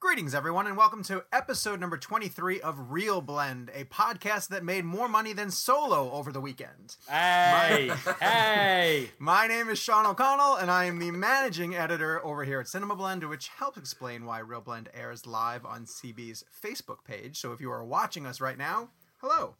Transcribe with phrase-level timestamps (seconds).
[0.00, 5.10] Greetings, everyone, and welcome to episode number 23 of ReelBlend, a podcast that made more
[5.10, 6.96] money than Solo over the weekend.
[7.06, 9.10] Hey, hey.
[9.18, 12.96] My name is Sean O'Connell, and I am the managing editor over here at Cinema
[12.96, 17.38] Blend, which helps explain why ReelBlend airs live on CB's Facebook page.
[17.38, 18.88] So if you are watching us right now,
[19.18, 19.56] hello.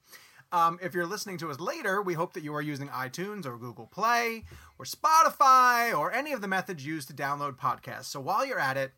[0.52, 3.58] Um, if you're listening to us later, we hope that you are using iTunes or
[3.58, 4.44] Google Play
[4.78, 8.06] or Spotify or any of the methods used to download podcasts.
[8.06, 8.92] So while you're at it,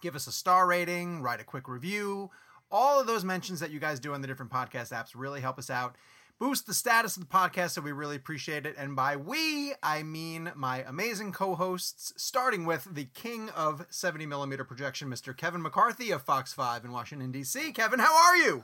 [0.00, 2.30] give us a star rating, write a quick review.
[2.70, 5.58] All of those mentions that you guys do on the different podcast apps really help
[5.58, 5.96] us out.
[6.38, 8.76] Boost the status of the podcast, so we really appreciate it.
[8.78, 14.26] And by we, I mean my amazing co hosts, starting with the king of 70
[14.26, 15.36] millimeter projection, Mr.
[15.36, 17.72] Kevin McCarthy of Fox 5 in Washington, D.C.
[17.72, 18.62] Kevin, how are you?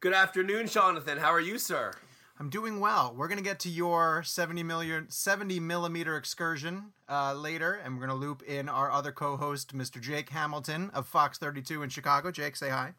[0.00, 1.18] Good afternoon, Jonathan.
[1.18, 1.92] How are you, sir?
[2.38, 3.14] I'm doing well.
[3.16, 8.18] We're gonna get to your 70 million 70 millimeter excursion uh, later, and we're gonna
[8.18, 10.00] loop in our other co-host, Mr.
[10.00, 12.30] Jake Hamilton of Fox 32 in Chicago.
[12.30, 12.94] Jake, say hi.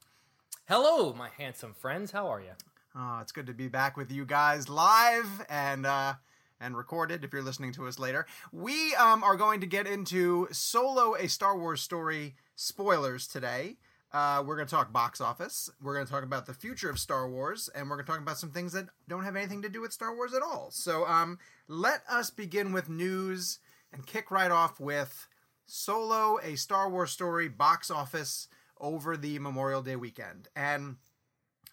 [0.68, 2.12] Hello, my handsome friends.
[2.12, 2.52] How are you?
[2.96, 6.14] Oh, it's good to be back with you guys live and uh,
[6.62, 7.24] and recorded.
[7.24, 11.28] If you're listening to us later, we um, are going to get into Solo: A
[11.28, 13.78] Star Wars Story spoilers today.
[14.14, 15.72] Uh, we're going to talk box office.
[15.82, 18.22] We're going to talk about the future of Star Wars, and we're going to talk
[18.22, 20.70] about some things that don't have anything to do with Star Wars at all.
[20.72, 23.58] So, um, let us begin with news
[23.92, 25.28] and kick right off with
[25.66, 28.48] Solo: A Star Wars Story box office
[28.80, 30.98] over the Memorial Day weekend, and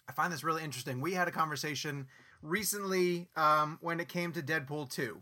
[0.09, 0.99] I find this really interesting.
[0.99, 2.07] We had a conversation
[2.41, 5.21] recently um, when it came to Deadpool 2,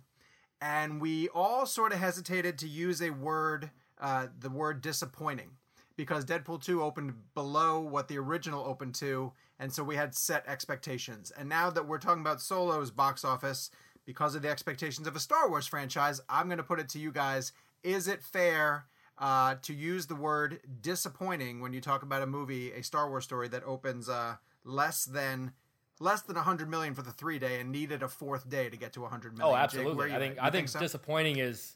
[0.62, 5.52] and we all sort of hesitated to use a word, uh, the word disappointing,
[6.00, 10.48] because Deadpool 2 opened below what the original opened to, and so we had set
[10.48, 11.30] expectations.
[11.38, 13.70] And now that we're talking about Solo's box office,
[14.06, 17.00] because of the expectations of a Star Wars franchise, I'm going to put it to
[17.00, 17.52] you guys.
[17.84, 18.86] Is it fair
[19.18, 23.26] uh, to use the word disappointing when you talk about a movie, a Star Wars
[23.26, 25.52] story that opens uh, less than
[26.00, 28.94] less than 100 million for the three day and needed a fourth day to get
[28.94, 29.54] to 100 million?
[29.54, 30.12] Oh, absolutely.
[30.12, 30.80] you I think I think, so?
[30.80, 31.76] disappointing is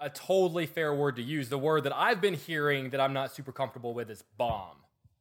[0.00, 1.48] a totally fair word to use.
[1.48, 4.76] The word that I've been hearing that I'm not super comfortable with is bomb.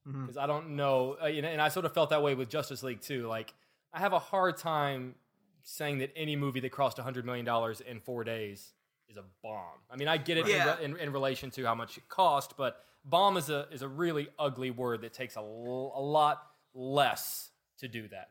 [0.07, 0.21] Mm-hmm.
[0.21, 2.81] Because I don't know, uh, know, and I sort of felt that way with Justice
[2.81, 3.27] League too.
[3.27, 3.53] Like
[3.93, 5.15] I have a hard time
[5.63, 8.73] saying that any movie that crossed 100 million dollars in four days
[9.09, 9.65] is a bomb.
[9.91, 10.77] I mean, I get it in Yeah.
[10.77, 13.87] re- in, in, relation to how much it cost, but bomb is a is a
[13.87, 16.41] really ugly word that takes a, l- a lot
[16.73, 18.29] less to do that.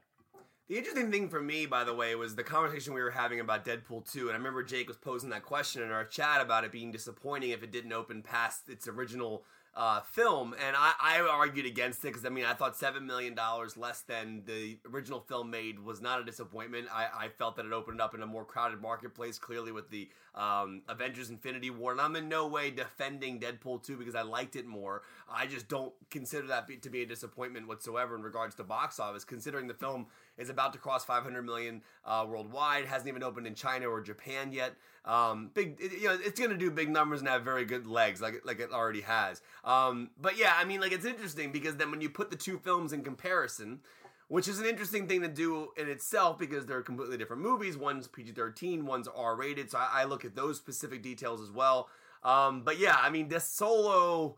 [0.69, 3.65] The interesting thing for me, by the way, was the conversation we were having about
[3.65, 4.29] Deadpool 2.
[4.29, 7.51] And I remember Jake was posing that question in our chat about it being disappointing
[7.51, 10.55] if it didn't open past its original uh, film.
[10.63, 13.35] And I, I argued against it because, I mean, I thought $7 million
[13.77, 16.89] less than the original film made was not a disappointment.
[16.93, 20.09] I, I felt that it opened up in a more crowded marketplace, clearly with the
[20.35, 21.93] um, Avengers Infinity War.
[21.93, 25.03] And I'm in no way defending Deadpool 2 because I liked it more.
[25.33, 28.99] I just don't consider that be, to be a disappointment whatsoever in regards to box
[28.99, 30.09] office, considering the film
[30.39, 32.87] is about to cross 500 million uh, worldwide.
[32.87, 34.75] Hasn't even opened in China or Japan yet.
[35.05, 37.87] Um, big, it, you know, it's going to do big numbers and have very good
[37.87, 39.43] legs, like like it already has.
[39.65, 42.59] Um, but yeah, I mean, like it's interesting because then when you put the two
[42.59, 43.81] films in comparison,
[44.29, 47.77] which is an interesting thing to do in itself because they're completely different movies.
[47.77, 49.71] One's PG 13, one's R rated.
[49.71, 51.89] So I, I, look at those specific details as well.
[52.23, 54.37] Um, but yeah, I mean, this solo.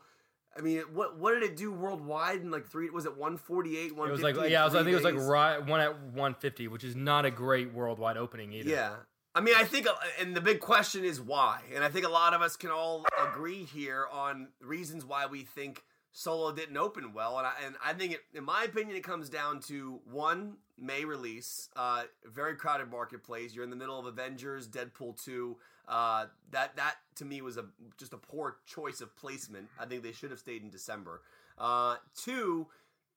[0.56, 2.40] I mean, what what did it do worldwide?
[2.40, 3.92] In like three, was it one forty eight?
[3.92, 6.66] It was like yeah, was, I think it was like right, one at one fifty,
[6.68, 8.68] which is not a great worldwide opening either.
[8.68, 8.96] Yeah,
[9.34, 12.10] I mean, I think, uh, and the big question is why, and I think a
[12.10, 17.12] lot of us can all agree here on reasons why we think Solo didn't open
[17.12, 20.56] well, and I, and I think, it, in my opinion, it comes down to one
[20.76, 23.54] May release, uh, very crowded marketplace.
[23.54, 25.58] You're in the middle of Avengers, Deadpool two.
[25.90, 27.64] Uh, that that to me was a
[27.98, 29.68] just a poor choice of placement.
[29.78, 31.20] I think they should have stayed in December.
[31.58, 32.68] Uh, two,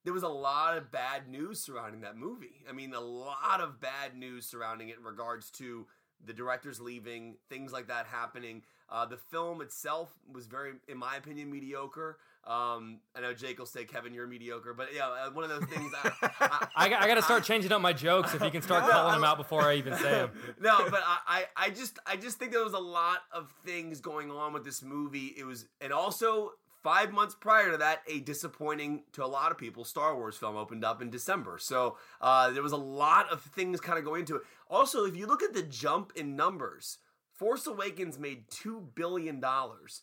[0.03, 2.63] there was a lot of bad news surrounding that movie.
[2.67, 5.85] I mean, a lot of bad news surrounding it in regards to
[6.25, 8.63] the director's leaving, things like that happening.
[8.89, 12.17] Uh, the film itself was very, in my opinion, mediocre.
[12.45, 15.63] Um, I know Jake will say, Kevin, you're mediocre, but yeah, uh, one of those
[15.69, 15.93] things.
[16.03, 18.61] I, I, I, got, I got to start changing up my jokes if you can
[18.61, 20.31] start No, calling them out before I even say them.
[20.59, 24.01] no, but I, I, I just, I just think there was a lot of things
[24.01, 25.33] going on with this movie.
[25.37, 26.51] It was, and also
[26.83, 30.57] five months prior to that, a disappointing to a lot of people Star Wars film
[30.57, 31.57] opened up in December.
[31.59, 34.41] So uh, there was a lot of things kind of going into it.
[34.69, 36.97] Also, if you look at the jump in numbers,
[37.31, 40.01] Force Awakens made two billion dollars.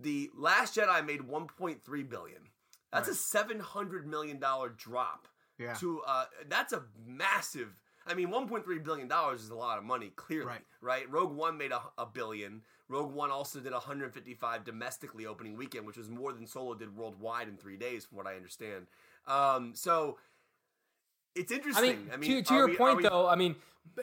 [0.00, 2.42] The Last Jedi made one point three billion.
[2.92, 5.28] That's a seven hundred million dollar drop.
[5.58, 5.74] Yeah.
[5.74, 7.80] To uh, that's a massive.
[8.06, 10.10] I mean, one point three billion dollars is a lot of money.
[10.16, 10.60] Clearly, Right.
[10.80, 11.10] right?
[11.10, 12.62] Rogue One made a, a billion.
[12.88, 17.46] Rogue One also did 155 domestically opening weekend, which was more than Solo did worldwide
[17.46, 18.86] in three days, from what I understand.
[19.28, 20.18] Um, so
[21.34, 21.86] it's I interesting.
[21.86, 23.56] mean, I mean, to, to your we- point we- though, I mean,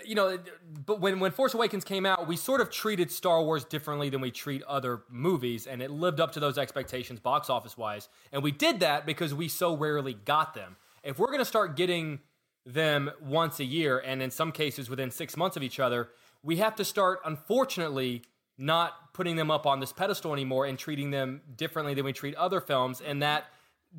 [0.05, 0.37] you know,
[0.85, 4.21] but when when Force Awakens came out, we sort of treated Star Wars differently than
[4.21, 8.09] we treat other movies, and it lived up to those expectations, box office wise.
[8.31, 10.75] And we did that because we so rarely got them.
[11.03, 12.19] If we're going to start getting
[12.65, 16.09] them once a year, and in some cases within six months of each other,
[16.43, 18.23] we have to start, unfortunately,
[18.57, 22.35] not putting them up on this pedestal anymore and treating them differently than we treat
[22.35, 23.45] other films, and that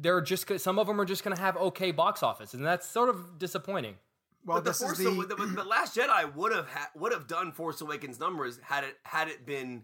[0.00, 2.88] they're just some of them are just going to have okay box office, and that's
[2.88, 3.96] sort of disappointing.
[4.44, 7.12] Well, But the Force, is the, Awa- the, the Last Jedi would have ha- would
[7.12, 9.82] have done Force Awakens numbers had it had it been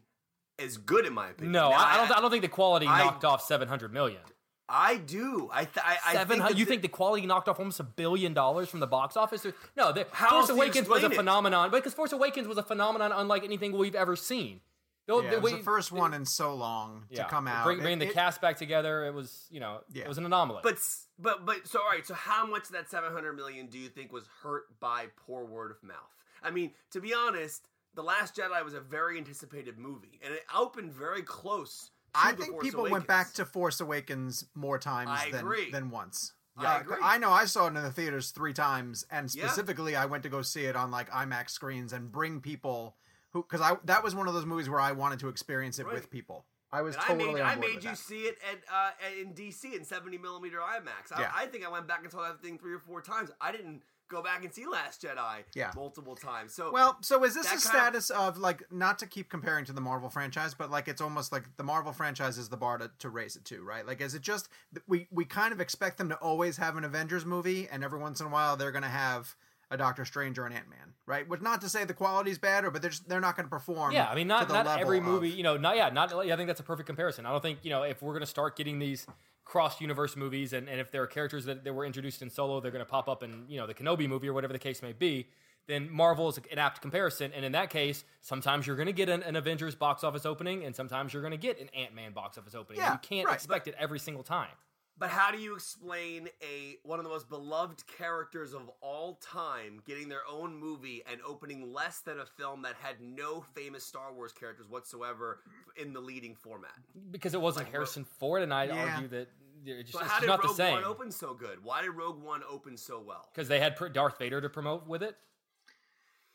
[0.59, 1.53] as good in my opinion.
[1.53, 2.19] No, Now, I, I don't.
[2.19, 4.21] I don't think the quality I- knocked off seven hundred million.
[4.67, 5.51] I do.
[5.53, 6.59] I th- I, I Seven think hundred.
[6.59, 9.45] You the- think the quality knocked off almost a billion dollars from the box office?
[9.77, 11.17] No, the, How Force else do you Awakens was a explain it?
[11.17, 14.61] phenomenon because Force Awakens was a phenomenon unlike anything we've ever seen.
[15.07, 17.65] Though- yeah, it was we- the first one in so long yeah, to come out.
[17.65, 19.05] Bring, It- bring the it- cast back together.
[19.05, 20.05] It was, you know, Yeah.
[20.05, 20.61] it was an anomaly.
[20.63, 20.79] But
[21.19, 22.07] but but so all right.
[22.07, 25.45] So how much of that seven hundred million do you think was hurt by poor
[25.45, 25.97] word of mouth?
[26.43, 30.45] I mean, to be honest, the Last Jedi was a very anticipated movie, and it
[30.55, 31.91] opened very close.
[32.15, 32.93] To I The think Force people Awakens.
[32.93, 35.71] went back to Force Awakens more times I than agree.
[35.71, 36.33] than once.
[36.57, 36.97] I Yeah, agree.
[37.03, 39.47] I know I saw it in the theaters three times, and Yeah.
[39.49, 42.97] specifically, I went to go see it on like IMAX screens and bring people
[43.35, 45.85] who because I that was one of those movies where I wanted to experience it
[45.85, 45.95] Right.
[45.95, 46.47] with people.
[46.73, 47.99] I was And totally I made, I made you that.
[47.99, 48.91] see it at uh,
[49.21, 51.13] in DC in 70 millimeter IMAX.
[51.15, 51.33] I, Yeah.
[51.35, 53.31] I think I went back and saw that thing three or four times.
[53.41, 55.71] I didn't go back and see Last Jedi Yeah.
[55.77, 56.53] multiple times.
[56.55, 59.81] So Well, so is this a status of like not to keep comparing to the
[59.81, 63.09] Marvel franchise, but like it's almost like the Marvel franchise is the bar to, to
[63.09, 63.87] raise it to, right?
[63.87, 64.49] Like, is it just
[64.89, 68.21] we we kind of expect them to always have an Avengers movie, and every once
[68.21, 69.37] in a while they're going to have
[69.71, 71.29] a Doctor Strange or an Ant Man, right?
[71.29, 73.51] Which not to say the quality's bad, or but they're just, they're not going to
[73.51, 73.93] perform.
[73.93, 75.31] yeah, I mean, not not every of- movie.
[75.31, 76.13] You know, not yeah, not.
[76.13, 77.27] I think that's a perfect comparison.
[77.27, 79.07] I don't think you know if we're going to start getting these
[79.45, 82.61] cross universe movies, and, and if there are characters that, that were introduced in Solo,
[82.61, 84.83] they're going to pop up in you know the Kenobi movie or whatever the case
[84.83, 85.29] may be.
[85.67, 89.09] Then Marvel is an apt comparison, and in that case, sometimes you're going to get
[89.09, 92.13] an, an Avengers box office opening, and sometimes you're going to get an Ant Man
[92.13, 92.83] box office opening.
[92.83, 94.51] Yeah, you can't right, expect it every single time.
[94.97, 99.83] But how do you explain a one of the most beloved characters of all time
[99.87, 104.13] getting their own movie and opening less than a film that had no famous Star
[104.13, 105.41] Wars characters whatsoever
[105.77, 106.71] in the leading format?
[107.11, 108.95] because it wasn't Harrison Ford, and I'd Yeah.
[108.95, 109.29] argue that
[109.67, 111.65] it's just, But it's how just did not Rogue the same One open so good?
[111.65, 113.29] Why did Rogue One open so well?
[113.35, 115.17] because they had Darth Vader to promote with it.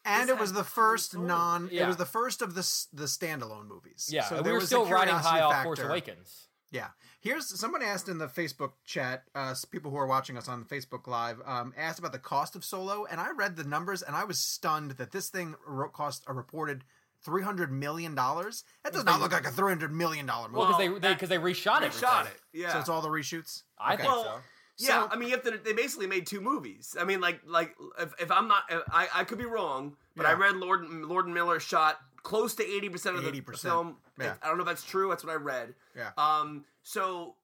[0.03, 1.27] and This it was the first Han Solo.
[1.27, 1.69] non.
[1.71, 2.61] It was the first of the
[2.91, 4.09] the standalone movies.
[4.11, 5.79] Yeah, so and we were was still riding high curiosity off Force.
[5.79, 6.48] Awakens.
[6.71, 6.87] Yeah.
[7.21, 11.07] Here's somebody asked in the Facebook chat, uh, people who are watching us on Facebook
[11.07, 14.23] Live, um, asked about the cost of Solo, and I read the numbers and I
[14.23, 15.55] was stunned that this thing
[15.93, 16.83] cost a reported
[17.21, 18.63] three hundred million dollars.
[18.83, 20.59] That does not look like a three hundred million dollar movie.
[20.59, 21.91] Well, because Well, they because they, reshot it.
[21.91, 22.39] They shot it.
[22.53, 22.71] Yeah.
[22.73, 23.63] So it's all the reshoots.
[23.77, 24.03] I Okay.
[24.03, 24.39] think Well, so.
[24.77, 25.57] Yeah, So- I mean, you have to.
[25.57, 26.95] They basically made two movies.
[26.97, 30.25] I mean, like, like if, if I'm not, if, I I could be wrong, but
[30.25, 33.97] I read Lord Lord and Miller shot close to eighty percent of the 80%, film.
[34.19, 34.35] yeah.
[34.41, 35.09] I don't know if that's true.
[35.09, 35.73] That's what I read.
[35.95, 36.11] Yeah.
[36.17, 36.65] Um.
[36.83, 37.35] So.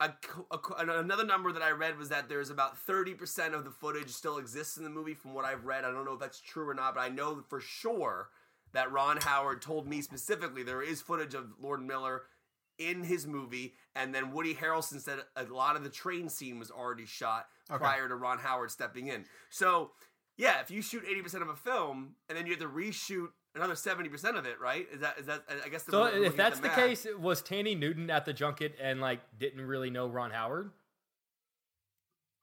[0.00, 0.12] A,
[0.50, 0.58] a,
[0.98, 4.76] another number that I read was that there's about 30% of the footage still exists
[4.76, 5.84] in the movie from what I've read.
[5.84, 8.30] I don't know if that's true or not, but I know for sure
[8.72, 12.22] that Ron Howard told me specifically there is footage of Lord Miller
[12.78, 16.72] in his movie, and then Woody Harrelson said a lot of the train scene was
[16.72, 17.78] already shot Okay.
[17.78, 19.24] prior to Ron Howard stepping in.
[19.50, 19.92] So,
[20.36, 23.28] yeah, if you shoot eighty percent of a film and then you have to reshoot
[23.54, 24.86] another seventy percent of it, right?
[24.92, 25.44] Is that is that?
[25.64, 25.84] I guess.
[25.84, 26.76] So if that's the, math.
[26.76, 30.70] case, was Thandie Newton at the junket and like didn't really know Ron Howard?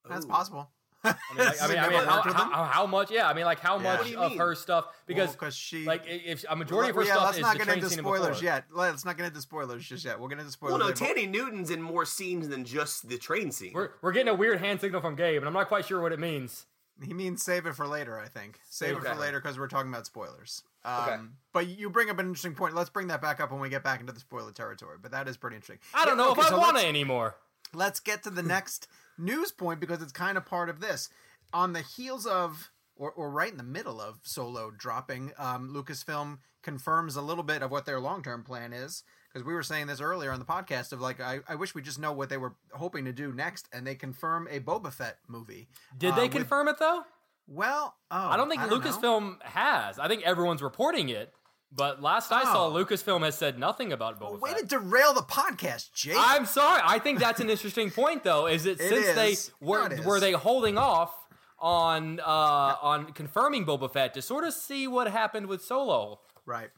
[0.07, 0.29] That's Ooh.
[0.29, 0.69] possible.
[1.01, 2.51] I mean, like, I mean, I mean how, worked with him?
[2.51, 3.09] how, how much?
[3.11, 3.83] Yeah, I mean, like how Yeah.
[3.83, 4.39] much What do you of mean?
[4.39, 4.85] her stuff?
[5.07, 7.57] Because because she like if a majority of her yeah, stuff let's is not the
[7.59, 8.43] get train into scene spoilers before.
[8.43, 8.65] yet.
[8.73, 10.19] Let's not get into spoilers just yet.
[10.19, 10.71] We'll get into spoilers.
[10.71, 13.71] Well, no, later, Thandie Newton's in more scenes than just the train scene.
[13.73, 16.11] We're, we're getting a weird hand signal from Gabe, and I'm not quite sure what
[16.11, 16.65] it means.
[17.01, 18.59] He means save it for later, I think.
[18.69, 20.63] Save it for later because we're talking about spoilers.
[20.86, 21.21] Um, Okay.
[21.51, 22.75] But you bring up an interesting point.
[22.75, 24.98] Let's bring that back up when we get back into the spoiler territory.
[25.01, 25.79] But that is pretty interesting.
[25.95, 27.36] I don't Yeah, know okay, if I so want let's- it anymore.
[27.74, 31.09] let's get to the next news point because it's kind of part of this.
[31.51, 36.38] On the heels of, or, or right in the middle of Solo dropping, um, Lucasfilm
[36.62, 39.03] confirms a little bit of what their long term plan is.
[39.33, 41.81] Because we were saying this earlier on the podcast of like, I, I wish we
[41.81, 45.17] just know what they were hoping to do next, and they confirm a Boba Fett
[45.27, 45.67] movie.
[45.98, 47.03] Did uh, they with- confirm it though?
[47.51, 48.79] Well, oh, I don't think know.
[48.79, 49.98] Lucasfilm has.
[49.98, 51.34] I think everyone's reporting it,
[51.72, 52.72] but last I saw, Oh.
[52.72, 54.60] Lucasfilm has said nothing about Boba Way Fett.
[54.62, 56.15] to derail the podcast, Jake.
[56.18, 56.82] I'm sorry.
[56.86, 58.46] I think that's an interesting point, though.
[58.46, 59.15] Is that It since is.
[59.15, 61.12] they were No, were they holding off
[61.58, 66.20] on uh, on confirming Boba Fett to sort of see what happened with Solo?
[66.46, 66.70] Right.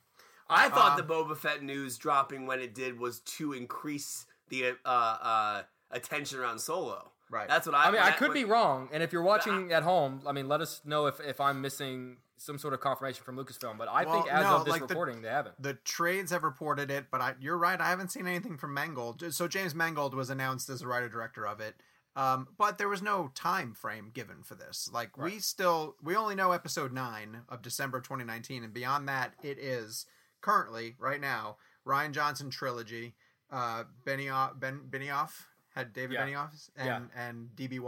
[0.49, 4.75] I thought Um, the Boba Fett news dropping when it did was to increase the
[4.85, 5.61] uh, uh,
[5.91, 7.10] attention around Solo.
[7.31, 7.47] Right.
[7.47, 7.85] That's what I.
[7.85, 10.47] I mean, I could was- be wrong, and if you're watching at home, I mean,
[10.47, 13.77] let us know if, if I'm missing some sort of confirmation from Lucasfilm.
[13.77, 15.61] But I Well, think as no, of this like the- recording, they haven't.
[15.61, 17.79] The trades have reported it, but I, you're right.
[17.79, 19.23] I haven't seen anything from Mangold.
[19.33, 21.75] So James Mangold was announced as the writer director of it,
[22.17, 24.89] um, but there was no time frame given for this.
[24.91, 29.57] Like we still, we only know episode nine of December 2019, and beyond that, it
[29.57, 30.05] is
[30.41, 31.55] currently right now
[31.87, 33.13] Rian Johnson trilogy,
[33.51, 35.45] uh, Benioff, Ben Benioff
[35.75, 36.27] had David Yeah.
[36.27, 37.21] Benioff and Yeah.
[37.27, 37.79] and DB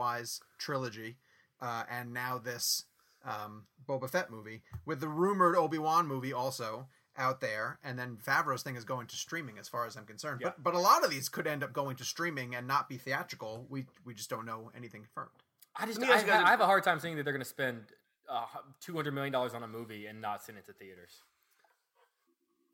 [0.58, 1.18] trilogy,
[1.62, 2.86] uh, and now this
[3.26, 8.18] um, Boba Fett movie with the rumored Obi Wan movie also out there, and then
[8.18, 10.42] Favreau's thing is going to streaming, as far as I'm concerned.
[10.42, 10.50] Yeah.
[10.50, 12.98] But but a lot of these could end up going to streaming and not be
[12.98, 13.66] theatrical.
[13.70, 15.32] We we just don't know anything confirmed.
[15.76, 17.24] I just Let me I, ask guys a- I have a hard time seeing that
[17.24, 17.86] they're going to spend
[18.30, 18.46] uh,
[18.82, 21.22] two hundred million dollars on a movie and not send it to theaters.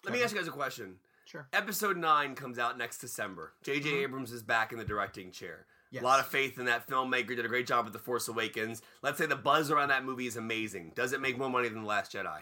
[0.03, 0.97] Let me ask you guys a question.
[1.29, 1.47] Sure.
[1.53, 3.53] Episode nine comes out next December.
[3.61, 3.89] J.J.
[4.03, 5.67] Abrams is back in the directing chair.
[5.91, 6.01] Yes.
[6.01, 7.27] A lot of faith in that filmmaker.
[7.35, 8.81] Did a great job with The Force Awakens.
[9.03, 10.93] Let's say the buzz around that movie is amazing.
[10.95, 12.39] Does it make more money than The Last Jedi?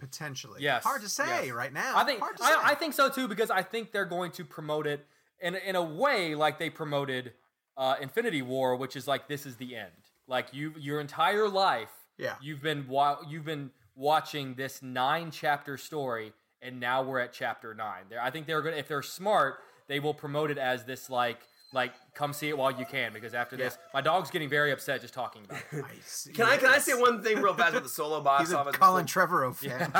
[0.00, 0.62] Potentially.
[0.62, 0.82] Yes.
[0.82, 1.52] Hard to say Yes.
[1.54, 1.92] right now.
[1.96, 2.50] I think Hard to say.
[2.52, 5.06] I, I think so too because I think they're going to promote it
[5.40, 7.34] in in a way like they promoted
[7.76, 9.92] uh, Infinity War, which is like this is the end.
[10.26, 12.34] Like you, your entire life, Yeah.
[12.42, 17.74] you've been wa- you've been watching this nine chapter story, and now we're at chapter
[17.74, 18.04] nine.
[18.08, 19.56] They're, I think they're gonna if they're smart,
[19.88, 21.38] they will promote it as this like
[21.74, 25.00] like come see it while you can because after this, my dog's getting very upset
[25.00, 25.84] just talking about it.
[25.84, 26.32] I see.
[26.32, 28.58] Can I can I say one thing real fast with the solo box He's a
[28.58, 28.76] office?
[28.76, 29.90] Colin before- Trevorrow fan.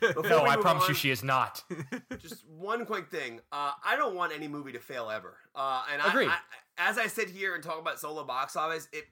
[0.00, 0.90] before no, I promise on?
[0.90, 1.64] you, she is not.
[2.18, 3.40] just one quick thing.
[3.50, 5.36] Uh, I don't want any movie to fail ever.
[5.54, 6.28] Uh, and I, Agreed.
[6.28, 6.38] I,
[6.76, 9.04] as I sit here and talk about solo box office, it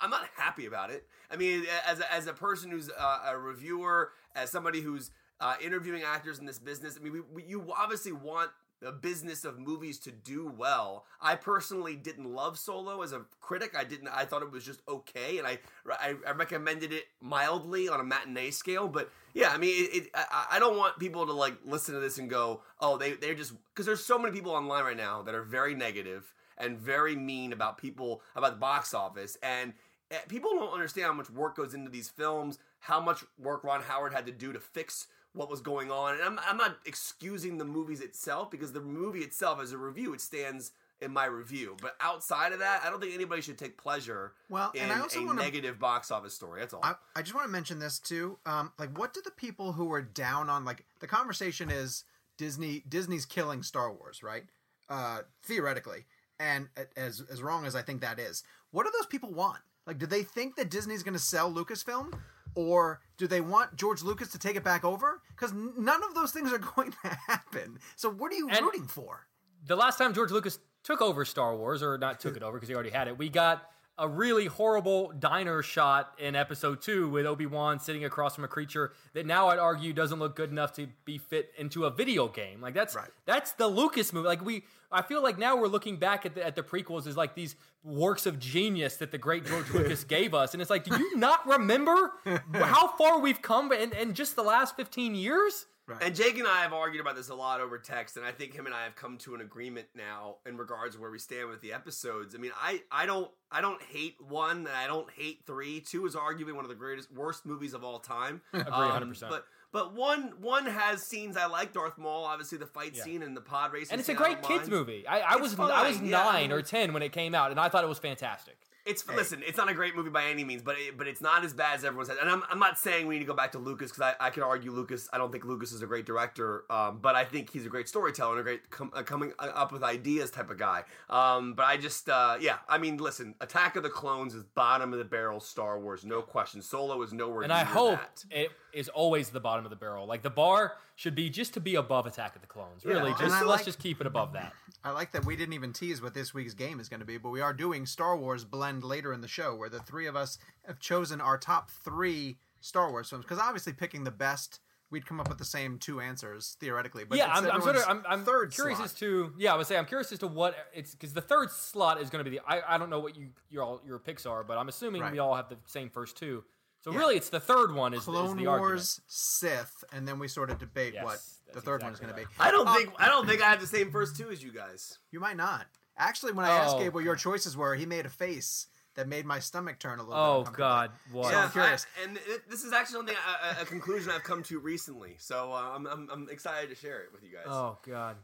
[0.00, 1.06] I'm not happy about it.
[1.30, 5.10] I mean, as a, as a person who's uh, a reviewer, as somebody who's
[5.40, 8.50] uh, interviewing actors in this business, I mean, we, we, you obviously want
[8.80, 11.06] the business of movies to do well.
[11.20, 13.74] I personally didn't love Solo as a critic.
[13.76, 14.08] I didn't.
[14.08, 15.58] I thought it was just okay, and I
[15.90, 18.86] I, I recommended it mildly on a matinee scale.
[18.88, 22.00] But yeah, I mean, it, it, I, I don't want people to like listen to
[22.00, 25.22] this and go, oh, they they're just because there's so many people online right now
[25.22, 29.72] that are very negative and very mean about people about the box office and.
[30.10, 33.82] eh, People don't understand how much work goes into these films, how much work Ron
[33.82, 36.14] Howard had to do to fix what was going on.
[36.14, 40.14] And I'm, I'm not excusing the movies itself because the movie itself, as a review,
[40.14, 41.76] it stands in my review.
[41.82, 45.00] But outside of that, I don't think anybody should take pleasure Well, in and I
[45.00, 46.60] also a wanna- negative box office story.
[46.60, 46.80] That's all.
[46.82, 48.38] I, I just want to mention this too.
[48.46, 52.04] Um, like, what do the people who are down on like the conversation is
[52.38, 54.44] Disney Disney's killing Star Wars, right?
[54.88, 56.06] Uh, theoretically,
[56.40, 59.58] and as as wrong as I think that is, what do those people want?
[59.86, 62.12] Like, do they think that Disney's going to sell Lucasfilm,
[62.56, 65.22] or do they want George Lucas to take it back over?
[65.28, 67.78] Because none of those things are going to happen.
[67.94, 69.28] So, what are you And- rooting for?
[69.64, 72.68] the last time George Lucas took over Star Wars, or not took it over because
[72.68, 77.24] he already had it, we got a really horrible diner shot in episode two with
[77.24, 80.72] Obi Wan sitting across from a creature that now I'd argue doesn't look good enough
[80.74, 82.60] to be fit into a video game.
[82.60, 83.08] Like that's Right.
[83.24, 84.28] that's the Lucas movie.
[84.28, 87.16] Like we, I feel like now we're looking back at the at the prequels as
[87.16, 90.84] like these works of genius that the great George Lucas gave us, and it's like,
[90.84, 92.12] do you not remember
[92.52, 95.66] how far we've come in, in just the last fifteen years?
[95.88, 96.02] Right.
[96.02, 98.52] And Jake and I have argued about this a lot over text, and I think
[98.52, 101.48] him and I have come to an agreement now in regards to where we stand
[101.48, 102.34] with the episodes.
[102.34, 105.80] I mean, I, I don't I don't hate one, and I don't hate three.
[105.80, 108.40] Two is arguably one of the greatest worst movies of all time.
[108.52, 109.28] Agree, Um, 100%.
[109.28, 111.72] But but one one has scenes I like.
[111.72, 113.04] Darth Maul, obviously the fight Yeah.
[113.04, 115.06] scene and the pod race, And it's a great kids movie.
[115.06, 117.68] I, I was I was yeah, nine or ten when it came out, and I
[117.68, 118.56] thought it was fantastic.
[118.86, 119.42] It's listen.
[119.44, 121.76] It's not a great movie by any means, but it, but it's not as bad
[121.76, 122.18] as everyone says.
[122.20, 124.30] And I'm, I'm not saying we need to go back to Lucas because I, I
[124.30, 125.08] could argue Lucas.
[125.12, 127.88] I don't think Lucas is a great director, um, but I think he's a great
[127.88, 130.84] storyteller and a great com- uh, coming up with ideas type of guy.
[131.10, 132.58] Um, but I just uh, yeah.
[132.68, 133.34] I mean, listen.
[133.40, 136.62] Attack of the Clones is bottom of the barrel Star Wars, no question.
[136.62, 137.42] Solo is nowhere.
[137.42, 138.24] And I hope that.
[138.30, 140.06] it is always the bottom of the barrel.
[140.06, 142.84] Like the bar should be just to be above Attack of the Clones.
[142.84, 144.52] Really, and just let's like- just keep it above that.
[144.84, 147.18] I like that we didn't even tease what this week's game is going to be,
[147.18, 150.16] but we are doing Star Wars blend later in the show, where the three of
[150.16, 153.24] us have chosen our top three Star Wars films.
[153.24, 154.60] Because obviously, picking the best,
[154.90, 157.04] we'd come up with the same two answers theoretically.
[157.04, 158.86] But yeah, I'm, I'm sort of I'm, I'm third curious slot.
[158.86, 161.50] as to yeah, I would say I'm curious as to what it's because the third
[161.50, 163.98] slot is going to be the I, I don't know what you your all your
[163.98, 165.12] picks are, but I'm assuming Right.
[165.12, 166.44] we all have the same first two.
[166.86, 166.98] So Yeah.
[166.98, 169.00] really, it's the third one is, is Clone the Wars, argument.
[169.08, 171.20] Sith, and then we sort of debate Yes, what
[171.52, 172.48] the third one is going exactly to be.
[172.48, 174.52] I don't Uh, think I don't think I have the same first two as you
[174.52, 174.96] guys.
[175.10, 175.66] You might not.
[175.98, 179.08] Actually, when I asked Oh, Gabe what your choices were, he made a face that
[179.08, 180.22] made my stomach turn a little.
[180.22, 181.32] Oh God, what?
[181.32, 181.86] So I'm curious.
[181.98, 183.16] I- and this is actually something
[183.58, 185.16] a, a conclusion I've come to recently.
[185.18, 187.46] So uh, I'm, I'm I'm excited to share it with you guys.
[187.48, 188.16] Oh God.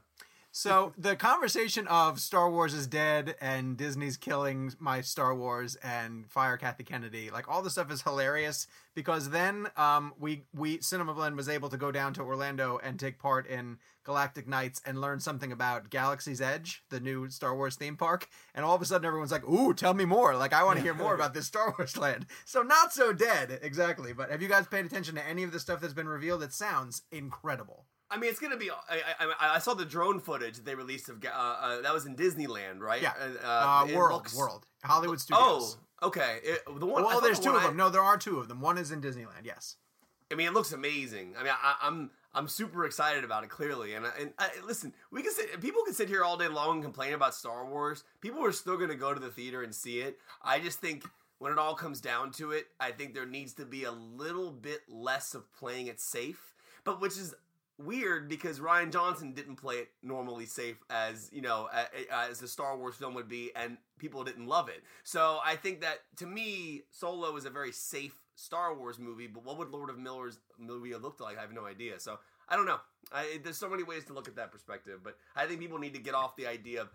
[0.54, 6.30] So the conversation of Star Wars is dead and Disney's killing my Star Wars and
[6.30, 11.14] fire Kathy Kennedy, like all this stuff is hilarious because then um, we we Cinema
[11.14, 15.00] Blend was able to go down to Orlando and take part in Galactic Nights and
[15.00, 18.84] learn something about Galaxy's Edge, the new Star Wars theme park, and all of a
[18.84, 20.36] sudden everyone's like, "Ooh, tell me more!
[20.36, 23.58] Like I want to hear more about this Star Wars land." So not so dead
[23.62, 26.42] exactly, but have you guys paid attention to any of the stuff that's been revealed?
[26.42, 27.86] It sounds incredible.
[28.12, 28.70] I mean, it's gonna be.
[28.70, 31.24] I, I, I saw the drone footage that they released of.
[31.24, 33.00] Uh, uh, that was in Disneyland, right?
[33.02, 35.78] Yeah, Uh, uh, World, looks- World, Hollywood Studios.
[36.02, 36.38] Oh, okay.
[36.42, 37.04] It, the one.
[37.04, 37.76] Well, there's the two of them.
[37.76, 38.60] No, there are two of them.
[38.60, 39.44] One is in Disneyland.
[39.44, 39.76] Yes.
[40.30, 41.34] I mean, it looks amazing.
[41.38, 43.50] I mean, I, I'm I'm super excited about it.
[43.50, 45.60] Clearly, and and I, listen, we can sit.
[45.60, 48.04] People can sit here all day long and complain about Star Wars.
[48.20, 50.18] People are still going to go to the theater and see it.
[50.42, 51.04] I just think
[51.38, 54.50] when it all comes down to it, I think there needs to be a little
[54.52, 56.54] bit less of playing it safe.
[56.84, 57.34] But which is
[57.78, 61.68] weird because Rian Johnson didn't play it normally safe as you know
[62.10, 64.82] as a Star Wars film would be, and people didn't love it.
[65.04, 69.26] So I think that to me, Solo is a very safe Star Wars movie.
[69.26, 71.38] But what would Lord of Miller's movie have looked like?
[71.38, 71.98] I have no idea.
[72.00, 72.80] So I don't know.
[73.12, 75.94] I, there's so many ways to look at that perspective, but I think people need
[75.94, 76.90] to get off the idea of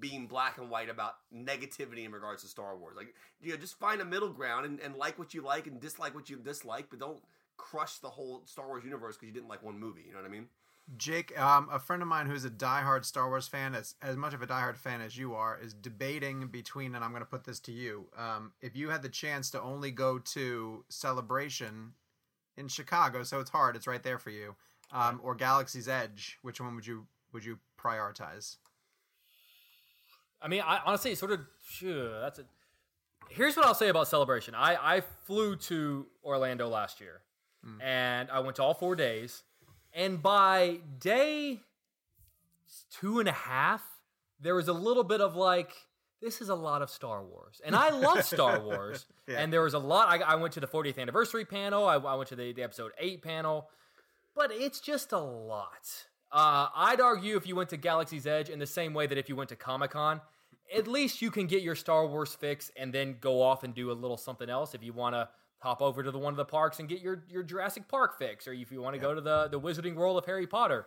[0.00, 2.96] being black and white about negativity in regards to Star Wars.
[2.96, 5.80] Like, you know, just find a middle ground and, and like what you like and
[5.80, 7.22] dislike what you dislike, but don't
[7.56, 10.02] crush the whole Star Wars universe because you didn't like one movie.
[10.06, 10.48] You know what I mean?
[10.98, 14.34] Jake, um, a friend of mine who's a diehard Star Wars fan, as as much
[14.34, 17.44] of a diehard fan as you are, is debating between, and I'm going to put
[17.44, 21.92] this to you: um, if you had the chance to only go to Celebration
[22.56, 24.56] in Chicago, so it's hard, it's right there for you,
[24.92, 28.56] um, or Galaxy's Edge, which one would you would you prioritize?
[30.42, 32.46] I mean, I honestly sort of sure that's it.
[33.30, 34.54] Here's what I'll say about Celebration.
[34.54, 37.22] I I flew to Orlando last year,
[37.80, 39.42] and I went to all four days.
[39.92, 41.60] And by day
[42.90, 43.82] two and a half,
[44.40, 45.72] there was a little bit of like,
[46.20, 49.06] this is a lot of Star Wars, and I love Star Wars.
[49.28, 49.38] Yeah.
[49.38, 50.08] And there was a lot.
[50.08, 51.86] I, I went to the 40th anniversary panel.
[51.86, 53.68] I, I went to the, the episode eight panel,
[54.34, 56.06] but it's just a lot.
[56.32, 59.28] Uh, I'd argue if you went to Galaxy's Edge in the same way that if
[59.28, 60.20] you went to Comic Con,
[60.74, 63.90] at least you can get your Star Wars fix and then go off and do
[63.90, 65.28] a little something else if you want to
[65.64, 68.46] hop over to the one of the parks and get your, your Jurassic Park fix,
[68.46, 70.86] or if you want to go to the the Wizarding World of Harry Potter.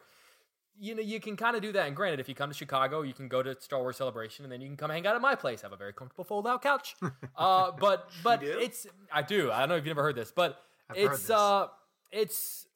[0.79, 1.87] You know, you can kind of do that.
[1.87, 4.51] And granted, if you come to Chicago, you can go to Star Wars Celebration, and
[4.51, 5.61] then you can come hang out at my place.
[5.63, 6.95] have a very comfortable fold-out couch.
[7.35, 9.51] uh, but but it's I do.
[9.51, 11.29] I don't know if you've never heard this, but I've it's this.
[11.31, 11.67] uh
[12.11, 12.67] it's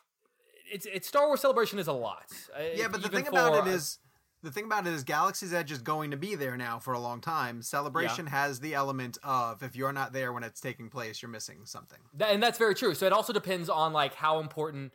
[0.74, 2.26] it's it's Star Wars Celebration is a lot.
[2.58, 4.00] Uh, Yeah, but the thing about for- it is,
[4.44, 7.00] the thing about it is, Galaxy's Edge is going to be there now for a
[7.00, 7.62] long time.
[7.62, 11.66] Celebration has the element of if you're not there when it's taking place, you're missing
[11.66, 12.00] something.
[12.16, 12.94] That- and that's very true.
[12.96, 14.94] So it also depends on like how important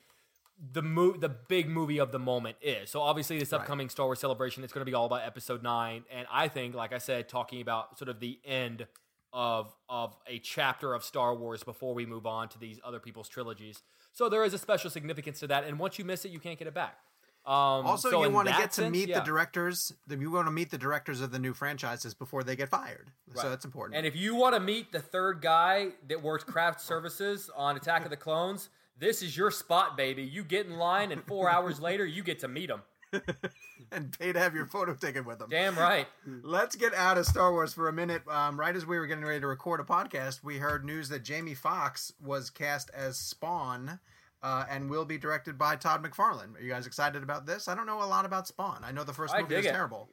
[0.73, 2.89] the mo- the big movie of the moment is.
[2.91, 6.05] So obviously this upcoming Star Wars celebration it's going to be all about episode 9
[6.11, 8.87] and I think like I said talking about sort of the end
[9.35, 13.29] of of a chapter of Star Wars before we move on to these other people's
[13.29, 13.83] trilogies.
[14.13, 16.59] So there is a special significance to that and once you miss it you can't
[16.59, 17.01] get it back.
[17.47, 19.21] Um, Also, so you want to get to sense, meet yeah.
[19.21, 19.93] the directors.
[20.09, 23.13] You want to meet the directors of the new franchises before they get fired.
[23.35, 23.97] So that's important.
[23.97, 28.05] And if you want to meet the third guy that worked craft services on Attack
[28.05, 30.25] of the Clones, this is your spot, baby.
[30.25, 32.83] You get in line, and four hours later, you get to meet him.
[33.93, 35.49] and pay to have your photo taken with them.
[35.49, 36.09] Damn right.
[36.43, 38.23] Let's get out of Star Wars for a minute.
[38.29, 41.23] Um, right as we were getting ready to record a podcast, we heard news that
[41.23, 44.01] Jamie Foxx was cast as Spawn.
[44.47, 46.57] Uh, and will be directed by Todd McFarlane.
[46.57, 47.67] Are you guys excited about this?
[47.67, 48.81] I don't know a lot about Spawn.
[48.85, 49.73] I know the first I movie dig was it.
[49.73, 50.09] terrible.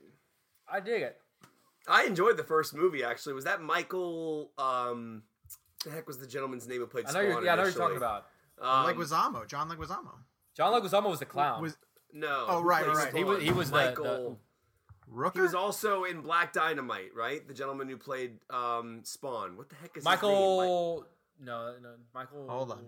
[0.68, 1.22] I dig it.
[1.88, 3.04] I enjoyed the first movie.
[3.04, 4.50] Actually, was that Michael?
[4.58, 5.22] Um,
[5.86, 7.26] the heck was the gentleman's name who played I know Spawn?
[7.26, 8.26] you're, yeah, I know what you're talking about.
[8.60, 10.16] Um, Leguizamo, John Leguizamo.
[10.58, 11.62] John Leguizamo was the clown.
[11.62, 11.78] Was
[12.12, 12.46] no.
[12.50, 13.16] Oh, who right, plays right.
[13.16, 13.46] he was, Spawn?
[13.46, 14.40] he was Michael.
[15.12, 15.34] the Rooker?
[15.36, 17.48] He was also in Black Dynamite, right?
[17.48, 19.58] The gentleman who played um, Spawn.
[19.58, 20.12] What the heck is his name?
[20.12, 21.06] Michael.
[21.40, 22.48] No, no, Michael.
[22.50, 22.86] Hold on.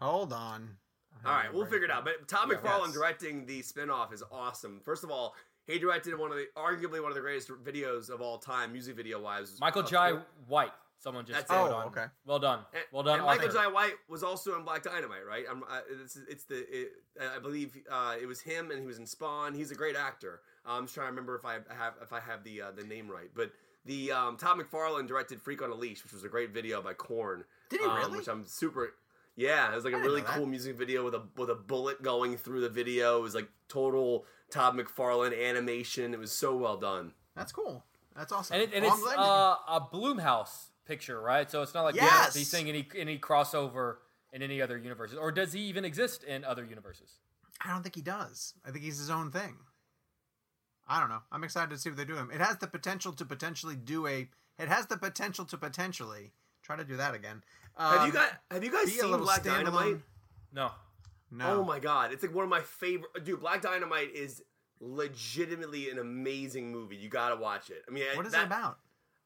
[0.00, 0.77] Hold on.
[1.24, 2.04] All right, we'll figure it out.
[2.04, 2.58] But Tom Yeah.
[2.58, 2.94] McFarlane Yes.
[2.94, 4.80] directing the spinoff is awesome.
[4.84, 5.34] First of all,
[5.66, 8.96] he directed one of the arguably one of the greatest videos of all time, music
[8.96, 9.58] video wise.
[9.60, 10.12] Michael Jai
[10.46, 10.72] White.
[11.00, 11.72] Someone just That's put it.
[11.72, 11.84] on.
[11.84, 12.06] Oh, okay.
[12.26, 12.60] Well done.
[12.74, 13.18] And, well done.
[13.18, 13.58] and Michael Arthur.
[13.58, 15.44] Jai White was also in Black Dynamite, right?
[15.48, 16.92] I'm, I, it's, it's the it,
[17.36, 19.54] I believe uh, it was him, and he was in Spawn.
[19.54, 20.40] He's a great actor.
[20.66, 23.08] I'm just trying to remember if I have if I have the uh, the name
[23.10, 23.50] right, but.
[23.84, 26.92] The um, Tom McFarlane directed "Freak on a Leash," which was a great video by
[26.92, 27.44] Korn.
[27.70, 28.18] Did he um, really?
[28.18, 28.92] Which I'm super.
[29.38, 30.36] Yeah, it was like a I didn't really know that.
[30.36, 33.18] cool music video with a with a bullet going through the video.
[33.18, 36.12] It was like total Todd McFarlane animation.
[36.12, 37.12] It was so well done.
[37.36, 37.84] That's cool.
[38.16, 38.54] That's awesome.
[38.54, 41.48] And, it, and Well, it's I'm glad you- uh, a Blumhouse picture, right?
[41.48, 42.34] So it's not like we Yes!
[42.34, 43.98] don't seeing any any crossover
[44.32, 47.20] in any other universes, or does he even exist in other universes?
[47.64, 48.54] I don't think he does.
[48.66, 49.56] I think he's his own thing.
[50.88, 51.22] I don't know.
[51.30, 52.30] I'm excited to see what they do with him.
[52.32, 54.28] It has the potential to potentially do a.
[54.58, 56.32] It has the potential to potentially
[56.68, 57.42] try to do that again.
[57.76, 59.96] have Um, you guys have you guys seen little Black Dynamite?
[60.52, 60.70] No.
[61.30, 61.60] No.
[61.60, 63.24] Oh my god, it's like one of my favorite.
[63.24, 64.42] Dude, Black Dynamite is
[64.80, 66.96] legitimately an amazing movie.
[66.96, 67.82] You gotta watch it.
[67.88, 68.78] I mean, What is that, it about?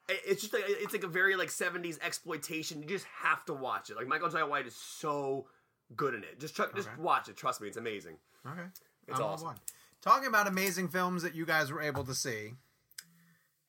[0.09, 2.83] It's just like it's like a very like '70s exploitation.
[2.83, 3.97] You just have to watch it.
[3.97, 5.47] Like Michael Jai White is so
[5.95, 6.41] good in it.
[6.41, 7.37] Just tr- just watch it.
[7.37, 8.17] Trust me, it's amazing.
[8.47, 8.67] Okay.
[9.07, 9.47] It's I'm awesome.
[9.49, 9.59] board.
[10.01, 12.55] Talking about amazing films that you guys were able to see,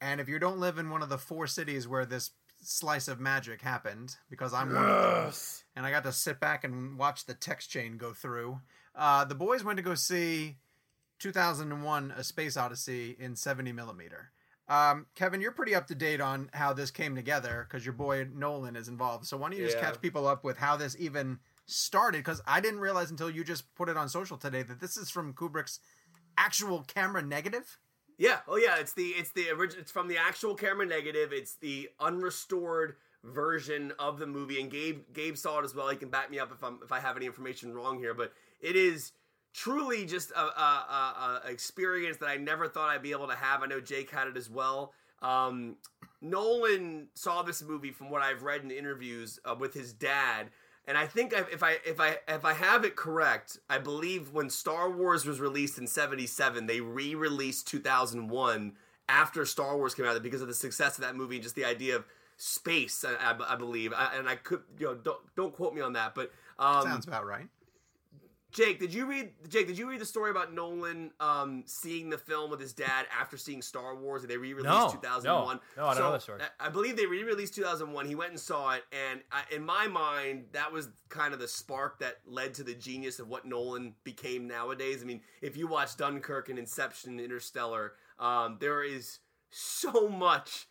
[0.01, 2.31] and if you don't live in one of the four cities where this
[2.63, 5.31] slice of magic happened, because I'm one of them,
[5.75, 8.59] and I got to sit back and watch the text chain go through,
[8.95, 10.57] uh, the boys went to go see
[11.19, 14.31] 2001: A Space Odyssey in 70 millimeter.
[14.67, 18.27] Um, Kevin, you're pretty up to date on how this came together because your boy
[18.33, 19.25] Nolan is involved.
[19.25, 19.91] So why don't you just Yeah.
[19.91, 22.19] catch people up with how this even started?
[22.19, 25.09] Because I didn't realize until you just put it on social today that this is
[25.09, 25.79] from Kubrick's
[26.37, 27.77] actual camera negative.
[28.23, 28.39] Yeah.
[28.47, 28.77] Oh yeah.
[28.79, 29.81] It's the it's the original.
[29.81, 31.33] It's from the actual camera negative.
[31.33, 34.61] It's the unrestored version of the movie.
[34.61, 35.89] And Gabe Gabe saw it as well.
[35.89, 38.13] He can back me up if I'm if I have any information wrong here.
[38.13, 38.31] But
[38.61, 39.11] it is
[39.53, 43.35] truly just a, a, a, a experience that I never thought I'd be able to
[43.35, 43.61] have.
[43.61, 44.93] I know Jake had it as well.
[45.21, 45.75] Um,
[46.21, 50.49] Nolan saw this movie from what I've read in interviews uh, with his dad.
[50.85, 54.49] And I think if I if I if I have it correct, I believe when
[54.49, 58.73] Star Wars was released in '77, they re-released 2001
[59.07, 61.63] after Star Wars came out because of the success of that movie and just the
[61.63, 63.05] idea of space.
[63.05, 65.93] I, I, I believe, I, and I could you know don't don't quote me on
[65.93, 67.47] that, but um, Sounds about right.
[68.53, 69.65] Jake, did you read Jake?
[69.65, 73.35] Did you read the story about Nolan um, seeing the film with his dad after
[73.35, 74.21] seeing Star Wars?
[74.21, 75.59] And they re-released No, 2001.
[75.75, 76.41] no, no, I don't So, know that story.
[76.59, 78.05] I I believe they re-released 2001.
[78.05, 81.47] He went and saw it, and I, in my mind, that was kind of the
[81.47, 85.01] spark that led to the genius of what Nolan became nowadays.
[85.01, 89.17] I mean, if you watch Dunkirk and Inception, and Interstellar, um, there is
[89.49, 90.67] so much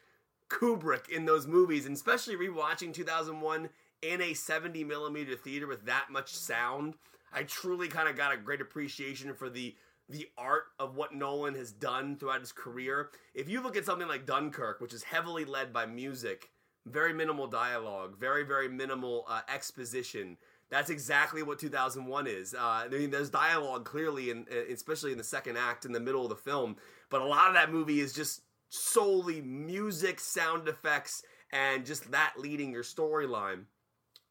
[0.48, 3.68] Kubrick in those movies, and especially rewatching 2001
[4.02, 6.94] in a 70 millimeter theater with that much sound.
[7.32, 9.74] I truly kind of got a great appreciation for the
[10.08, 13.10] the art of what Nolan has done throughout his career.
[13.34, 16.50] If you look at something like Dunkirk, which is heavily led by music,
[16.86, 20.36] very minimal dialogue, very very minimal uh, exposition.
[20.70, 22.54] That's exactly what 2001 is.
[22.54, 26.22] Uh, I mean, there's dialogue clearly, in, especially in the second act, in the middle
[26.22, 26.76] of the film.
[27.10, 28.40] But a lot of that movie is just
[28.70, 33.64] solely music, sound effects, and just that leading your storyline.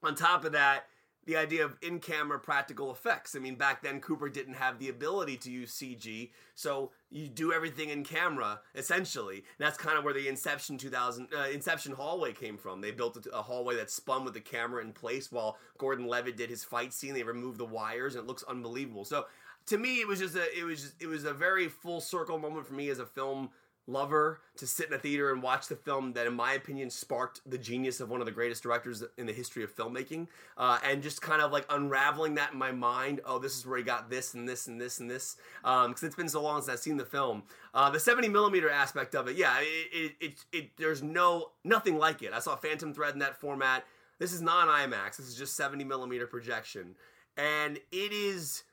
[0.02, 0.86] On top of that,
[1.26, 3.36] the idea of in-camera practical effects.
[3.36, 7.54] I mean, back then Cooper didn't have the ability to use CG, so you do
[7.54, 9.36] everything in camera essentially.
[9.36, 12.82] And that's kind of where the Inception 2000 uh, Inception hallway came from.
[12.82, 16.38] They built a, a hallway that spun with the camera in place while Gordon Levitt
[16.38, 17.14] did his fight scene.
[17.14, 19.06] They removed the wires, and it looks unbelievable.
[19.06, 19.26] So
[19.68, 22.40] to me, it was just a it was just, it was a very full circle
[22.40, 23.50] moment for me as a film
[23.92, 27.42] lover to sit in a theater and watch the film that, in my opinion, sparked
[27.46, 30.28] the genius of one of the greatest directors in the history of filmmaking.
[30.58, 33.22] Uh, and just kind of like unraveling that in my mind.
[33.26, 35.38] Oh, this is where he got this and this and this and this.
[35.62, 37.44] Because it's been so long since I've seen the film.
[37.74, 41.98] Uh, the 70 millimeter aspect of it, yeah, it, it, it, it there's no nothing
[41.98, 42.34] like it.
[42.34, 43.86] I saw Phantom Thread in that format.
[44.20, 45.18] This is non IMAX.
[45.18, 46.96] This is just 70 millimeter projection,
[47.38, 48.64] and it is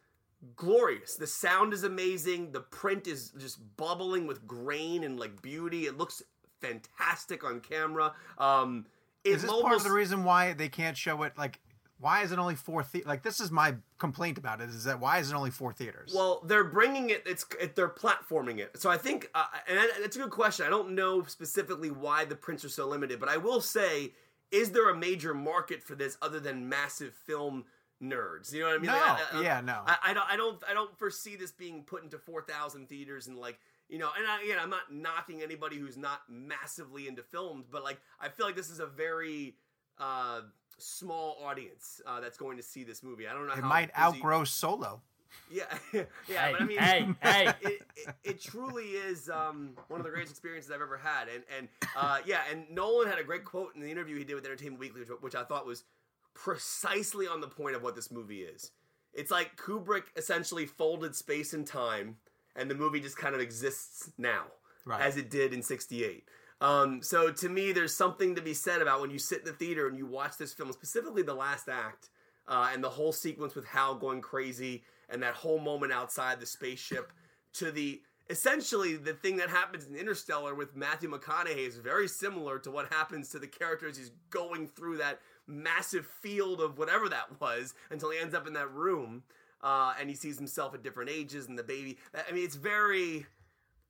[0.57, 1.16] glorious.
[1.16, 2.53] The sound is amazing.
[2.53, 5.87] The print is just bubbling with grain and like beauty.
[5.87, 6.22] It looks
[6.61, 8.12] fantastic on camera.
[8.38, 8.87] Um,
[9.24, 11.33] Is this part of the reason why they can't show it?
[11.37, 11.61] Like,
[12.01, 12.85] why is it only four?
[12.92, 14.68] The- like, this is my complaint about it.
[14.70, 16.12] Is that why is it only four theaters?
[16.14, 17.24] Well, they're bringing it.
[17.27, 18.81] It's it, they're platforming it.
[18.81, 20.64] So I think, uh, and that- that's a good question.
[20.66, 24.14] I don't know specifically why the prints are so limited, but I will say,
[24.53, 27.64] is there a major market for this other than massive film
[28.02, 28.52] nerds?
[28.52, 28.87] You know what I mean?
[28.87, 29.82] no, Like, I- I- yeah, no.
[29.87, 33.26] I, I don't I don't I don't foresee this being put into four thousand theaters
[33.26, 33.58] and like
[33.88, 37.82] you know and I, again I'm not knocking anybody who's not massively into films but
[37.84, 39.56] like I feel like this is a very
[39.98, 40.42] uh,
[40.78, 43.26] small audience uh, that's going to see this movie.
[43.26, 45.00] I don't know it how might busy- outgrow Solo.
[45.50, 47.52] Yeah, yeah, hey, but I mean, hey, hey.
[47.61, 51.28] it, it, it truly is um, one of the greatest experiences I've ever had.
[51.28, 54.34] And and uh, yeah, and Nolan had a great quote in the interview he did
[54.34, 55.84] with Entertainment Weekly, which, which I thought was
[56.38, 58.70] precisely on the point of what this movie is.
[59.12, 62.16] It's like Kubrick essentially folded space and time,
[62.55, 64.44] and the movie just kind of exists now,
[64.85, 65.01] Right.
[65.01, 66.24] as it did in '68.
[66.61, 69.53] Um, so to me, there's something to be said about when you sit in the
[69.53, 72.11] theater and you watch this film, specifically the last act
[72.48, 76.46] uh, and the whole sequence with Hal going crazy and that whole moment outside the
[76.46, 77.12] spaceship
[77.55, 82.59] to the essentially the thing that happens in Interstellar with Matthew McConaughey is very similar
[82.59, 87.40] to what happens to the characters he's going through that massive field of whatever that
[87.40, 89.22] was until he ends up in that room
[89.62, 91.98] uh, and he sees himself at different ages and the baby.
[92.14, 93.26] I mean, it's very.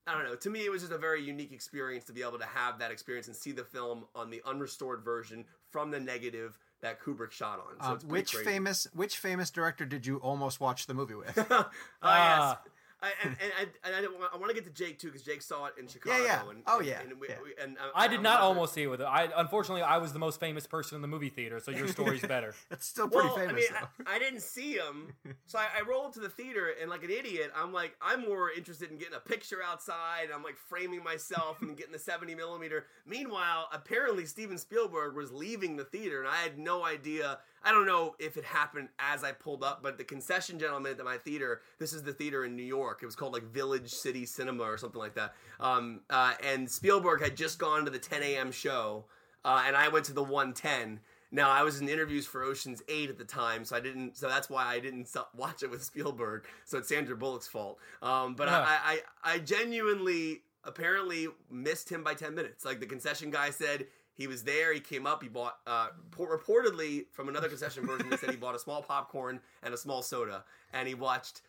[0.06, 0.36] I don't know.
[0.36, 2.90] To me, it was just a very unique experience to be able to have that
[2.90, 7.58] experience and see the film on the unrestored version from the negative that Kubrick shot
[7.60, 7.78] on.
[7.84, 8.44] So Uh, it's which crazy.
[8.48, 11.36] famous which famous director did you almost watch the movie with?
[11.50, 11.68] Oh,
[12.02, 12.58] Ah.
[12.64, 12.72] yes.
[13.00, 15.22] I, and, and, and, and I, want, I want to get to Jake too because
[15.22, 16.22] Jake saw it in Chicago.
[16.24, 16.42] yeah.
[16.48, 17.36] And, Oh, yeah, And, we, yeah.
[17.42, 19.04] we- and uh, I did was not almost see it with it.
[19.04, 22.22] I unfortunately I was the most famous person in the movie theater, so your story's
[22.26, 22.54] better.
[22.70, 23.52] It's still pretty Well, famous.
[23.52, 23.66] I mean,
[23.98, 24.04] though.
[24.10, 25.12] I, I didn't see him,
[25.46, 28.50] so I, I rolled to the theater, and like an idiot, I'm like, I'm more
[28.50, 30.28] interested in getting a picture outside.
[30.34, 32.86] I'm like framing myself and getting the 70 millimeter.
[33.06, 37.38] Meanwhile, apparently Steven Spielberg was leaving the theater, and I had no idea.
[37.64, 41.04] I don't know if it happened as I pulled up, but the concession gentleman at
[41.04, 43.00] my theater, this is the theater in New York.
[43.02, 45.34] It was called like Village City Cinema or something like that.
[45.60, 48.52] Um, uh, and Spielberg had just gone to the 10 a.m.
[48.52, 49.04] show,
[49.44, 51.00] uh, and I went to the 110.
[51.30, 54.16] Now I was in interviews for Ocean's Eight at the time, so I didn't.
[54.16, 56.44] So that's why I didn't watch it with Spielberg.
[56.64, 57.78] So it's Sandra Bullock's fault.
[58.02, 58.64] Um, but Huh.
[58.66, 62.64] I, I, I genuinely, apparently, missed him by ten minutes.
[62.64, 63.88] Like the concession guy said,
[64.18, 64.74] he was there.
[64.74, 65.22] He came up.
[65.22, 69.40] He bought, uh, reportedly from another concession person, he said he bought a small popcorn
[69.62, 71.40] and a small soda, and he watched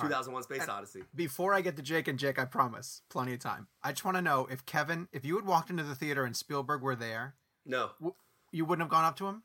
[0.00, 1.02] 2001: Space Odyssey.
[1.14, 3.68] Before I get to Jake and Jake, I promise, plenty of time.
[3.82, 6.36] I just want to know if Kevin, if you had walked into the theater and
[6.36, 8.14] Spielberg were there, No, w-
[8.50, 9.42] you wouldn't have gone up to him.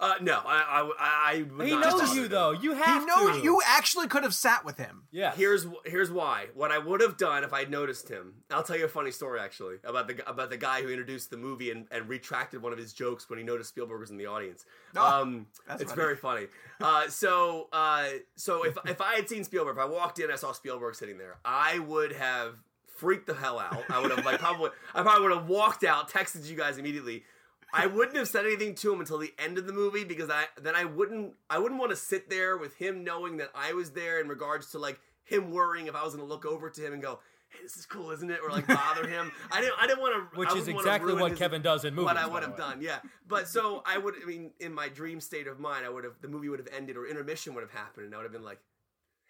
[0.00, 2.52] Uh, no, I, I, I would He not knows you though.
[2.52, 3.42] You He have knows to.
[3.42, 5.02] you actually could have sat with him.
[5.10, 5.34] Yeah.
[5.34, 6.46] Here's here's why.
[6.54, 8.34] What I would have done if I'd noticed him.
[8.50, 11.36] I'll tell you a funny story actually about the about the guy who introduced the
[11.36, 14.26] movie and, and retracted one of his jokes when he noticed Spielberg was in the
[14.26, 14.64] audience.
[14.96, 16.02] Oh, um, that's it's funny.
[16.02, 16.46] very funny.
[16.80, 20.36] Uh, so uh, so if if I had seen Spielberg, if I walked in, I
[20.36, 22.54] saw Spielberg sitting there, I would have
[22.96, 23.82] freaked the hell out.
[23.90, 27.24] I would have like probably I probably would have walked out, texted you guys immediately.
[27.72, 30.44] I wouldn't have said anything to him until the end of the movie because I
[30.60, 33.90] then I wouldn't I wouldn't want to sit there with him knowing that I was
[33.90, 36.80] there in regards to like him worrying if I was going to look over to
[36.86, 39.30] him and go, "Hey, this is cool, isn't it?" or like bother him.
[39.52, 42.06] I didn't I didn't want to Which is exactly what his- Kevin does in movies.
[42.06, 43.00] what I would have done, yeah.
[43.26, 46.14] But so I would, I mean, in my dream state of mind, I would have,
[46.22, 48.42] the movie would have ended or intermission would have happened, and I would have been
[48.44, 48.60] like,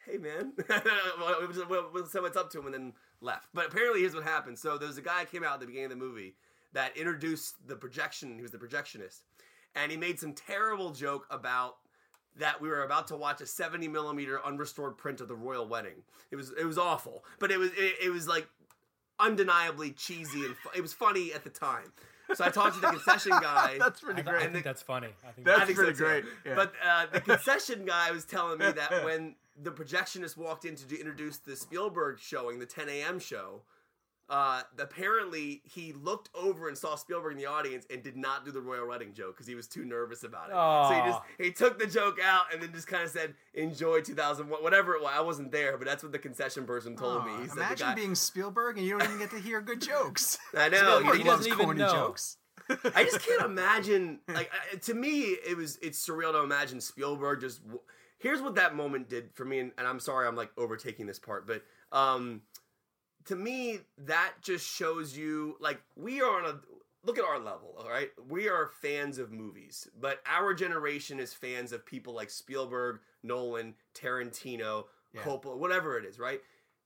[0.07, 0.53] hey, man,
[1.19, 3.49] we'll, we'll, we'll say what's up to him, and then left.
[3.53, 4.59] But apparently, here's what happened.
[4.59, 6.37] So there's a guy came out at the beginning of the movie
[6.79, 9.23] that introduced the projection, he was the projectionist,
[9.75, 11.79] and he made some terrible joke about
[12.37, 16.05] that we were about to watch a 70 millimeter unrestored print of the royal wedding.
[16.31, 18.47] It was it was awful, but it was it, it was like
[19.19, 21.93] undeniably cheesy and fu- it was funny at the time.
[22.35, 23.77] So I talked to the concession guy.
[23.81, 24.53] That's I, pretty th- I great.
[24.53, 25.09] think that's funny.
[25.27, 26.55] I think That's I think pretty so, great, yeah.
[26.55, 30.85] But uh, the concession guy was telling me that when the projectionist walked in to
[30.87, 33.19] do- introduce the Spielberg showing, the 10 a.m.
[33.19, 33.63] show,
[34.31, 38.51] uh, apparently he looked over and saw Spielberg in the audience and did not do
[38.51, 40.55] the royal wedding joke because he was too nervous about it.
[40.55, 44.01] So he just he took the joke out and then just kind of said, "Enjoy
[44.01, 47.33] 2001, whatever it was." I wasn't there, but that's what the concession person told me.
[47.43, 49.81] He said the imagine guy, being Spielberg and you don't even get to hear good
[49.81, 50.39] jokes.
[50.57, 50.99] I know.
[51.01, 51.91] Spielberg he loves doesn't even corny know.
[51.93, 52.37] jokes.
[52.95, 54.21] I just can't imagine.
[54.29, 57.63] Like I- to me, it was it's surreal to imagine Spielberg just.
[57.63, 57.81] w-
[58.21, 61.21] Here's what that moment did for me, and, and I'm sorry I'm like overtaking this
[61.21, 61.63] part, but
[61.93, 62.43] um,
[63.29, 66.61] to me that just shows you like we are on a
[67.05, 68.11] look at our level, all right?
[68.29, 73.75] We are fans of movies, but our generation is fans of people like Spielberg, Nolan,
[73.95, 75.23] Tarantino, Yeah.
[75.23, 76.41] Coppola, whatever it is, right?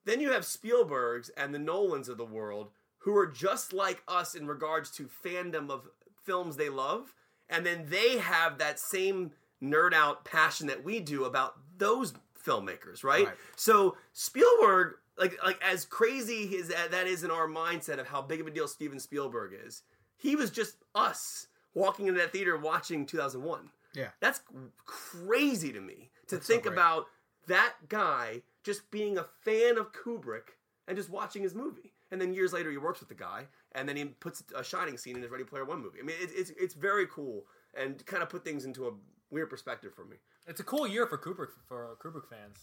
[0.05, 4.35] Then you have Spielbergs and the Nolans of the world who are just like us
[4.35, 5.88] in regards to fandom of
[6.24, 7.14] films they love,
[7.48, 13.02] and then they have that same nerd out passion that we do about those filmmakers,
[13.05, 13.26] right?
[13.26, 13.37] Right.
[13.57, 18.40] So Spielberg, like like as crazy his that is in our mindset of how big
[18.40, 19.82] of a deal Steven Spielberg is,
[20.16, 23.70] he was just us walking into that theater watching 2001.
[23.94, 24.08] Yeah.
[24.20, 24.40] That's
[24.85, 26.72] crazy to me to That's think great.
[26.72, 27.06] about
[27.46, 30.56] that guy just being a fan of Kubrick
[30.88, 31.92] and just watching his movie.
[32.11, 34.98] And then years later, he works with the guy, and then he puts a shining
[34.98, 35.98] scene in his Ready Player One movie.
[36.00, 38.92] I mean, it, it's it's very cool and kind of put things into a
[39.30, 40.16] weird perspective for me.
[40.46, 42.58] It's a cool year for Kubrick for Kubrick fans.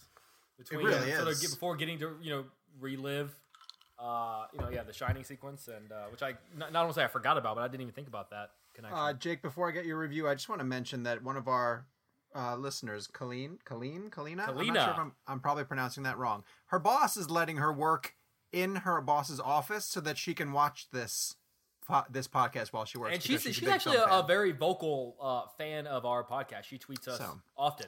[0.60, 2.44] Between really sort of get, before getting to you know
[2.80, 3.34] relive,
[3.98, 7.02] uh, you know, yeah, the Shining sequence, and uh, which I not, not to say
[7.04, 8.98] I forgot about, but I didn't even think about that connection.
[8.98, 11.48] Uh, Jake, before I get your review, I just want to mention that one of
[11.48, 11.86] our
[12.34, 16.44] uh, listeners, Colleen, Colleen, Kalina, I'm not sure if I'm, I'm probably pronouncing that wrong.
[16.66, 18.14] Her boss is letting her work
[18.52, 21.36] in her boss's office so that she can watch this
[21.86, 23.14] po- this podcast while she works.
[23.14, 26.64] and she's she's, a actually a, a very vocal uh, fan of our podcast.
[26.64, 27.40] She tweets us So.
[27.56, 27.86] often.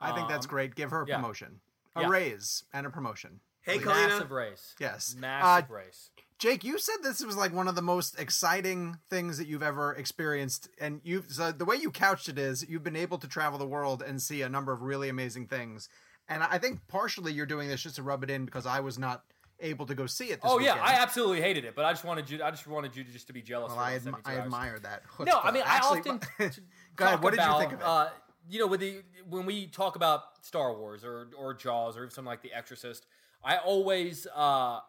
[0.00, 0.74] I think that's Um, great.
[0.76, 1.16] Give her a yeah.
[1.16, 1.60] promotion,
[1.98, 2.08] a Yeah.
[2.08, 3.40] raise, and a promotion.
[3.60, 4.08] Hey, Kalina.
[4.08, 4.74] Massive raise.
[4.80, 5.14] Yes.
[5.18, 6.10] Massive Uh, race.
[6.38, 9.92] Jake, you said this was like one of the most exciting things that you've ever
[9.94, 13.58] experienced, and you so the way you couched it is you've been able to travel
[13.58, 15.88] the world and see a number of really amazing things.
[16.28, 18.98] And I think partially you're doing this just to rub it in because I was
[18.98, 19.24] not
[19.60, 20.40] able to go see it.
[20.40, 20.74] This Oh yeah.
[20.80, 22.40] I absolutely hated it, but I just wanted you.
[22.42, 23.70] I just wanted you to just to be jealous.
[23.70, 25.02] Well, for I, admi- I admire that.
[25.18, 25.52] No, I chutzpah.
[25.54, 27.14] mean Actually, I often Go ahead.
[27.14, 27.84] talk What did you think of it?
[27.84, 28.08] Uh,
[28.48, 32.26] you know, with the when we talk about Star Wars or or Jaws or something
[32.26, 33.06] like The Exorcist,
[33.44, 34.80] I always uh,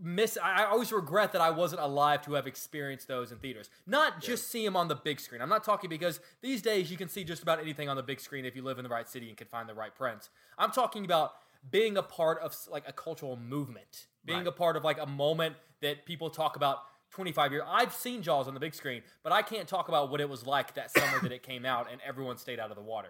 [0.00, 0.38] miss.
[0.42, 3.70] I always regret that I wasn't alive to have experienced those in theaters.
[3.86, 5.40] Not just see them on the big screen.
[5.42, 8.20] I'm not talking because these days you can see just about anything on the big
[8.20, 10.30] screen if you live in the right city and can find the right prints.
[10.58, 11.32] I'm talking about
[11.70, 14.46] being a part of like a cultural movement, being Right.
[14.48, 16.78] a part of like a moment that people talk about
[17.14, 17.62] 25 years.
[17.66, 20.46] I've seen Jaws on the big screen, but I can't talk about what it was
[20.46, 23.08] like that summer that it came out and everyone stayed out of the water.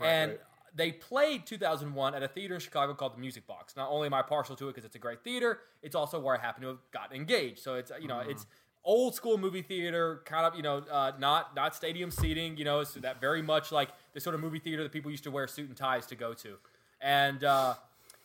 [0.00, 0.40] and right.
[0.74, 3.74] they played 2001 at a theater in Chicago called the Music Box.
[3.76, 6.36] Not only am I partial to it because it's a great theater, it's also where
[6.36, 7.60] I happen to have gotten engaged.
[7.60, 8.30] So it's you know Mm-hmm.
[8.30, 8.46] it's
[8.84, 12.56] old school movie theater, kind of you know uh, not not stadium seating.
[12.56, 15.24] You know, it's that very much like the sort of movie theater that people used
[15.24, 16.56] to wear suit and ties to go to.
[17.00, 17.74] And uh,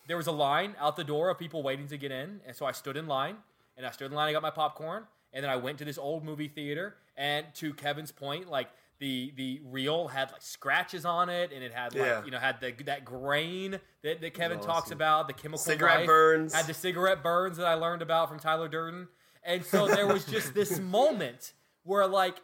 [0.08, 2.66] there was a line out the door of people waiting to get in, and so
[2.66, 3.38] I stood in line,
[3.78, 4.30] and I stood in line.
[4.30, 6.96] I got my popcorn, and then I went to this old movie theater.
[7.18, 11.74] And to Kevin's point, like the the reel had like scratches on it, and it
[11.74, 12.24] had like Yeah.
[12.26, 16.00] you know had the that grain that, that Kevin was talks about, the chemical Cigarette
[16.00, 16.54] life, burns.
[16.54, 19.08] had the cigarette burns that I learned about from Tyler Durden,
[19.44, 22.42] and so there was just this moment where like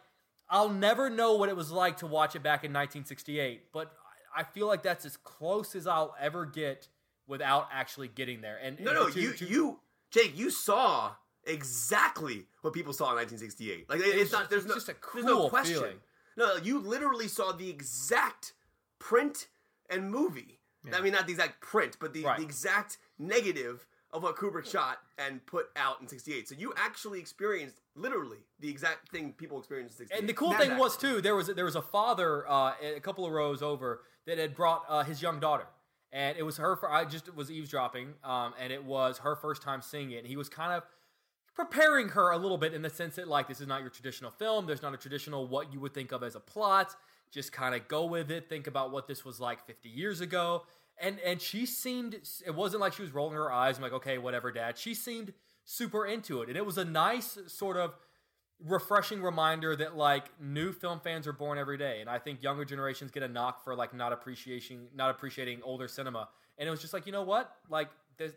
[0.50, 3.92] I'll never know what it was like to watch it back in 1968, but
[4.36, 6.88] I I feel like that's as close as I'll ever get
[7.26, 8.58] without actually getting there.
[8.62, 11.12] And No, and no, to- you, to- you, Jake, you saw
[11.44, 13.88] exactly what people saw in 1968.
[13.88, 14.50] Like it's was not.
[14.50, 14.74] There's it's no.
[14.74, 15.74] just a there's no cool question.
[15.74, 15.96] feeling.
[16.36, 18.52] No, you literally saw the exact
[18.98, 19.48] print
[19.90, 20.60] and movie.
[20.94, 22.38] I mean, not the exact print, but the, Right.
[22.38, 26.48] the exact negative of what Kubrick shot and put out in 68.
[26.48, 30.20] So you actually experienced literally the exact thing people experienced in 68.
[30.20, 33.26] And the cool thing was too there was there was a father uh, a couple
[33.26, 35.66] of rows over that had brought uh, his young daughter,
[36.12, 36.78] and it was her.
[36.90, 40.18] I just was eavesdropping, um, and it was her first time seeing it.
[40.18, 40.84] And he was kind of
[41.58, 44.30] preparing her a little bit in the sense that like this is not your traditional
[44.30, 44.64] film.
[44.64, 46.94] There's not a traditional what you would think of as a plot.
[47.32, 48.48] Just kind of go with it.
[48.48, 50.62] Think about what this was like 50 years ago.
[51.00, 53.76] And and she seemed it wasn't like she was rolling her eyes.
[53.76, 54.78] I'm like, okay, whatever, dad.
[54.78, 55.32] She seemed
[55.64, 57.94] super into it, and it was a nice sort of
[58.64, 62.64] refreshing reminder that like new film fans are born every day and i think younger
[62.64, 66.80] generations get a knock for like not appreciating not appreciating older cinema and it was
[66.80, 67.88] just like you know what like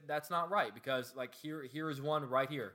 [0.06, 2.74] that's not right because like here here is one right here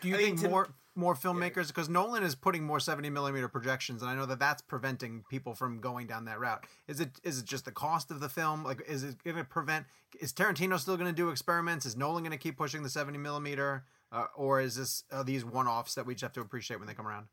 [0.00, 4.02] Do you I think more more filmmakers because Nolan is putting more seventy millimeter projections,
[4.02, 6.66] and I know that that's preventing people from going down that route.
[6.86, 8.64] Is it is it just the cost of the film?
[8.64, 9.86] Like, is it going to prevent?
[10.20, 11.86] Is Tarantino still going to do experiments?
[11.86, 15.44] Is Nolan going to keep pushing the seventy millimeter, uh, or is this uh, these
[15.44, 17.26] one offs that we just have to appreciate when they come around?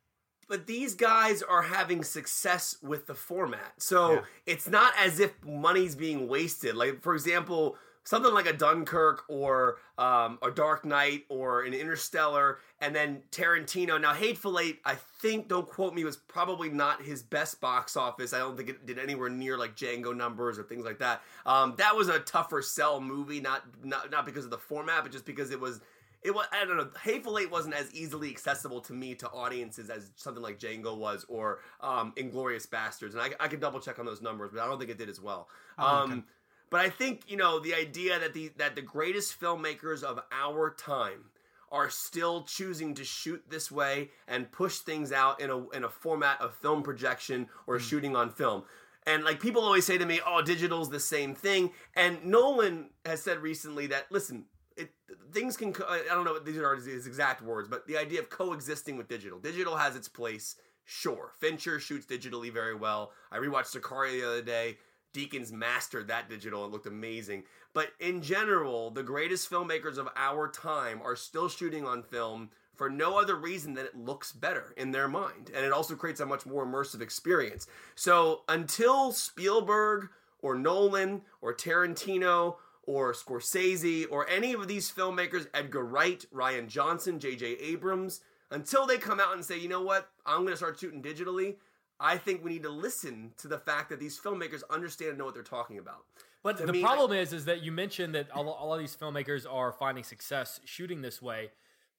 [0.48, 3.72] but these guys are having success with the format.
[3.78, 4.22] So Yeah.
[4.48, 6.74] it's not as if money's being wasted.
[6.76, 7.78] Like, for example,
[8.10, 14.02] something like a Dunkirk or um, a Dark Knight or an Interstellar, and then Tarantino.
[14.02, 18.34] Now, Hateful Eight, I think, don't quote me, was probably not his best box office.
[18.34, 21.22] I don't think it did anywhere near like Django numbers or things like that.
[21.46, 25.12] Um, that was a tougher sell movie, not not not because of the format, but
[25.12, 25.80] just because it was
[26.24, 26.90] it was I don't know.
[27.04, 31.28] Hateful Eight wasn't as easily accessible to me to audiences as something like Django was
[31.30, 34.66] or um, Inglourious Basterds, and I, I could double check on those numbers, but I
[34.66, 35.48] don't think it did as well.
[35.78, 36.22] Oh, Um, okay.
[36.70, 40.70] But I think you know the idea that the that the greatest filmmakers of our
[40.72, 41.26] time
[41.72, 45.90] are still choosing to shoot this way and push things out in a in a
[45.90, 47.84] format of film projection or hmm.
[47.84, 48.64] shooting on film.
[49.06, 53.22] And like people always say to me, "Oh, digital's the same thing." And Nolan has
[53.22, 54.92] said recently that listen, it
[55.32, 58.20] things can co- I don't know what these are his exact words, but the idea
[58.20, 59.40] of coexisting with digital.
[59.40, 60.56] Digital has its place.
[60.86, 63.12] Sure, Fincher shoots digitally very well.
[63.32, 64.78] I rewatched Sicario the other day.
[65.14, 67.44] Deakins mastered that digital It looked amazing.
[67.74, 72.90] But in general, the greatest filmmakers of our time are still shooting on film for
[72.90, 75.52] no other reason than it looks better in their mind.
[75.54, 77.68] And it also creates a much more immersive experience.
[77.96, 80.10] So until Spielberg
[80.42, 87.20] or Nolan or Tarantino or Scorsese or any of these filmmakers, Edgar Wright, Rian Johnson,
[87.20, 87.58] J.J.
[87.58, 91.04] Abrams, until they come out and say, you know what, I'm going to start shooting
[91.04, 91.58] digitally,
[92.00, 95.26] I think we need to listen to the fact that these filmmakers understand and know
[95.26, 96.06] what they're talking about.
[96.42, 98.96] But To the me, problem is, is that you mentioned that all, all of these
[98.96, 101.52] filmmakers are finding success shooting this way,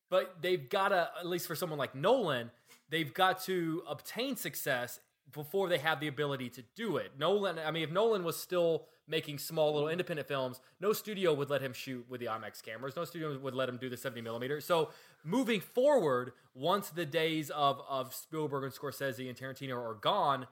[0.09, 2.49] but they've got to, at least for someone like Nolan,
[2.89, 4.99] they've got to obtain success
[5.31, 7.11] before they have the ability to do it.
[7.19, 11.49] Nolan, I mean, if Nolan was still making small little independent films, no studio would
[11.49, 12.95] let him shoot with the IMAX cameras.
[12.95, 14.59] No studio would let him do the 70 millimeter.
[14.59, 14.89] So
[15.23, 20.47] moving forward, once the days of of Spielberg and Scorsese and Tarantino are gone,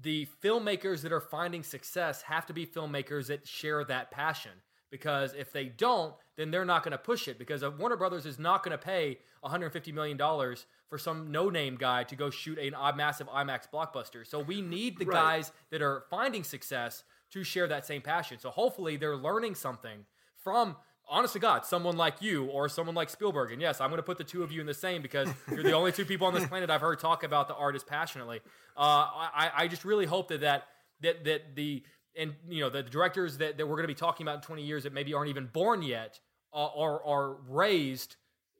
[0.00, 4.52] the filmmakers that are finding success have to be filmmakers that share that passion.
[4.90, 7.38] Because if they don't, then they're not going to push it.
[7.38, 11.76] Because uh, Warner Brothers is not going to pay 150 million dollars for some no-name
[11.76, 14.26] guy to go shoot a massive IMAX blockbuster.
[14.26, 15.14] So we need the right.
[15.14, 18.38] guys that are finding success to share that same passion.
[18.38, 20.04] So hopefully they're learning something
[20.36, 20.76] from
[21.12, 23.52] honest to God, someone like you or someone like Spielberg.
[23.52, 25.62] And yes, I'm going to put the two of you in the same because you're
[25.62, 28.40] the only two people on this planet I've heard talk about the artist passionately.
[28.76, 30.64] Uh, I, I just really hope that that
[31.02, 31.82] that that the
[32.16, 34.62] and you know the directors that, that we're going to be talking about in 20
[34.62, 36.18] years that maybe aren't even born yet
[36.52, 38.16] uh, are are raised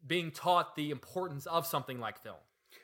[0.07, 2.37] being taught the importance of something like film.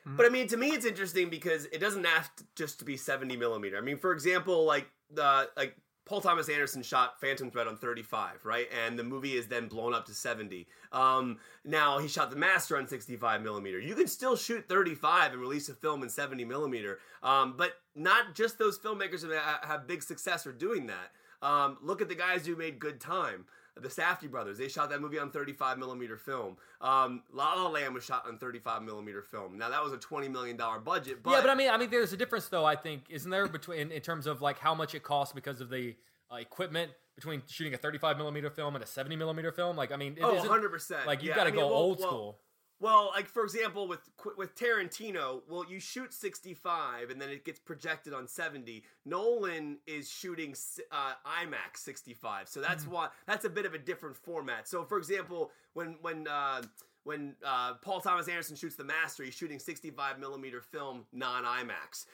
[0.05, 2.97] But I mean, to me, it's interesting because it doesn't have to just to be
[2.97, 3.77] 70 millimeter.
[3.77, 5.75] I mean, for example, like the like
[6.09, 8.67] Paul Thomas Anderson shot Phantom Thread on 35, right?
[8.83, 10.67] And the movie is then blown up to 70.
[10.91, 13.79] Um, now he shot The Master on 65 millimeter.
[13.79, 18.33] You can still shoot 35 and release a film in 70 millimeter, um, but not
[18.33, 21.11] just those filmmakers that have big success are doing that.
[21.47, 23.45] Um, look at the guys who made Good Time
[23.75, 24.57] the Safdie brothers.
[24.57, 26.57] They shot that movie on 35 millimeter film.
[26.81, 29.57] Um, La La Land was shot on 35 millimeter film.
[29.57, 31.23] Now that was a 20 million dollar budget.
[31.23, 32.65] But yeah, but I mean, I mean, there's a difference though.
[32.65, 35.69] I think isn't there between in terms of like how much it costs because of
[35.69, 35.95] the
[36.31, 39.75] uh, equipment between shooting a 35 millimeter film and a 70 millimeter film.
[39.75, 41.05] Like, I mean, it oh, 100 percent.
[41.05, 42.39] Like you yeah, got to I mean, go well, old well, school.
[42.81, 43.99] Well, like for example, with
[44.37, 48.83] with Tarantino, well, you shoot 65 and then it gets projected on 70.
[49.05, 50.55] Nolan is shooting
[50.91, 52.93] uh, IMAX 65, so that's mm-hmm.
[52.93, 54.67] why that's a bit of a different format.
[54.67, 56.61] So, for example, when when uh,
[57.03, 62.05] when uh, Paul Thomas Anderson shoots The Master, he's shooting 65 millimeter film non IMAX.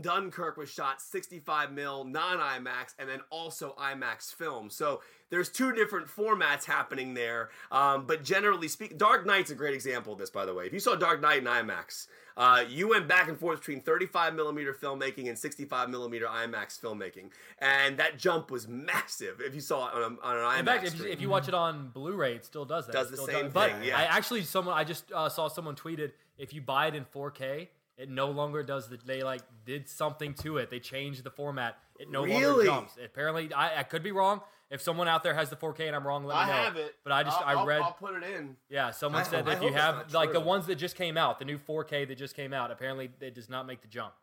[0.00, 4.70] Dunkirk was shot 65 mil non IMAX and then also IMAX film.
[4.70, 7.50] So there's two different formats happening there.
[7.70, 10.66] Um, but generally speaking, Dark Knight's a great example of this, by the way.
[10.66, 12.06] If you saw Dark Knight in IMAX,
[12.36, 17.30] uh, you went back and forth between 35 millimeter filmmaking and 65 millimeter IMAX filmmaking,
[17.58, 19.40] and that jump was massive.
[19.40, 21.28] If you saw it on, a, on an IMAX, in fact, if you, if you,
[21.28, 22.92] watch it on Blu-ray, it still does that.
[22.92, 23.34] Does the same does.
[23.34, 23.50] thing?
[23.52, 23.98] But yeah.
[23.98, 27.68] I actually, someone I just uh, saw someone tweeted if you buy it in 4K
[28.02, 30.70] it no longer does the they like did something to it.
[30.70, 31.78] They changed the format.
[32.00, 32.40] It no really?
[32.40, 32.98] longer jumps.
[33.02, 34.40] Apparently, I, I could be wrong.
[34.70, 36.52] If someone out there has the 4K and I'm wrong, let me I know.
[36.52, 37.80] I have it, but I just I'll, I read.
[37.80, 38.56] I'll, I'll, put it in.
[38.68, 41.38] Yeah, someone I said that if you have like the ones that just came out,
[41.38, 44.14] the new 4K that just came out, apparently it does not make the jump.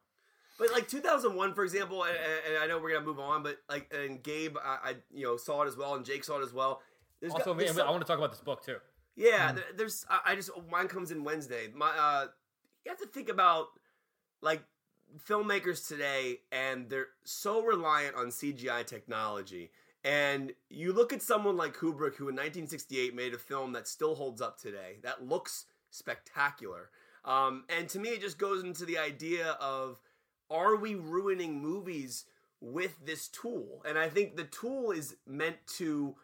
[0.57, 2.17] But like 2001, for example, and,
[2.47, 5.37] and I know we're gonna move on, but like and Gabe, I, I, you know
[5.37, 6.81] saw it as well, and Jake saw it as well.
[7.21, 8.77] There's also, got, some, I want to talk about this book too.
[9.15, 9.61] Yeah, mm.
[9.77, 10.05] there's.
[10.25, 11.69] I just mine comes in Wednesday.
[11.73, 12.27] My, uh,
[12.89, 13.67] you have to think about
[14.41, 14.63] like
[15.27, 19.69] filmmakers today and they're so reliant on CGI technology.
[20.03, 24.15] And you look at someone like Kubrick, who in 1968 made a film that still
[24.15, 26.89] holds up today, that looks spectacular.
[27.25, 29.99] Um, and to me, it just goes into the idea of
[30.49, 32.25] are we ruining movies
[32.59, 33.83] with this tool?
[33.85, 36.15] And I think the tool is meant to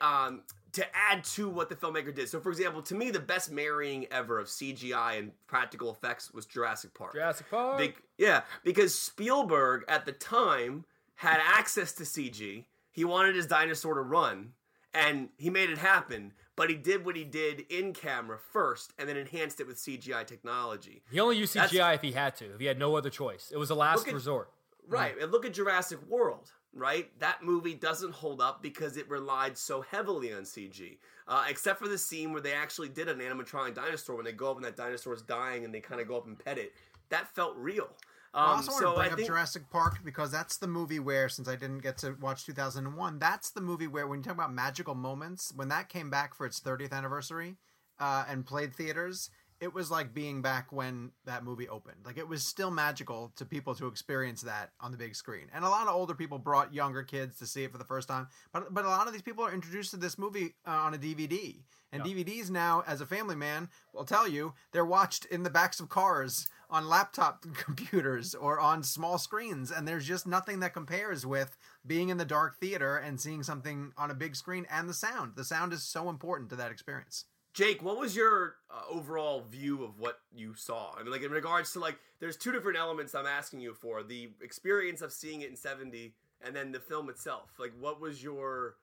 [0.00, 0.42] um,
[0.72, 2.28] to add to what the filmmaker did.
[2.28, 6.46] So, for example, to me, the best marrying ever of CGI and practical effects was
[6.46, 7.14] Jurassic Park.
[7.14, 7.78] Jurassic Park?
[7.78, 10.84] Be- yeah, because Spielberg at the time
[11.16, 12.64] had access to CG.
[12.90, 14.52] He wanted his dinosaur to run,
[14.92, 16.32] and he made it happen.
[16.56, 20.26] But he did what he did in camera first, and then enhanced it with CGI
[20.26, 21.02] technology.
[21.08, 23.52] He only used CGI That's, if he had to, if he had no other choice.
[23.52, 24.50] It was a last at, resort.
[24.88, 25.14] Right.
[25.20, 27.08] And look at Jurassic World right?
[27.18, 30.98] That movie doesn't hold up because it relied so heavily on CG.
[31.26, 34.50] Uh, except for the scene where they actually did an animatronic dinosaur when they go
[34.50, 36.72] up and that dinosaur's dying and they kind of go up and pet it.
[37.10, 37.88] That felt real.
[38.34, 39.28] Um, I also want so to bring I up think...
[39.28, 43.50] Jurassic Park because that's the movie where, since I didn't get to watch 2001, that's
[43.50, 46.60] the movie where, when you talk about magical moments, when that came back for its
[46.60, 47.56] 30th anniversary
[47.98, 49.30] uh, and played theaters,
[49.60, 51.98] it was like being back when that movie opened.
[52.04, 55.46] Like it was still magical to people to experience that on the big screen.
[55.52, 58.08] And a lot of older people brought younger kids to see it for the first
[58.08, 58.28] time.
[58.52, 60.98] But but a lot of these people are introduced to this movie uh, on a
[60.98, 61.56] DVD.
[61.90, 62.12] And yeah.
[62.12, 65.88] DVDs now, as a family man, will tell you they're watched in the backs of
[65.88, 69.70] cars on laptop computers or on small screens.
[69.70, 71.56] And there's just nothing that compares with
[71.86, 75.32] being in the dark theater and seeing something on a big screen and the sound.
[75.34, 77.24] The sound is so important to that experience.
[77.58, 80.94] Jake, what was your uh, overall view of what you saw?
[80.96, 84.04] I mean, like in regards to like, there's two different elements I'm asking you for:
[84.04, 87.50] the experience of seeing it in '70, and then the film itself.
[87.58, 88.76] Like, what was your,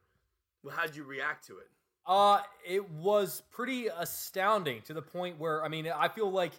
[0.70, 1.70] how did you react to it?
[2.06, 6.52] Uh, it was pretty astounding to the point where I mean, I feel like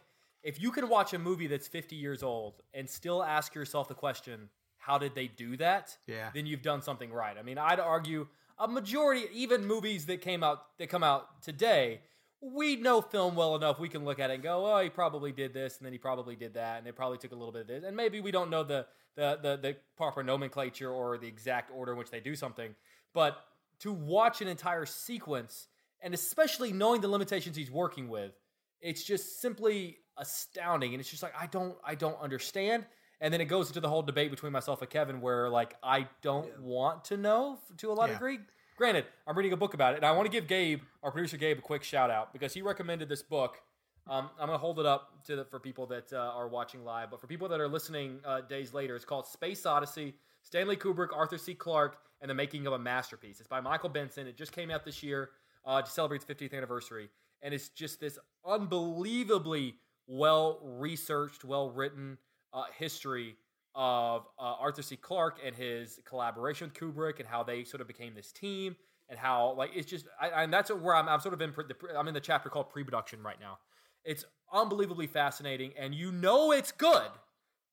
[0.43, 3.95] if you can watch a movie that's 50 years old and still ask yourself the
[3.95, 4.49] question,
[4.79, 5.95] how did they do that?
[6.07, 6.31] Yeah.
[6.33, 7.37] Then you've done something right.
[7.37, 8.27] I mean, I'd argue
[8.59, 12.00] a majority, even movies that came out that come out today,
[12.40, 13.78] we know film well enough.
[13.78, 15.98] We can look at it and go, "Oh, he probably did this, and then he
[15.98, 18.30] probably did that, and they probably took a little bit of this." And maybe we
[18.30, 22.20] don't know the the the, the proper nomenclature or the exact order in which they
[22.20, 22.74] do something,
[23.12, 23.38] but
[23.80, 25.68] to watch an entire sequence,
[26.00, 28.32] and especially knowing the limitations he's working with,
[28.80, 30.92] it's just simply astounding.
[30.92, 32.86] And it's just like I don't I don't understand.
[33.21, 36.09] And then it goes into the whole debate between myself and Kevin, where like I
[36.23, 38.14] don't want to know to a lot Yeah.
[38.14, 38.39] of degree.
[38.77, 41.39] Granted, I'm reading a book about it, and I want to give Gabe, our producer
[41.39, 43.62] Gabe, a quick shout out because he recommended this book.
[44.07, 47.11] Um, I'm gonna hold it up to the, for people that uh, are watching live,
[47.11, 51.09] but for people that are listening uh, days later, it's called Space Odyssey: Stanley Kubrick,
[51.17, 51.55] Arthur C.
[51.55, 53.41] Clarke, and the Making of a Masterpiece.
[53.41, 54.27] It's by Michael Benson.
[54.27, 55.31] It just came out this year
[55.64, 57.09] uh, to celebrate its 50th anniversary,
[57.43, 59.75] and it's just this unbelievably
[60.07, 62.19] well researched, well written
[62.53, 63.36] uh, history
[63.74, 64.97] of uh, Arthur C.
[64.97, 68.74] Clarke and his collaboration with Kubrick and how they sort of became this team
[69.09, 71.64] and how like it's just I, and that's where I'm, I'm sort of in pre-
[71.66, 73.59] the, I'm in the chapter called pre-production right now.
[74.05, 77.09] It's unbelievably fascinating, and you know it's good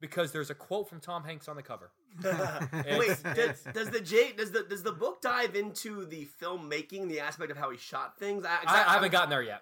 [0.01, 1.91] because there's a quote from Tom Hanks on the cover.
[2.24, 7.19] Wait, does, does the J does the does the book dive into the filmmaking, the
[7.19, 8.45] aspect of how he shot things?
[8.45, 9.61] I, I, I haven't I'm- gotten there yet.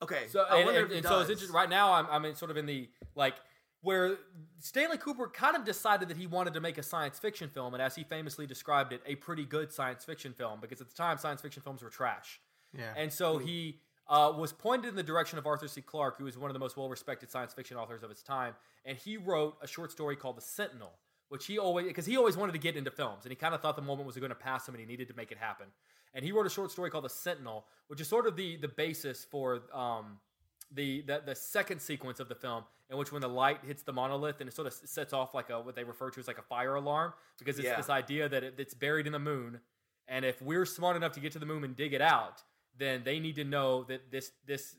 [0.00, 1.54] Okay, So I and, wonder and- and so it's interesting.
[1.54, 3.34] Right now, I'm I'm in sort of in the like
[3.82, 4.18] where
[4.58, 7.82] Stanley Kubrick kind of decided that he wanted to make a science fiction film, and
[7.82, 11.18] as he famously described it, a pretty good science fiction film because at the time
[11.18, 12.40] science fiction films were trash.
[12.76, 12.92] Yeah.
[12.96, 15.80] And so he uh, was pointed in the direction of Arthur C.
[15.80, 18.54] Clarke, who was one of the most well respected science fiction authors of his time.
[18.84, 20.92] And he wrote a short story called The Sentinel,
[21.28, 23.24] which he always, because he always wanted to get into films.
[23.24, 25.08] And he kind of thought the moment was going to pass him and he needed
[25.08, 25.66] to make it happen.
[26.14, 28.68] And he wrote a short story called The Sentinel, which is sort of the, the
[28.68, 30.18] basis for um,
[30.72, 33.92] the, the the second sequence of the film, in which when the light hits the
[33.92, 36.38] monolith and it sort of sets off like a what they refer to as like
[36.38, 37.76] a fire alarm, because it's Yeah.
[37.76, 39.60] this idea that it, it's buried in the moon,
[40.06, 42.42] and if we're smart enough to get to the moon and dig it out,
[42.76, 44.76] then they need to know that this this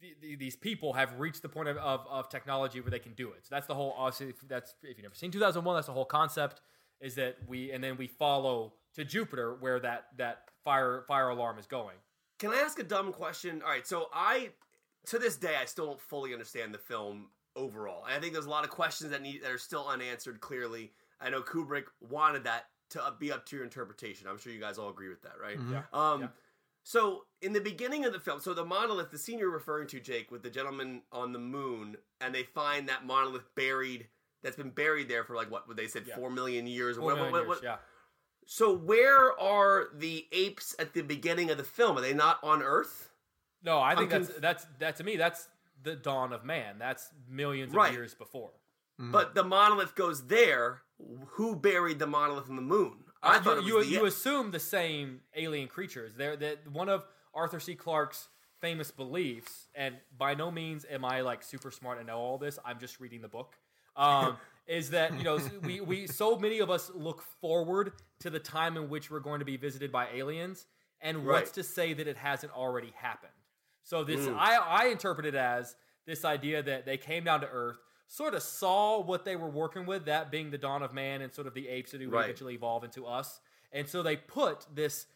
[0.00, 3.12] th- th- these people have reached the point of, of, of technology where they can
[3.14, 3.46] do it.
[3.46, 3.94] So that's the whole.
[3.96, 6.60] Obviously, if that's if you've never seen 2001, that's the whole concept.
[7.00, 11.58] Is that we and then we follow to Jupiter where that that fire fire alarm
[11.58, 11.96] is going.
[12.38, 13.62] Can I ask a dumb question?
[13.62, 14.50] All right, so I
[15.06, 18.04] to this day I still don't fully understand the film overall.
[18.04, 20.40] And I think there's a lot of questions that need that are still unanswered.
[20.40, 24.26] Clearly, I know Kubrick wanted that to uh, be up to your interpretation.
[24.28, 25.58] I'm sure you guys all agree with that, right?
[25.70, 25.82] Yeah.
[25.92, 26.28] Um, Yeah.
[26.86, 30.00] So in the beginning of the film, so the monolith, the scene you're referring to,
[30.00, 34.06] Jake, with the gentleman on the moon, and they find that monolith buried.
[34.42, 35.66] That's been buried there for like what?
[35.66, 36.16] What they said, Yeah.
[36.16, 36.98] four million years.
[36.98, 37.76] or Four what- million what- years, what- yeah.
[38.46, 41.96] So where are the apes at the beginning of the film?
[41.96, 43.08] Are they not on Earth?
[43.64, 45.48] No, I think I'm that's conf- that's that to me that's
[45.82, 46.76] the dawn of man.
[46.78, 47.92] That's millions of Right.
[47.92, 48.50] years before.
[48.96, 50.82] But the monolith goes there.
[51.32, 52.98] Who buried the monolith in the moon?
[53.22, 56.12] I thought it you, was you, the you assume the same alien creatures.
[56.16, 57.04] They're that one of
[57.34, 57.74] Arthur C.
[57.74, 58.28] Clarke's
[58.60, 62.58] famous beliefs, and by no means am I like super smart and know all this.
[62.64, 63.56] I'm just reading the book.
[63.96, 64.36] Um,
[64.66, 68.76] is that you know we we so many of us look forward to the time
[68.76, 70.66] in which we're going to be visited by aliens,
[71.00, 71.54] and what's Right.
[71.54, 73.32] to say that it hasn't already happened?
[73.84, 74.36] So this Mm.
[74.36, 75.76] I I interpret it as
[76.06, 77.78] this idea that they came down to Earth,
[78.08, 81.32] sort of saw what they were working with, that being the dawn of man and
[81.32, 82.24] sort of the apes that would Right.
[82.24, 83.40] eventually evolve into us,
[83.72, 85.06] and so they put this,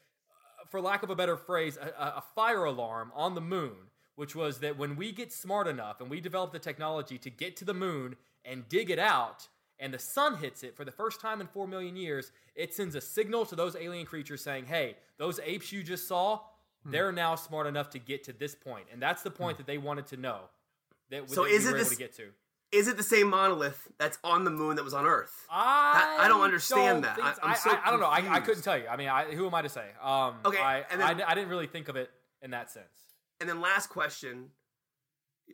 [0.70, 4.34] for lack of a better phrase, a, a a fire alarm on the moon, which
[4.34, 7.64] was that when we get smart enough and we develop the technology to get to
[7.64, 9.48] the moon and dig it out.
[9.80, 12.32] And the sun hits it for the first time in four million years.
[12.56, 16.40] It sends a signal to those alien creatures saying, "Hey, those apes you just saw,
[16.88, 16.92] Hmm.
[16.92, 19.78] they're now smart enough to get to this point, and that's the point that they
[19.78, 20.40] wanted to know
[21.10, 22.30] that, So that is we it were this- to get to.
[22.70, 25.46] Is it the same monolith that's on the moon that was on Earth?
[25.50, 27.14] I, I don't understand that.
[27.16, 27.40] think I- so.
[27.42, 28.06] I'm so I, I don't know.
[28.06, 28.86] I, I couldn't tell you.
[28.88, 29.86] I mean, I, who am I to say?
[30.02, 32.10] Um, Okay, I, and then- I, I didn't really think of it
[32.42, 32.92] in that sense.
[33.40, 34.50] And then last question.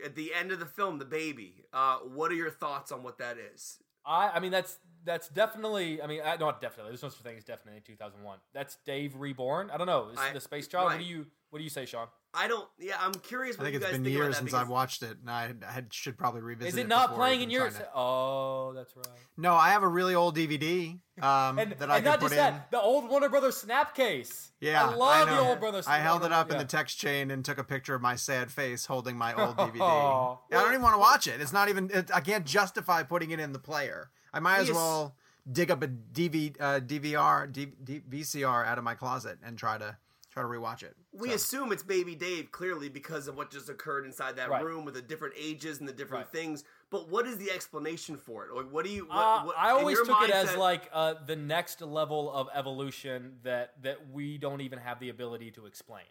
[0.04, 1.66] At the end of the film, the baby.
[1.72, 3.78] Uh, what are your thoughts on what that is?
[4.06, 6.00] I, I mean, that's that's definitely.
[6.00, 6.90] I mean, I, not definitely.
[6.92, 8.38] There's no such thing as definitely 2001.
[8.52, 9.70] That's Dave Reborn.
[9.70, 10.08] I don't know.
[10.12, 10.86] Is I- the space child?
[10.86, 11.00] What right.
[11.00, 12.08] do you What do you say, Sean?
[12.34, 12.68] I don't.
[12.80, 13.56] Yeah, I'm curious.
[13.60, 15.84] I think you it's guys been think years since I've watched it, and I, I
[15.92, 16.72] should probably revisit.
[16.72, 17.70] Is it it not playing in your?
[17.70, 19.06] trying to- Oh, that's right.
[19.36, 22.32] No, I have a really old DVD um, And, that I and not put just
[22.32, 22.38] in.
[22.38, 24.50] that, the old Warner Brothers snap case.
[24.60, 25.36] Yeah, I love know.
[25.36, 25.86] the old Brothers.
[25.86, 28.50] I held it up in the text chain and took a picture of my sad
[28.50, 29.78] face holding my old DVD.
[29.80, 30.40] Oh.
[30.50, 31.40] Yeah, I don't even want to watch it.
[31.40, 31.88] It's not even.
[31.94, 34.10] It, I can't justify putting it in the player.
[34.32, 35.14] I might as well
[35.52, 39.78] dig up a DV, uh, DVR, D, D, VCR out of my closet and try
[39.78, 39.96] to
[40.34, 40.96] try to rewatch it.
[41.12, 44.64] We So, assume it's Baby Dave clearly because of what just occurred inside that Right.
[44.64, 46.32] room with the different ages and the different Right.
[46.32, 46.64] things.
[46.90, 48.52] But what is the explanation for it?
[48.52, 49.06] Like, what do you?
[49.06, 52.48] What, Uh, what- I always your took it as like uh, the next level of
[52.52, 56.06] evolution that that we don't even have the ability to explain.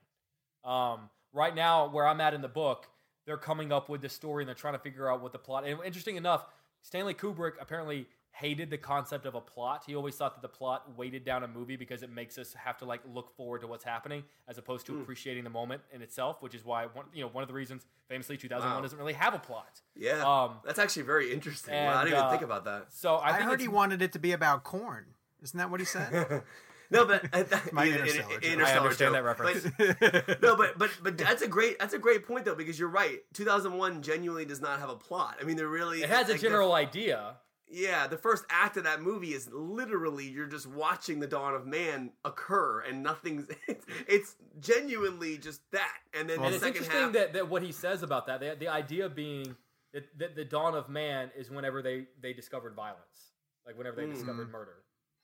[0.63, 2.87] Um, right now, where I'm at in the book,
[3.25, 5.65] they're coming up with the story and they're trying to figure out what the plot.
[5.65, 6.45] And interesting enough,
[6.81, 9.83] Stanley Kubrick apparently hated the concept of a plot.
[9.85, 12.77] He always thought that the plot weighted down a movie because it makes us have
[12.79, 16.41] to like look forward to what's happening as opposed to appreciating the moment in itself.
[16.41, 18.81] Which is why one, you know one of the reasons famously 2001 Wow.
[18.81, 19.81] doesn't really have a plot.
[19.95, 21.73] Yeah, Um, that's actually very interesting.
[21.75, 22.87] Wow, I didn't even uh, think about that.
[22.89, 25.05] So I, I, think heard he wanted it to be about corn.
[25.43, 26.43] Isn't that what he said?
[26.91, 28.43] No, but uh, My in- in- Interstellar in- joke.
[28.43, 29.15] Interstellar I understand joke.
[29.15, 30.27] that reference.
[30.27, 32.89] But- no, but but but that's a great that's a great point though because you're
[32.89, 33.19] right.
[33.33, 35.37] 2001 genuinely does not have a plot.
[35.41, 37.37] I mean, there really It has a like, the- general idea.
[37.69, 41.65] Yeah, the first act of that movie is literally you're just watching the dawn of
[41.65, 43.47] man occur, and nothing's.
[43.67, 47.13] It's, it's genuinely just that, and then And the it's second interesting half.
[47.13, 49.55] that, that what he says about that, the, the idea being
[49.93, 53.31] that, that the dawn of man is whenever they, they discovered violence,
[53.65, 54.13] like whenever they Mm.
[54.13, 54.83] discovered murder.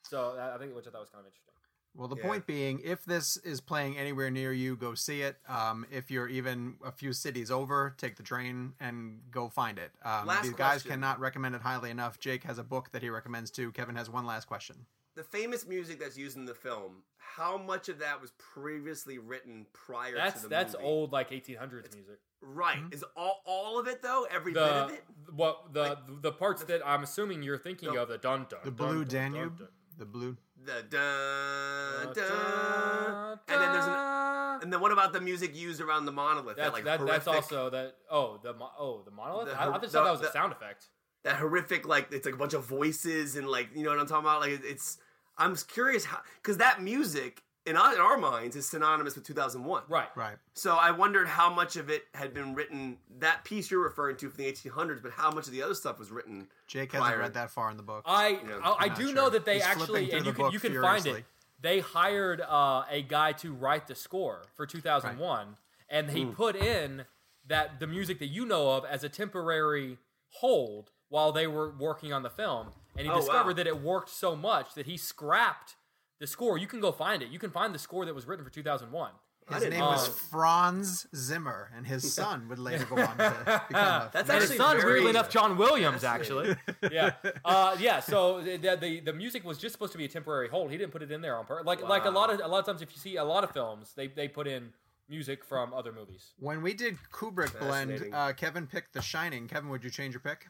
[0.09, 1.53] So I think which I thought was kind of interesting.
[1.95, 2.23] Well, the Yeah.
[2.23, 5.37] point being, if this is playing anywhere near you, go see it.
[5.47, 9.91] Um, if you're even a few cities over, take the train and go find it.
[10.03, 10.91] Um, Last these guys question.
[10.91, 12.19] cannot recommend it highly enough.
[12.19, 13.71] Jake has a book that he recommends too.
[13.71, 14.85] Kevin has one last question.
[15.15, 17.03] the famous music that's used in the film.
[17.17, 20.85] How much of that was previously written prior That's to the that's movie?
[20.85, 22.19] old like 1800s music.
[22.39, 22.81] Right?
[22.91, 24.25] Is all all of it though?
[24.31, 25.03] Every bit of it?
[25.33, 28.71] what the the parts that I'm assuming you're thinking the- of the dun dun The
[28.71, 29.57] dun, Blue dun, dun, Danube.
[29.59, 29.67] dun.
[29.97, 30.37] The blue.
[30.65, 35.79] The dun, Dun, dun, and then there's an and then what about the music used
[35.79, 36.57] around the monolith?
[36.57, 37.95] That's, that like that, that's also that.
[38.11, 39.47] Oh, the oh the monolith.
[39.47, 40.87] The I, I just the- thought that was the- a sound effect.
[41.23, 44.07] that horrific like it's like a bunch of voices and like you know what I'm
[44.07, 44.41] talking about.
[44.41, 44.97] Like it's
[45.37, 49.83] I'm curious how because that music in our, in our minds is synonymous with 2001.
[49.87, 50.07] Right.
[50.15, 50.35] Right.
[50.53, 52.97] So I wondered how much of it had been written.
[53.19, 55.99] That piece you're referring to from the 1800s, but how much of the other stuff
[55.99, 56.47] was written.
[56.67, 58.03] Jake hasn't read that far in the book.
[58.05, 60.59] I know, I, I do not know that they He's actually and you can you
[60.59, 61.23] can find it.
[61.61, 65.57] They hired uh, a guy to write the score for 2001,
[65.89, 67.05] and he put in
[67.47, 69.97] that the music that you know of as a temporary
[70.35, 73.53] hold while they were working on the film, and he Oh, discovered wow.
[73.53, 75.75] that it worked so much that he scrapped
[76.19, 76.57] the score.
[76.57, 77.29] You can go find it.
[77.29, 79.11] You can find the score that was written for 2001.
[79.51, 80.07] His name know was.
[80.07, 84.09] Franz Zimmer, and his son would later go on to become a.
[84.13, 86.55] That's And his son, son's very weirdly enough John Williams, actually.
[86.91, 87.13] yeah,
[87.43, 87.99] uh, yeah.
[87.99, 90.71] So the, the the music was just supposed to be a temporary hold.
[90.71, 91.65] He didn't put it in there on purpose.
[91.65, 93.51] Like like a lot of a lot of times, if you see a lot of
[93.51, 94.71] films, they they put in
[95.07, 96.33] music from other movies.
[96.37, 99.47] when we did Kubrick blend, uh, Kevin picked The Shining.
[99.47, 100.45] Kevin, would you change your pick?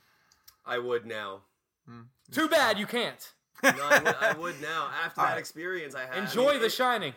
[0.65, 1.43] I would now.
[2.31, 3.33] Too bad you can't
[3.63, 4.89] No, I, would, I would now.
[5.05, 5.39] After All that right.
[5.39, 7.13] experience I had, enjoy I mean, The it- Shining.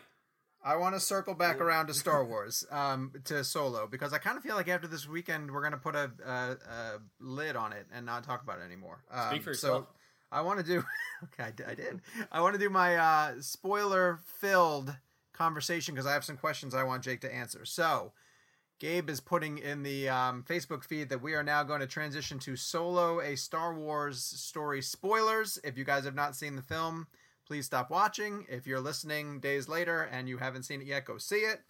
[0.65, 4.37] I want to circle back around to Star Wars, um, to Solo, because I kind
[4.37, 7.73] of feel like after this weekend we're going to put a, a, a lid on
[7.73, 9.03] it and not talk about it anymore.
[9.11, 9.83] Um, Speak for yourself.
[9.83, 9.95] So
[10.31, 10.83] I want to do.
[11.25, 11.65] Okay, I did.
[11.67, 12.01] I, did.
[12.33, 14.93] I want to do my uh, spoiler-filled
[15.31, 17.63] conversation because I have some questions I want Jake to answer.
[17.65, 18.11] So.
[18.83, 22.37] Gabe is putting in the um, Facebook feed that we are now going to transition
[22.39, 25.57] to Solo, a Star Wars story spoilers.
[25.63, 27.07] If you guys have not seen the film,
[27.47, 28.45] please stop watching.
[28.49, 31.61] If you're listening days later and you haven't seen it yet, go see it.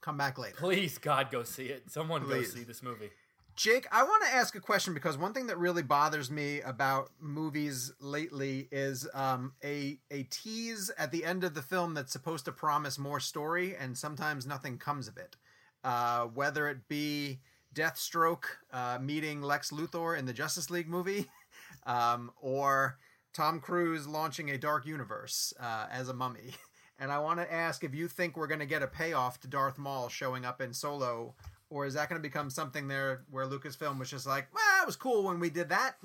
[0.00, 0.56] Come back later.
[0.56, 1.90] Please, God, go see it.
[1.90, 2.50] Someone Please.
[2.50, 3.10] go see this movie.
[3.54, 7.10] Jake, I want to ask a question because one thing that really bothers me about
[7.20, 12.46] movies lately is um, a a tease at the end of the film that's supposed
[12.46, 15.36] to promise more story, and sometimes nothing comes of it.
[15.84, 17.40] Uh, whether it be
[17.74, 21.26] Deathstroke uh, meeting Lex Luthor in the Justice League movie,
[21.86, 22.98] um, or
[23.32, 26.54] Tom Cruise launching a dark universe uh, as a mummy.
[26.98, 29.48] And I want to ask if you think we're going to get a payoff to
[29.48, 31.34] Darth Maul showing up in Solo,
[31.68, 34.86] or is that going to become something there where Lucasfilm was just like, well, it
[34.86, 35.96] was cool when we did that?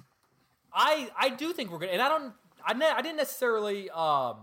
[0.74, 2.34] I I do think we're gonna, and I don't,
[2.66, 4.38] I ne- I didn't necessarily um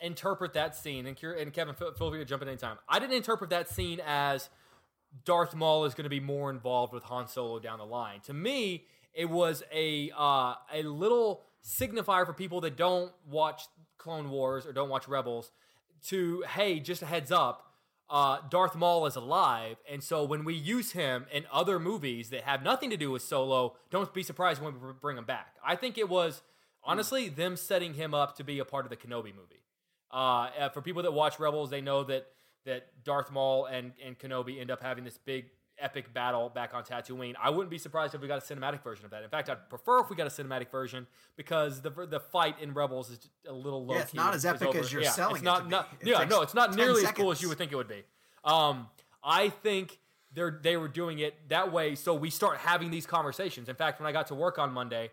[0.00, 2.76] interpret that scene, and, and Kevin, feel free to jump in anytime.
[2.86, 4.50] I didn't interpret that scene as
[5.24, 8.20] Darth Maul is going to be more involved with Han Solo down the line.
[8.22, 13.62] To me, it was a uh, a little signifier for people that don't watch
[13.96, 15.52] Clone Wars or don't watch Rebels
[16.08, 17.70] to hey, just a heads up.
[18.10, 22.42] Uh, Darth Maul is alive, and so when we use him in other movies that
[22.42, 25.54] have nothing to do with Solo, don't be surprised when we bring him back.
[25.66, 26.42] I think it was
[26.84, 29.62] honestly them setting him up to be a part of the Kenobi movie.
[30.12, 32.26] Uh, uh, for people that watch Rebels, they know that
[32.64, 35.46] that Darth Maul and and Kenobi end up having this big
[35.78, 37.34] epic battle back on Tatooine.
[37.40, 39.22] I wouldn't be surprised if we got a cinematic version of that.
[39.22, 41.06] In fact, I'd prefer if we got a cinematic version
[41.36, 43.94] because the the fight in Rebels is a little low.
[43.94, 45.70] Yeah, it's not as epic as you're selling It's it not, be.
[45.70, 47.76] not It yeah, no, it's not 10 nearly as cool as you would think it
[47.76, 48.02] would be.
[48.44, 48.88] Um,
[49.22, 49.98] I think
[50.32, 53.68] they're they were doing it that way so we start having these conversations.
[53.68, 55.10] In fact, when I got to work on Monday,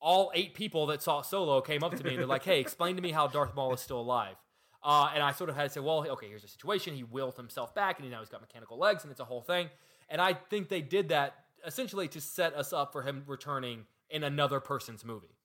[0.00, 2.96] all eight people that saw Solo came up to me and they're like, "Hey, explain
[2.96, 4.36] to me how Darth Maul is still alive."
[4.82, 6.94] Uh, and I sort of had to say, "Well, okay, here's the situation.
[6.94, 9.42] He willed himself back, and he now he's got mechanical legs, and it's a whole
[9.42, 9.68] thing."
[10.08, 14.24] And I think they did that essentially to set us up for him returning in
[14.24, 15.36] another person's movie.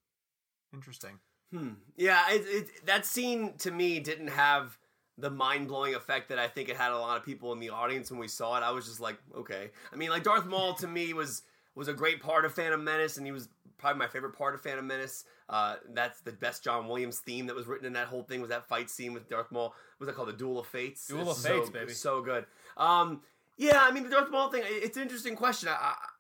[0.74, 1.20] Interesting.
[1.52, 1.74] Hmm.
[1.96, 4.78] Yeah, it, it, that scene to me didn't have
[5.18, 7.70] the mind blowing effect that I think it had a lot of people in the
[7.70, 8.64] audience when we saw it.
[8.64, 9.70] I was just like, okay.
[9.94, 11.44] I mean, like Darth Maul to me was
[11.76, 14.62] was a great part of Phantom Menace, and he was probably my favorite part of
[14.62, 15.26] Phantom Menace.
[15.50, 18.50] Uh, that's the best John Williams theme that was written in that whole thing was
[18.50, 19.70] that fight scene with Darth Maul.
[19.70, 20.30] What was that called?
[20.30, 21.08] The Duel of Fates.
[21.08, 21.94] Duel It's of Fates, so, baby.
[21.94, 22.46] So good.
[22.78, 23.22] Um,
[23.58, 24.64] yeah, I mean the Darth Maul thing.
[24.66, 25.70] It's an interesting question.
[25.70, 25.74] I,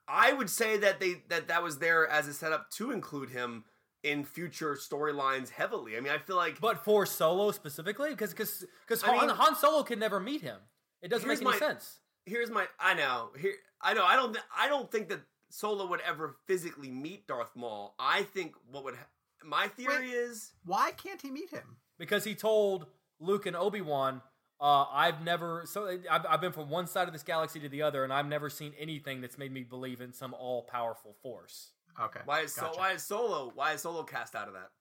[0.07, 3.29] I I would say that they that that was there as a setup to include
[3.31, 3.63] him
[4.03, 5.97] in future storylines heavily.
[5.97, 9.55] I mean, I feel like But for Solo specifically, because because because Han, mean- Han
[9.55, 10.59] Solo can never meet him.
[11.01, 11.99] It doesn't make any my- sense.
[12.25, 15.21] here's my I know here I know I don't I don't think that
[15.55, 17.95] Solo would ever physically meet Darth Maul.
[17.97, 19.07] I think what would ha-
[19.43, 20.13] my theory Wait.
[20.13, 21.77] is Why can't he meet him?
[21.97, 22.87] because he told
[23.19, 24.21] Luke and Obi Wan,
[24.59, 27.81] uh, "I've never so I've, I've been from one side of this galaxy to the
[27.83, 31.71] other, and I've never seen anything that's made me believe in some all powerful force."
[31.97, 32.19] Okay.
[32.25, 34.71] why is so, why is Solo why is Solo cast out of that?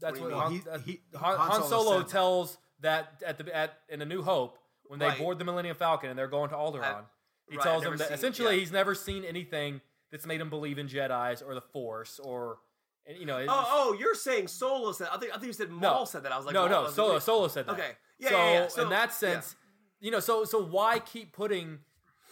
[0.00, 0.62] That's What what, do you?
[0.70, 4.04] Han, He- he- Han, Han Han Solo Solo tells that at the at in A
[4.04, 5.18] New Hope when they Right.
[5.18, 7.06] board the Millennium Falcon and they're going to Alderaan.
[7.48, 8.60] He right, tells never that seen- essentially yeah.
[8.60, 9.80] he's never seen anything
[10.10, 12.58] that's made him believe in Jedi's or the Force or
[13.06, 13.38] and, you know.
[13.48, 15.08] Oh, oh, you're saying Solo said.
[15.12, 16.32] I think I think you said Maul said that.
[16.32, 17.18] I was like, no, Maul- no, Solo.
[17.18, 17.72] Solo said that.
[17.72, 17.90] Okay.
[18.18, 18.68] Yeah, so, yeah, yeah.
[18.68, 19.56] So- in that sense,
[20.00, 21.78] you know, so so why keep putting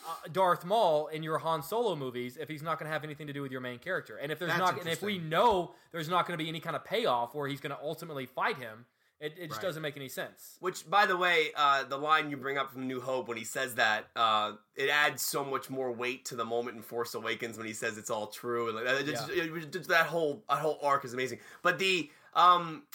[0.07, 3.27] uh, Darth Maul in your Han Solo movies if he's not going to have anything
[3.27, 4.17] to do with your main character?
[4.17, 6.61] And if there's That's not, and if we know there's not going to be any
[6.61, 8.87] kind of payoff where he's going to ultimately fight him,
[9.25, 9.66] it, it just Right.
[9.68, 10.57] doesn't make any sense.
[10.61, 13.45] Which, by the way, uh, the line you bring up from New Hope when he
[13.45, 17.57] says that, uh, it adds so much more weight to the moment in Force Awakens
[17.57, 18.66] when he says it's all true.
[18.68, 21.41] And like, that- it's- it just- that whole that whole arc is amazing.
[21.62, 22.87] But the um,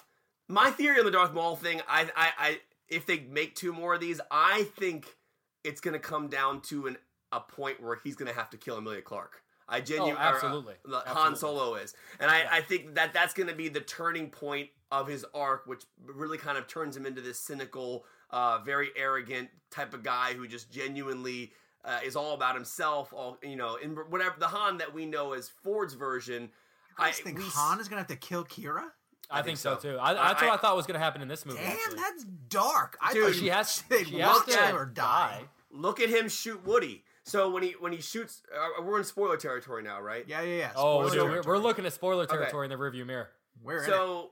[0.47, 3.93] my theory on the Darth Maul thing, I, I, I if they make two more
[3.93, 5.15] of these, I think
[5.63, 6.97] it's going to come down to an
[7.31, 9.43] a point where he's going to have to kill Emilia Clarke.
[9.69, 10.73] I genuinely, Oh, absolutely.
[10.85, 11.35] Han Absolutely.
[11.37, 15.07] Solo is, and I, I think that that's going to be the turning point of
[15.07, 19.93] his arc, which really kind of turns him into this cynical, uh, very arrogant type
[19.93, 21.51] of guy who just genuinely
[21.85, 23.13] uh, is all about himself.
[23.13, 26.49] All you know, in whatever the Han that we know as Ford's version.
[26.97, 28.85] I think we- Han is gonna have to kill Kira.
[29.31, 29.95] I, think, so, too.
[29.99, 31.59] I, I- that's what I- I thought was going to happen in this movie.
[31.59, 31.95] Damn, actually.
[31.97, 32.97] that's dark.
[32.99, 35.43] I Dude, thought she has they'd she has watch to him or die.
[35.71, 37.03] Look at him shoot Woody.
[37.29, 40.25] So when he when he shoots, uh, we're in spoiler territory now, right?
[40.27, 40.71] Yeah, yeah, yeah.
[40.75, 41.57] Oh, Spoiler dude, we're, territory.
[41.57, 43.29] we're looking at spoiler territory in the rearview mirror.
[43.63, 43.85] We're it.
[43.85, 44.31] So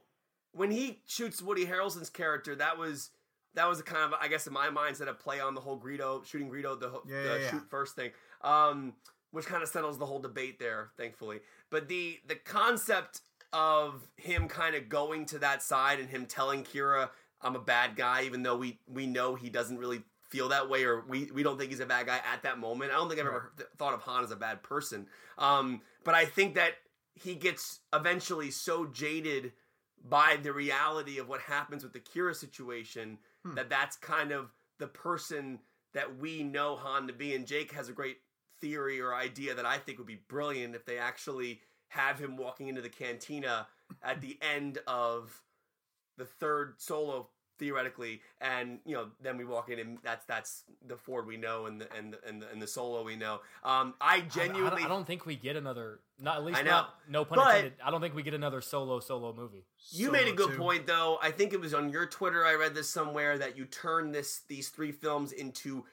[0.52, 3.10] when he shoots Woody Harrelson's character, that was
[3.54, 5.78] that was a kind of I guess in my mindset a play on the whole
[5.80, 7.50] Greedo shooting Greedo the, Yeah, the yeah, yeah.
[7.50, 8.10] shoot first thing,
[8.42, 8.94] um,
[9.30, 11.40] which kind of settles the whole debate there, thankfully.
[11.70, 13.20] But the the concept
[13.52, 17.96] of him kind of going to that side and him telling Kira I'm a bad
[17.96, 21.42] guy, even though we we know he doesn't really feel that way or we, we
[21.42, 22.92] don't think he's a bad guy at that moment.
[22.92, 25.06] I don't think I've ever th- thought of Han as a bad person.
[25.38, 26.72] Um, but I think that
[27.14, 29.52] he gets eventually so jaded
[30.08, 33.54] by the reality of what happens with the Kira situation Hmm.
[33.54, 35.60] that that's kind of the person
[35.94, 37.34] that we know Han to be.
[37.34, 38.18] And Jake has a great
[38.60, 42.68] theory or idea that I think would be brilliant if they actually have him walking
[42.68, 43.68] into the cantina
[44.02, 45.42] at the end of
[46.16, 50.96] the third solo theoretically and you know then we walk in and that's that's the
[50.96, 53.94] ford we know and the and the, and the, and the solo we know um
[54.00, 56.00] i I- I, genuinely don't, I don't think we get another.
[56.20, 56.70] Not at least I know.
[56.70, 57.72] not no pun But- intended.
[57.84, 59.64] I don't think we get another solo solo movie.
[59.90, 60.56] You made a good two.
[60.58, 61.18] point, though.
[61.22, 62.44] I think it was on your Twitter.
[62.44, 65.84] I read this somewhere that you turn this these three films into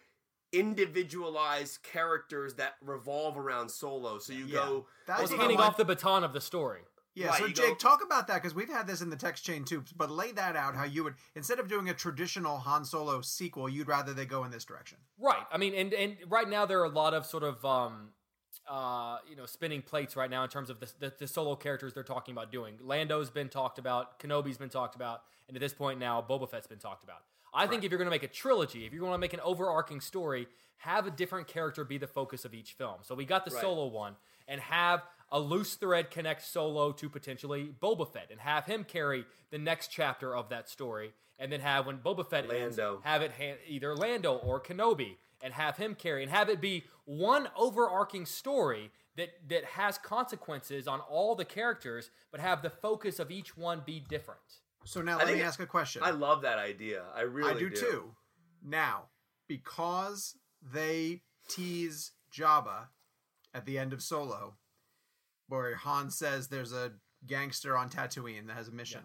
[0.51, 4.17] individualized characters that revolve around Solo.
[4.19, 4.53] So you Yeah.
[4.65, 4.87] go.
[5.07, 6.81] That's It's as handing off the baton of the story.
[7.15, 9.45] Yeah, Right, so Jake, go- talk about that because we've had this in the text
[9.45, 9.83] chain too.
[9.95, 13.69] But lay that out how you would instead of doing a traditional Han Solo sequel,
[13.69, 14.97] you'd rather they go in this direction.
[15.17, 15.43] Right.
[15.51, 18.09] I mean, and and right now there are a lot of sort of um,
[18.69, 21.93] uh, you know, spinning plates right now in terms of the, the the solo characters
[21.93, 22.75] they're talking about doing.
[22.81, 26.67] Lando's been talked about, Kenobi's been talked about, and at this point now, Boba Fett's
[26.67, 27.19] been talked about.
[27.53, 29.39] I think if you're going to make a trilogy, if you're going to make an
[29.39, 30.47] overarching story,
[30.79, 32.95] have a different character be the focus of each film.
[33.03, 33.61] So we got the Right.
[33.61, 38.65] solo one, and have a loose thread connect Solo to potentially Boba Fett, and have
[38.65, 42.77] him carry the next chapter of that story, and then have when Boba Fett ends,
[42.77, 43.01] Lando.
[43.03, 46.83] have it ha- either Lando or Kenobi, and have him carry and have it be
[47.05, 53.19] one overarching story that that has consequences on all the characters, but have the focus
[53.19, 54.39] of each one be different.
[54.85, 56.03] So now let me ask a question.
[56.03, 57.03] I love that idea.
[57.15, 58.15] I really I do, too.
[58.63, 59.05] Now,
[59.47, 62.87] because they tease Jabba
[63.53, 64.55] at the end of Solo,
[65.47, 66.93] where Han says there's a
[67.25, 69.01] gangster on Tatooine that has a mission.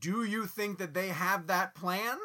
[0.00, 2.16] Do you think that they have that plan,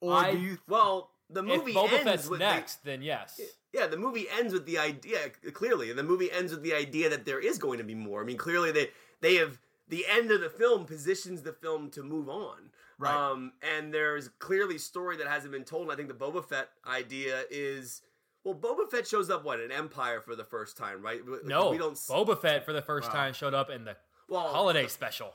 [0.00, 0.58] or I- do you?
[0.68, 3.40] Well, the If movie Boba ends Fett's with the- next, then yes.
[3.72, 5.90] Yeah, the movie ends with the idea clearly.
[5.90, 8.20] and The movie ends with the idea that there is going to be more.
[8.20, 8.90] I mean, clearly they
[9.20, 12.70] they have the end of the film positions the film to move on.
[12.98, 13.12] Right.
[13.14, 15.82] Um, and there's clearly story that hasn't been told.
[15.84, 18.02] And I think the Boba Fett idea is
[18.44, 21.20] well, Boba Fett shows up what an Empire for the first time, right?
[21.44, 21.92] No, we don't.
[21.92, 23.14] s- Boba Fett for the first Wow.
[23.14, 23.96] time showed up in the
[24.28, 25.32] well, holiday special.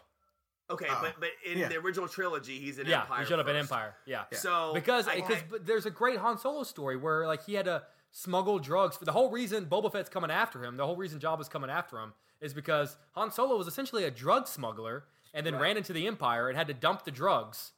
[0.71, 1.67] Okay, Oh, but but in yeah.
[1.67, 3.19] the original trilogy, he's in Yeah, Empire.
[3.21, 3.55] he showed up in.
[3.55, 3.95] Empire.
[4.05, 4.25] Yeah.
[4.33, 8.59] So because because there's a great Han Solo story where like he had to smuggle
[8.59, 8.95] drugs.
[8.95, 11.97] For the whole reason Boba Fett's coming after him, the whole reason Jabba's coming after
[11.99, 15.61] him is because Han Solo was essentially a drug smuggler and then Right.
[15.63, 17.71] ran into the Empire and had to dump the drugs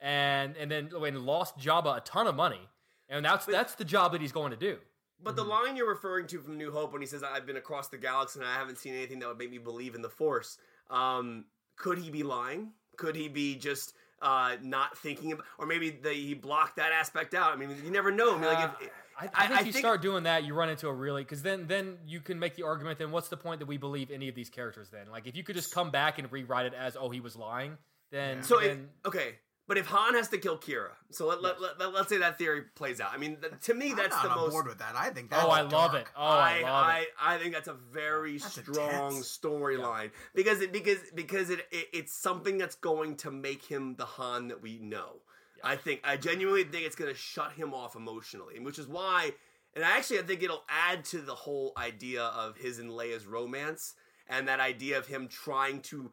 [0.00, 2.68] and and then when lost Jabba a ton of money.
[3.08, 4.78] And that's that's the job that he's going to do.
[5.22, 7.88] But the line you're referring to from New Hope when he says, I've been across
[7.88, 10.58] the galaxy and I haven't seen anything that would make me believe in the Force,
[10.90, 11.46] um,
[11.76, 12.72] could he be lying?
[12.96, 17.34] Could he be just uh, not thinking about, or maybe they, he blocked that aspect
[17.34, 17.52] out?
[17.52, 18.36] I mean, you never know.
[18.36, 20.68] I mean, like, if, I, I think I you think- start doing that, you run
[20.68, 22.98] into a really because then then you can make the argument.
[22.98, 24.90] Then what's the point that we believe any of these characters?
[24.90, 27.36] Then like if you could just come back and rewrite it as oh he was
[27.36, 27.78] lying,
[28.10, 28.76] then so, if,
[29.06, 29.36] okay.
[29.66, 32.36] But if Han has to kill Kira, so let, let, let, let, us say that
[32.36, 33.12] theory plays out.
[33.14, 34.52] I mean, th- to me, that's I'm the not on most.
[34.52, 34.94] board with that.
[34.94, 36.06] I think that's oh I love it.
[36.14, 37.08] Oh I, I, love I, it.
[37.20, 39.38] I think that's a very That's strong intense.
[39.38, 44.04] storyline because it because because it, it it's something that's going to make him the
[44.04, 45.20] Han that we know.
[45.62, 49.32] I think I genuinely think it's going to shut him off emotionally, which is why.
[49.74, 53.26] And I actually, I think it'll add to the whole idea of his and Leia's
[53.26, 53.94] romance
[54.28, 56.12] and that idea of him trying to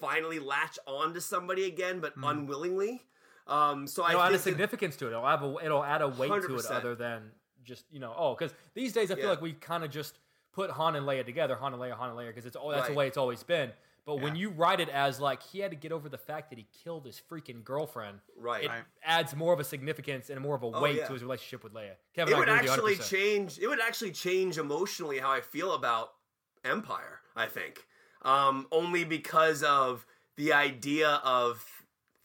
[0.00, 3.02] finally latch on to somebody again, but unwillingly.
[3.46, 5.10] Um, so I It'll add a think that- significance to it.
[5.10, 7.30] It'll have a it'll add a weight to it other than
[7.64, 9.30] just you know oh because these days I feel Yeah.
[9.30, 10.18] like we kind of just
[10.52, 12.88] put Han and Leia together, Han and Leia, Han and Leia because it's oh that's
[12.88, 13.72] the way it's always been.
[14.04, 16.58] But when you write it as like he had to get over the fact that
[16.58, 18.64] he killed his freaking girlfriend, Right.
[18.64, 18.82] it Right.
[19.02, 21.06] adds more of a significance and more of a weight yeah.
[21.06, 21.92] to his relationship with Leia.
[22.14, 23.10] Kevin, it I would agree with you actually 100%.
[23.10, 26.12] change it would actually change emotionally how i feel about
[26.64, 27.86] empire i think
[28.28, 30.06] um, only because of
[30.36, 31.64] the idea of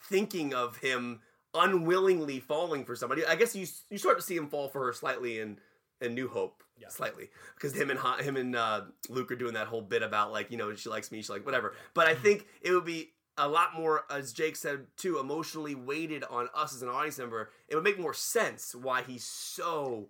[0.10, 1.22] thinking of him
[1.54, 3.26] unwillingly falling for somebody.
[3.26, 5.60] I guess you you start to see him fall for her slightly in
[6.02, 6.90] in new hope Yeah.
[6.90, 7.30] slightly.
[7.56, 10.52] Because him and Ha- him and uh, luke are doing that whole bit about like
[10.52, 11.74] you know she likes me she like whatever.
[11.94, 16.24] But i think it would be a lot more, as Jake said too, emotionally weighted
[16.30, 17.50] on us as an audience member.
[17.68, 20.10] It would make more sense why he's so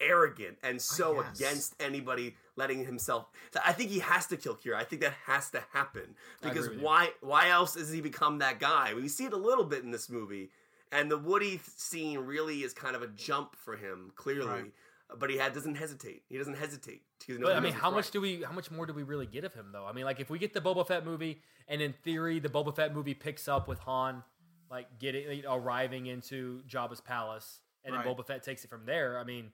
[0.00, 3.26] arrogant and so against anybody letting himself.
[3.64, 4.76] I think he has to kill Kira.
[4.76, 7.10] I think that has to happen because why?
[7.20, 8.94] Why else has he become that guy?
[8.94, 10.50] We see it a little bit in this movie,
[10.92, 14.46] and the Woody scene really is kind of a jump for him, clearly.
[14.46, 14.72] Right.
[15.16, 16.22] But he had, doesn't hesitate.
[16.28, 17.02] He doesn't hesitate.
[17.28, 18.42] know But I mean, how much do we?
[18.42, 19.86] How much more do we really get of him, though?
[19.86, 22.74] I mean, like if we get the Boba Fett movie, and in theory, the Boba
[22.74, 24.22] Fett movie picks up with Han,
[24.70, 28.04] like getting arriving into Jabba's palace, and Right.
[28.04, 29.18] then Boba Fett takes it from there.
[29.18, 29.52] I mean,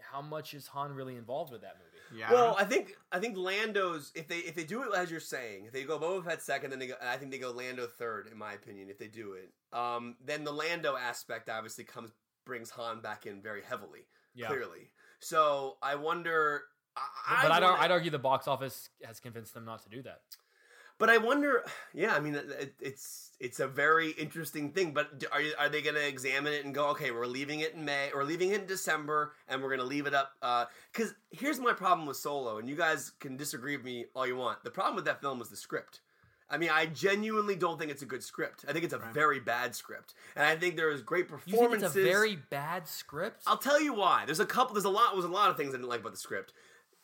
[0.00, 1.95] how much is Han really involved with that movie?
[2.14, 2.32] Yeah.
[2.32, 5.64] Well, I think I think Lando's if they if they do it as you're saying,
[5.66, 6.94] if they go Boba Fett second, then they go.
[7.02, 8.88] I think they go Lando third, in my opinion.
[8.90, 12.10] If they do it, um, then the Lando aspect obviously comes
[12.44, 14.46] brings Han back in very heavily, Yeah.
[14.48, 14.90] clearly.
[15.20, 16.62] So I wonder.
[16.96, 20.20] I, but I'd, I'd argue the box office has convinced them not to do that.
[20.98, 21.64] But I wonder.
[21.94, 24.92] Yeah, I mean, it, it's it's a very interesting thing.
[24.92, 27.72] But are you, are they going to examine it and go, okay, we're leaving it
[27.74, 30.32] in May, or leaving it in December, and we're going to leave it up?
[30.42, 34.26] Uh, because here's my problem with Solo, and you guys can disagree with me all
[34.26, 34.62] you want.
[34.62, 36.00] The problem with that film was the script.
[36.50, 38.64] I mean, I genuinely don't think it's a good script.
[38.68, 41.50] I think it's a very bad script, and I think there is great You think
[41.56, 41.96] performances.
[41.96, 43.42] it's a very bad script?
[43.46, 44.24] I'll tell you why.
[44.26, 44.74] There's a couple.
[44.74, 45.16] There's a lot.
[45.16, 46.52] Was a lot of things I didn't like about the script.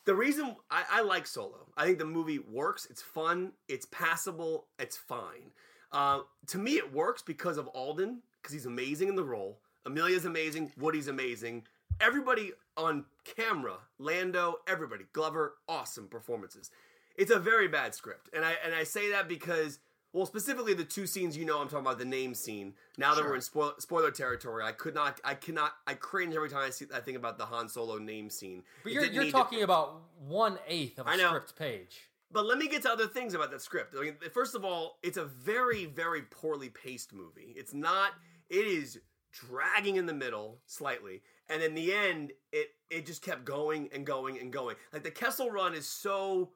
[0.05, 2.87] The reason I, I like Solo, I think the movie works.
[2.89, 3.53] It's fun.
[3.67, 4.67] It's passable.
[4.77, 5.51] It's fine.
[5.91, 9.59] Uh, to me, it works because of Alden, because he's amazing in the role.
[9.85, 10.71] Emilia's amazing.
[10.77, 11.63] Woody's amazing.
[12.01, 16.71] Everybody on camera, Lando, everybody, Glover, awesome performances.
[17.15, 19.77] It's a very bad script, and I and I say that because
[20.13, 22.75] well, specifically the two scenes you know I'm talking about the name scene.
[22.97, 23.29] Now that Sure.
[23.31, 26.69] we're in spoil- spoiler territory, I could not, I cannot, I cringe every time I
[26.69, 28.63] see I think about the Han Solo name scene.
[28.83, 32.09] but It you're, you're need to- talking about one eighth of a script page.
[32.31, 33.95] but let me get to other things about that script.
[33.97, 37.53] I mean, first of all, it's a very, very poorly paced movie.
[37.57, 38.11] It's not.
[38.49, 38.99] It is
[39.31, 44.05] dragging in the middle slightly, and in the end, it it just kept going and
[44.05, 44.75] going and going.
[44.91, 46.51] Like the Kessel Run is so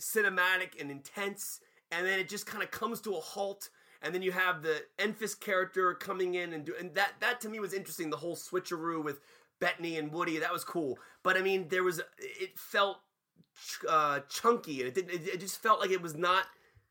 [0.00, 1.60] cinematic and intense,
[1.96, 3.70] and then it just kind of comes to a halt.
[4.02, 7.48] And then you have the Enfys character coming in and do, and that that to
[7.48, 8.10] me was interesting.
[8.10, 9.20] The whole switcheroo with
[9.60, 10.98] Bettany and Woody that was cool.
[11.22, 12.98] But I mean, there was it felt
[13.88, 15.10] uh, chunky, and it didn't.
[15.10, 16.44] It, it just felt like it was not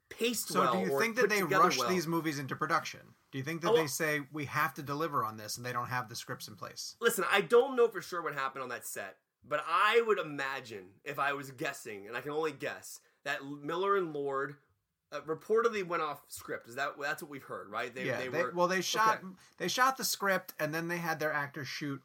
[0.09, 0.73] paced So well.
[0.73, 1.89] do you think that they rush well.
[1.89, 2.99] these movies into production?
[3.31, 5.73] Do you think that Oh, they say we have to deliver on this and they
[5.73, 6.95] don't have the scripts in place?
[7.01, 10.85] Listen, I don't know for sure what happened on that set, but I would imagine,
[11.03, 14.55] if I was guessing, and I can only guess, that Miller and Lord
[15.13, 16.67] uh, reportedly went off script.
[16.67, 17.93] Is that that's what we've heard, right?
[17.93, 18.17] They, yeah.
[18.17, 19.27] they they- were well, they shot okay.
[19.57, 22.01] they shot the script and then they had their actors shoot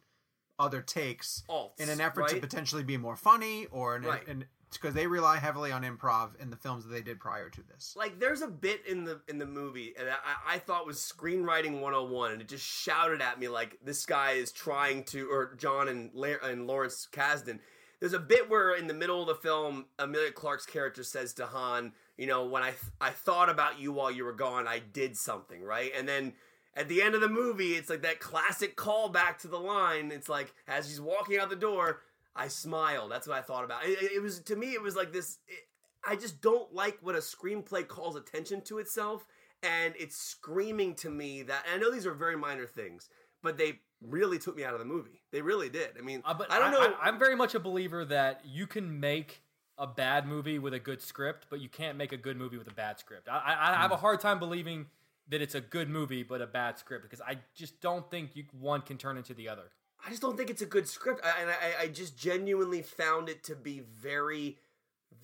[0.59, 4.27] other takes Alts, in an effort to potentially be more funny or in, Right.
[4.73, 7.95] because they rely heavily on improv in the films that they did prior to this.
[7.97, 11.81] like there's a bit in the in the movie and I, I thought was screenwriting
[11.81, 15.87] 101 and it just shouted at me like this guy is trying to or john
[15.87, 17.61] and, La- and lawrence kasdan
[18.01, 21.47] there's a bit where in the middle of the film emilia clarke's character says to
[21.47, 25.17] han you know when i i thought about you while you were gone i did
[25.17, 26.35] something right and then
[26.75, 30.29] at the end of the movie it's like that classic callback to the line it's
[30.29, 32.01] like as he's walking out the door
[32.37, 35.13] i smiled that's what i thought about it, it- was to me it was like
[35.13, 35.61] this it,
[36.07, 39.27] I just don't like when a screenplay calls attention to itself
[39.65, 43.09] and it's screaming to me that I know these are very minor things,
[43.43, 45.23] but they really took me out of the movie.
[45.33, 45.91] They really did.
[45.99, 46.95] I mean, Uh, but I don't know.
[47.03, 49.43] I, am very much a believer that you can make
[49.79, 52.69] a bad movie with a good script, but you can't make a good movie with
[52.69, 53.29] a bad script.
[53.29, 54.01] I, I, I have a Hmm.
[54.01, 54.87] hard time believing
[55.29, 58.45] that it's a good movie but a bad script because I just don't think you,
[58.59, 59.71] one can turn into the other.
[60.05, 63.29] I just don't think it's a good script, I, and I, I just genuinely found
[63.29, 64.59] it to be very,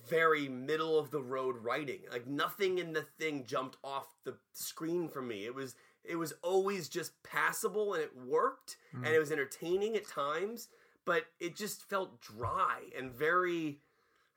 [0.09, 2.01] very middle of the road writing.
[2.11, 5.45] Like nothing in the thing jumped off the screen for me.
[5.45, 10.07] It was it was always just passable, and it worked, and it was entertaining at
[10.07, 10.67] times,
[11.03, 13.79] but it just felt dry and very.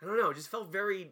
[0.03, 0.31] I don't know.
[0.31, 1.11] It just felt very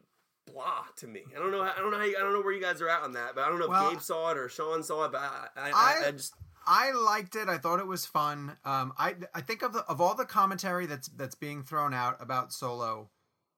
[0.52, 1.22] blah to me.
[1.34, 1.62] I don't know.
[1.62, 1.98] I don't know.
[1.98, 3.58] How you, I don't know where you guys are at on that, but I don't
[3.58, 5.12] know Well, if Gabe saw it or Sean saw it.
[5.12, 6.34] But I, I, I, I- just
[6.66, 7.48] I liked it.
[7.48, 8.56] I thought it was fun.
[8.64, 12.16] Um, I I think of the of all the commentary that's that's being thrown out
[12.20, 13.10] about Solo,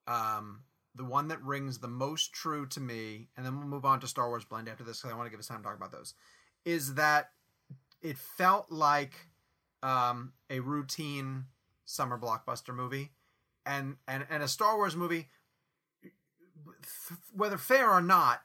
[0.06, 0.60] um,
[0.94, 4.06] the one that rings the most true to me, and then we'll move on to
[4.06, 5.92] Star Wars Blend after this because I want to give us time to talk about
[5.92, 6.14] those.
[6.64, 7.30] Is that
[8.02, 9.14] it felt like
[9.82, 11.44] um, a routine
[11.86, 13.10] summer blockbuster movie,
[13.68, 15.28] and and and a Star Wars movie,
[17.32, 18.40] whether fair or not,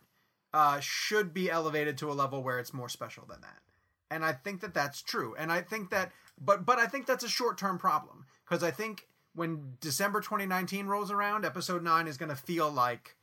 [0.53, 3.63] uh, should be elevated to a level where it's more special than that
[4.13, 5.34] and I think that that's true.
[5.39, 8.69] And I think that, but but I think that's a short term problem because I
[8.69, 13.15] think when December 2019 rolls around, Episode Nine is going to feel like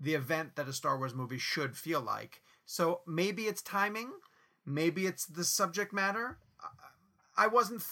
[0.00, 2.40] the event that a Star Wars movie should feel like.
[2.64, 4.10] So maybe it's timing,
[4.64, 6.38] maybe it's the subject matter.
[7.36, 7.84] I- wasn't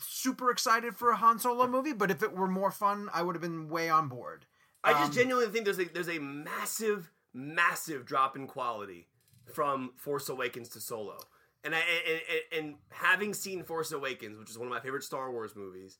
[0.00, 3.34] super excited for a Han Solo movie, but if it were more fun, I would
[3.34, 4.46] have been way on board.
[4.84, 9.08] I just Um, genuinely think there's a there's a massive, massive drop in quality
[9.52, 11.18] from Force Awakens to Solo,
[11.64, 15.04] and I and, and, and having seen Force Awakens, which is one of my favorite
[15.04, 15.98] Star Wars movies,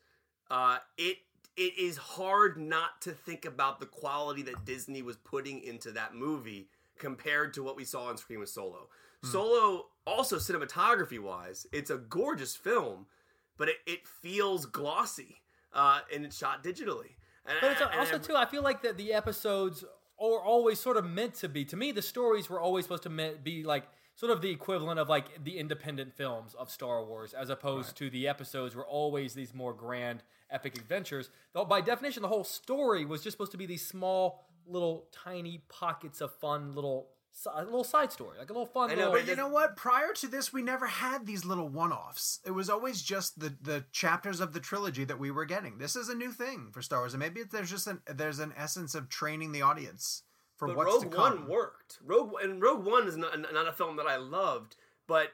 [0.51, 1.18] uh, it
[1.57, 6.14] it is hard not to think about the quality that Disney was putting into that
[6.14, 6.68] movie
[6.99, 8.89] compared to what we saw on screen with Solo.
[9.24, 13.07] Solo, also cinematography wise, it's a gorgeous film,
[13.59, 15.42] but it, it feels glossy,
[15.72, 17.16] uh, and it's shot digitally.
[17.46, 18.36] And, But it's also too.
[18.36, 19.84] I feel like that the episodes
[20.20, 21.64] are always sort of meant to be.
[21.66, 23.11] To me, the stories were always supposed to
[23.42, 23.84] be like
[24.14, 28.11] sort of the equivalent of like the independent films of Star Wars, as opposed to
[28.11, 31.30] the episodes were always these more grand, epic adventures.
[31.53, 35.62] Though by definition, the whole story was just supposed to be these small, little, tiny
[35.68, 37.09] pockets of fun, little,
[37.55, 38.91] a little side story, like a little fun.
[38.91, 39.76] I know, little, But you know what?
[39.76, 42.41] Prior to this, we never had these little one-offs.
[42.45, 45.78] It was always just the the chapters of the trilogy that we were getting.
[45.78, 48.53] This is a new thing for Star Wars, and maybe there's just an there's an
[48.57, 50.22] essence of training the audience
[50.57, 51.30] for But what's Rogue to come.
[51.33, 51.99] Rogue One worked.
[52.05, 54.76] Rogue and Rogue One is not, not a film that I loved,
[55.09, 55.28] but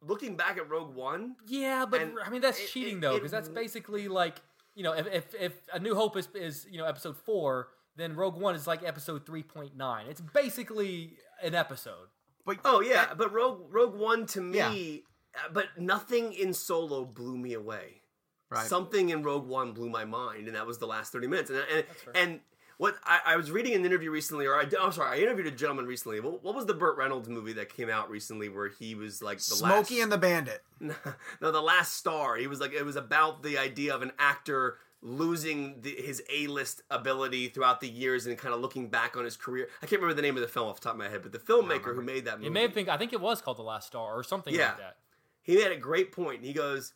[0.00, 3.30] looking back at Rogue One, Yeah, but I mean that's it- cheating it- though, because
[3.30, 4.40] that's basically like
[4.74, 8.16] you know if, if if A New Hope is is you know episode four, then
[8.16, 10.06] Rogue One is like episode three point nine.
[10.08, 12.08] It's basically an episode.
[12.44, 15.40] But oh yeah, but Rogue Rogue One to me, Yeah.
[15.44, 18.02] uh, but nothing in Solo blew me away.
[18.50, 18.66] right.
[18.66, 21.50] Something in Rogue One blew my mind, and that was the last thirty minutes.
[21.50, 21.84] And and,
[22.14, 22.40] and
[22.78, 25.52] what I, I was reading an interview recently, or I, am sorry, I interviewed a
[25.52, 26.18] gentleman recently.
[26.18, 29.38] What, what was the Burt Reynolds movie that came out recently where he was like
[29.38, 30.62] the Smokey last, and the Bandit.
[30.80, 32.36] no, the last star.
[32.36, 36.82] He was like it was about the idea of an actor losing the, his A-list
[36.90, 39.68] ability throughout the years and kind of looking back on his career.
[39.82, 41.32] I can't remember the name of the film off the top of my head, but
[41.32, 43.56] the filmmaker who made that movie, It may have been I think it was called
[43.58, 44.68] The Last Star or something Yeah.
[44.68, 44.96] like that.
[45.42, 46.44] he made a great point.
[46.44, 46.92] He goes,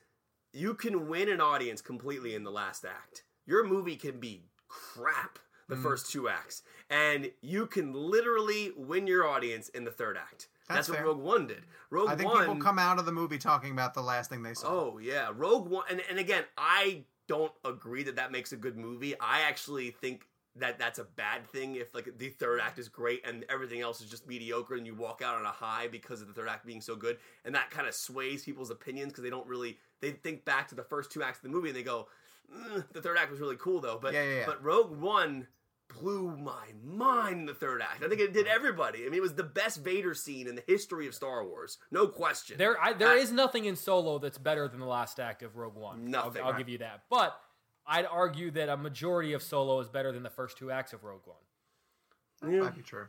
[0.52, 3.24] you can win an audience completely in the last act.
[3.44, 5.38] Your movie can be crap
[5.68, 5.82] the Mm.
[5.82, 10.46] first two acts, and you can literally win your audience in the third act.
[10.68, 11.04] That's That's, what.
[11.04, 11.64] Rogue One did.
[11.90, 12.46] Rogue I think One.
[12.46, 14.68] people come out of the movie talking about the last thing they saw.
[14.68, 18.76] Oh yeah, Rogue One, and, and again, I don't agree that that makes a good
[18.76, 19.14] movie.
[19.20, 20.26] I actually think
[20.58, 24.00] that that's a bad thing if like the third act is great and everything else
[24.00, 26.64] is just mediocre, and you walk out on a high because of the third act
[26.64, 30.12] being so good, and that kind of sways people's opinions because they don't really they
[30.12, 32.08] think back to the first two acts of the movie and they go,
[32.54, 34.46] "Mm, the third act was really cool though, but Yeah, yeah, yeah.
[34.46, 35.46] but Rogue One
[35.88, 38.02] blew my mind in the third act.
[38.02, 39.00] I think it did everybody.
[39.00, 42.06] I mean, it was the best Vader scene in the history of Star Wars, no
[42.06, 42.58] question.
[42.58, 45.56] There, I, there I- is nothing in Solo that's better than the last act of
[45.56, 46.10] Rogue One.
[46.10, 46.42] Nothing.
[46.42, 47.02] I'll, I'll give you that.
[47.10, 47.38] But
[47.86, 51.04] I'd argue that a majority of Solo is better than the first two acts of
[51.04, 52.52] Rogue One.
[52.52, 52.60] Yeah.
[52.62, 53.06] Might be true.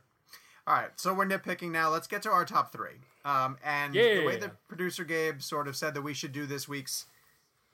[0.66, 1.90] All right, so we're nitpicking now.
[1.90, 3.00] Let's get to our top three.
[3.24, 4.40] Um, and the way Yeah.
[4.42, 7.06] that producer Gabe sort of said that we should do this week's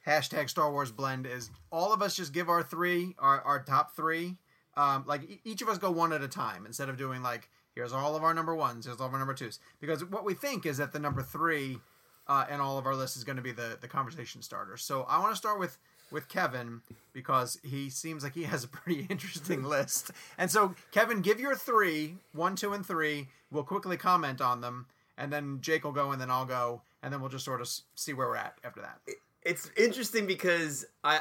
[0.07, 3.95] hashtag Star Wars blend is all of us just give our three, our, our top
[3.95, 4.37] three.
[4.75, 7.49] Um, like e- each of us go one at a time instead of doing like
[7.75, 9.59] here's all of our number ones, here's all of our number twos.
[9.79, 11.79] Because what we think is that the number three
[12.27, 14.77] uh, in all of our lists is going to be the the conversation starter.
[14.77, 15.77] So I want to start with
[16.11, 20.11] with Kevin because he seems like he has a pretty interesting list.
[20.37, 23.27] And so Kevin, give your three, one, two, and three.
[23.51, 27.13] We'll quickly comment on them, and then Jake will go, and then I'll go, and
[27.13, 28.99] then we'll just sort of see where we're at after that.
[29.43, 31.19] it's interesting because I,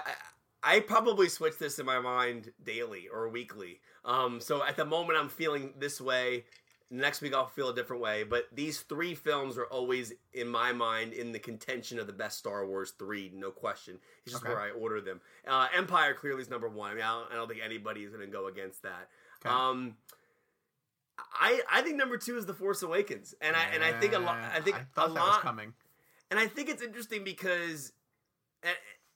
[0.62, 3.80] I probably switch this in my mind daily or weekly.
[4.04, 6.44] Um, so at the moment I'm feeling this way.
[6.90, 8.22] Next week I'll feel a different way.
[8.22, 12.38] But these three films are always in my mind in the contention of the best
[12.38, 13.98] Star Wars three, no question.
[14.24, 14.52] It's just Okay.
[14.52, 15.20] where I order them.
[15.46, 16.90] Uh, Empire clearly is number one.
[16.90, 19.08] I mean I don't, I don't think anybody is going to go against that.
[19.44, 19.52] Okay.
[19.54, 19.96] Um,
[21.34, 24.18] I I think number two is The Force Awakens, and I and I think a
[24.18, 24.38] lot.
[24.54, 25.28] I think I thought a that lot.
[25.36, 25.72] was coming.
[26.30, 27.92] And I think it's interesting because,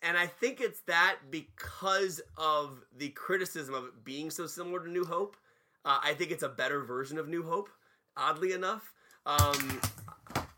[0.07, 4.81] and, and I think it's that because of the criticism of it being so similar
[4.81, 5.37] to New Hope.
[5.85, 7.69] Uh, I think it's a better version of New Hope,
[8.17, 8.93] oddly enough.
[9.25, 9.81] Um,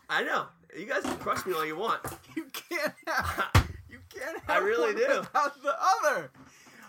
[0.09, 0.47] I know.
[0.77, 2.01] You guys can crush me all you want.
[2.37, 3.69] You can't have.
[3.91, 4.51] You can't have.
[4.51, 5.21] I really one do.
[5.21, 6.31] Without the other.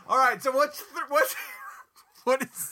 [0.08, 0.44] All right.
[0.44, 1.34] So what's th- what's
[2.26, 2.70] what is?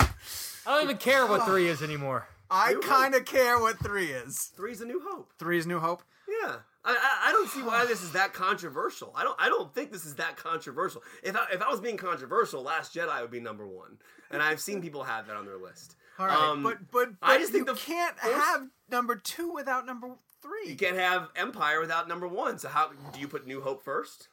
[0.66, 2.28] I don't even care what three is anymore.
[2.52, 4.52] I kind of care what three is.
[4.56, 5.32] Three's a New Hope.
[5.40, 6.04] Three is New Hope.
[6.28, 6.58] Yeah.
[6.90, 9.12] I, I, don't see why this is that controversial.
[9.16, 11.04] I don't I don't think this is that controversial.
[11.22, 13.98] If I, if I was being controversial, Last Jedi would be number one,
[14.32, 15.98] and I've seen people have that on their list.
[16.18, 19.16] All right, Um, but, but but I just think you the can't Force- have number
[19.18, 20.70] two without number three.
[20.70, 22.58] You can't have Empire without number one.
[22.58, 24.30] So how do you put New Hope first?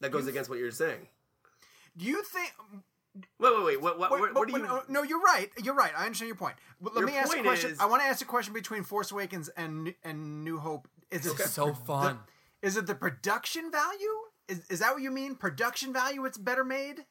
[0.00, 1.08] That goes against what you're saying.
[1.96, 2.52] Do you think?
[3.14, 3.80] Wait, wait, wait.
[3.82, 4.60] What, what, Wait, what, what do you?
[4.60, 5.48] but no, no, you're right.
[5.62, 5.92] You're right.
[5.96, 6.54] I understand your point.
[6.80, 7.72] But let Your me ask a question.
[7.72, 10.86] is- I want to ask a question between Force Awakens and and New Hope.
[11.10, 12.20] Is it So fun.
[12.62, 14.14] Is it the production value?
[14.48, 15.34] Is is that what you mean?
[15.34, 16.24] Production value?
[16.24, 17.04] It's better made.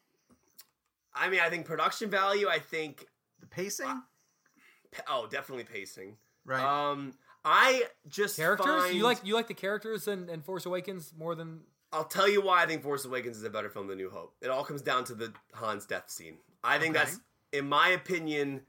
[1.13, 2.47] I mean, I think production value.
[2.47, 3.05] I think.
[3.41, 3.85] The pacing,
[4.91, 6.17] pa- Oh, definitely pacing.
[6.45, 6.61] right?
[6.63, 7.13] Um,
[7.45, 8.83] I just Characters?
[8.83, 12.27] Find, You like you like the characters in, in Force Awakens more than I'll tell
[12.29, 14.35] you why I think Force Awakens is a better film than New Hope.
[14.41, 16.37] It all comes down to the Han's death scene.
[16.63, 17.05] I think Okay.
[17.05, 17.19] that's,
[17.51, 18.61] in my opinion,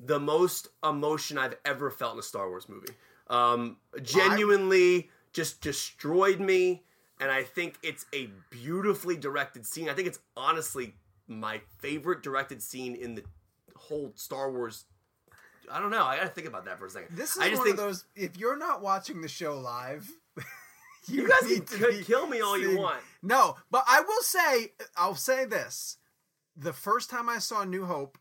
[0.00, 2.92] the most emotion I've ever felt in a Star Wars movie.
[3.28, 6.82] Um, genuinely, just destroyed me,
[7.20, 9.88] and I think it's a beautifully directed scene.
[9.88, 10.94] I think it's honestly
[11.28, 13.24] my favorite directed scene in the
[13.76, 14.84] whole Star Wars.
[15.70, 16.04] I don't know.
[16.04, 17.16] I gotta think about that for a second.
[17.16, 18.04] this is I just one think of those.
[18.14, 20.10] If you're not watching the show live,
[21.08, 23.00] you guys need can to be kill me all you want.
[23.22, 25.98] No, but I will say, I'll say this:
[26.56, 28.18] the first time I saw New Hope,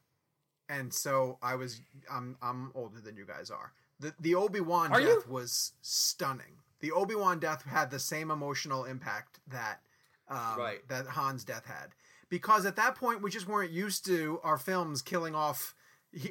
[0.70, 1.82] and so I was,
[2.12, 3.74] I'm, I'm older than you guys are.
[4.00, 5.24] The the Obi Wan death you?
[5.28, 6.58] was stunning.
[6.80, 9.80] The Obi Wan death had the same emotional impact that,
[10.28, 10.86] um, Right.
[10.90, 11.90] that Han's death had,
[12.30, 15.76] because at that point we just weren't used to our films killing off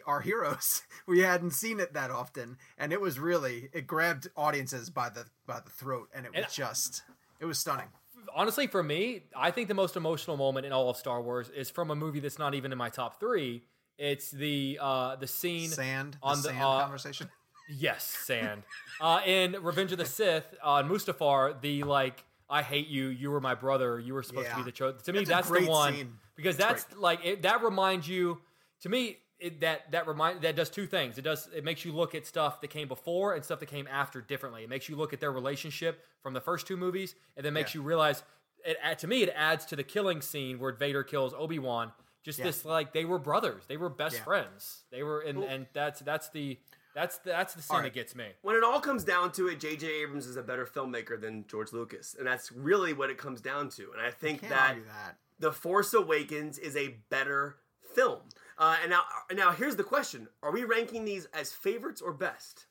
[0.07, 0.83] our heroes.
[1.07, 5.25] we hadn't seen it that often, and it was really it grabbed audiences by the
[5.47, 7.03] by the throat, and it was And- just
[7.41, 7.89] it was stunning.
[8.35, 11.71] honestly, for me, I think the most emotional moment in all of Star Wars is
[11.71, 13.65] from a movie that's not even in my top three.
[13.99, 17.31] It's the uh, the scene sand on the the, sand uh, conversation.
[17.69, 18.65] Yes, sand.
[19.01, 23.07] uh, in Revenge of the Sith on Mustafar, the like, I hate you.
[23.09, 23.99] You were my brother.
[24.01, 25.01] You were supposed to be the chosen.
[25.05, 26.13] To me, That's that's, the one scene.
[26.37, 28.41] because That's that's like it, that reminds you.
[28.83, 31.19] To me, it, that that remind that does two things.
[31.19, 33.86] It does it makes you look at stuff that came before and stuff that came
[33.89, 34.62] after differently.
[34.64, 37.74] It makes you look at their relationship from the first two movies, and then makes
[37.74, 37.81] Yeah.
[37.81, 38.23] you realize.
[38.64, 41.90] It, uh, to me, it adds to the killing scene where Vader kills Obi Wan.
[42.23, 42.44] Just Yeah.
[42.44, 44.23] this, like they were brothers, they were best Yeah.
[44.24, 44.85] friends.
[44.93, 46.59] They were, and and that's that's the
[46.94, 47.85] That's that's the scene All right.
[47.93, 48.28] that gets me.
[48.43, 49.86] when it all comes down to it, J.J.
[50.02, 53.70] Abrams is a better filmmaker than George Lucas, and that's really what it comes down
[53.70, 53.90] to.
[53.93, 55.16] And I think Can't that that.
[55.39, 57.56] The Force Awakens is a better
[57.94, 58.20] film.
[58.63, 59.03] Uh, and now,
[59.35, 62.67] now here's the question: Are we ranking these as favorites or best?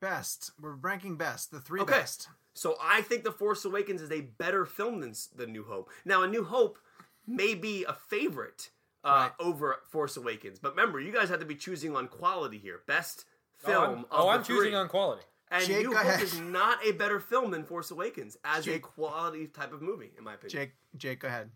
[0.00, 0.50] Best.
[0.60, 1.50] We're ranking best.
[1.50, 1.92] The three Okay.
[2.00, 2.28] best.
[2.54, 5.90] So I think The Force Awakens is a better film than S- than New Hope.
[6.04, 6.78] Now, A New Hope
[7.26, 8.70] may be a favorite
[9.04, 9.32] uh, Right.
[9.38, 12.82] over Force Awakens, but remember, you guys have to be choosing on quality here.
[12.88, 13.24] Best
[13.64, 14.06] Oh, I'm, film.
[14.10, 15.22] oh, of I'm choosing on quality.
[15.50, 16.20] And Jake, New Hope ahead.
[16.22, 20.24] is not a better film than Force Awakens as a quality type of movie, in
[20.24, 20.50] my opinion.
[20.50, 21.50] Jake, Jake, go ahead.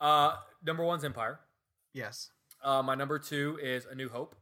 [0.00, 1.38] Uh, number one's Empire.
[1.92, 2.30] Yes.
[2.62, 4.34] Uh, my number two is A New Hope.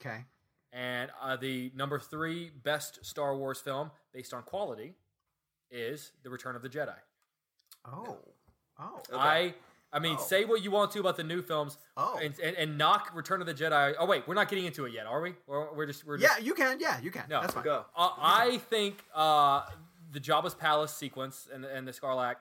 [0.00, 0.24] Okay.
[0.72, 4.94] And uh, the number three best Star Wars film based on quality
[5.70, 6.94] is The Return of the Jedi.
[7.84, 8.18] Oh.
[8.78, 9.00] Oh.
[9.10, 9.18] Okay.
[9.18, 9.54] I
[9.92, 10.22] I mean, Oh.
[10.22, 12.16] say what you want to about the new films, Oh.
[12.22, 13.94] and, and and knock Return of the Jedi.
[13.98, 15.34] Oh wait, we're not getting into it yet, are we?
[15.48, 16.78] Or we're just we're just, Yeah, you can.
[16.78, 17.24] Yeah, you can.
[17.28, 17.64] No, That's fine.
[17.64, 17.84] Go.
[17.96, 19.62] Uh, I think uh,
[20.12, 22.36] the Jabba's palace sequence and and the Sarlacc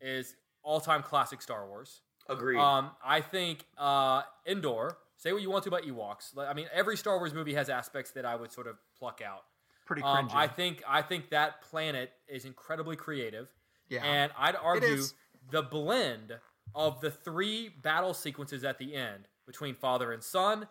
[0.00, 2.02] is all time classic Star Wars.
[2.28, 2.58] Agreed.
[2.58, 4.96] Um, I think uh, Endor.
[5.16, 6.36] Say what you want to about Ewoks.
[6.36, 9.44] I mean, every Star Wars movie has aspects that I would sort of pluck out.
[9.86, 10.28] Pretty Um.
[10.32, 13.48] I think I think that planet is incredibly creative,
[13.88, 14.04] yeah.
[14.04, 15.02] and I'd argue
[15.50, 16.34] the blend
[16.74, 20.66] of the three battle sequences at the end between father and son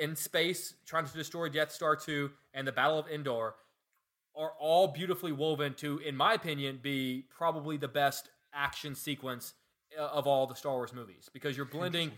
[0.00, 3.54] in space trying to destroy Death Star 2 and the Battle of Endor
[4.36, 9.54] are all beautifully woven to, in my opinion, be probably the best action sequence
[9.98, 12.12] of all the Star Wars movies because you're blending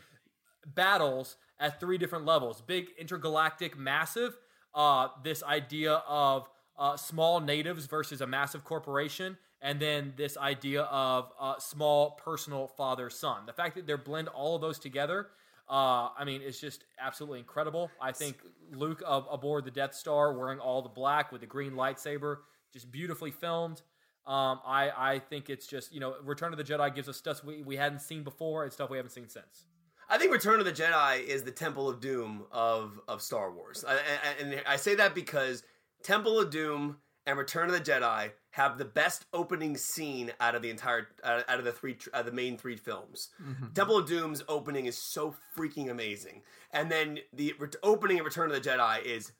[0.74, 4.36] battles at three different levels big intergalactic massive
[4.74, 10.82] uh, this idea of uh, small natives versus a massive corporation and then this idea
[10.82, 15.28] of uh, small personal father son the fact that they're blend all of those together
[15.68, 17.90] uh, I mean, it's just absolutely incredible.
[17.98, 18.36] I think
[18.72, 22.38] Luke ab- aboard the Death Star wearing all the black with the green lightsaber,
[22.72, 23.80] just beautifully filmed.
[24.26, 27.42] Um, I, I think it's just, you know, Return of the Jedi gives us stuff
[27.42, 29.66] we, we hadn't seen before and stuff we haven't seen since.
[30.08, 33.84] I think Return of the Jedi is the Temple of Doom of of Star Wars,
[33.86, 35.62] I, I- and I say that because
[36.04, 40.60] Temple of Doom and Return of the Jedi have the best opening scene out of
[40.62, 43.30] the entire out out of the three out of the main three films.
[43.74, 46.42] Temple of Doom's opening is so freaking amazing,
[46.72, 49.32] and then the ret- opening of Return of the Jedi is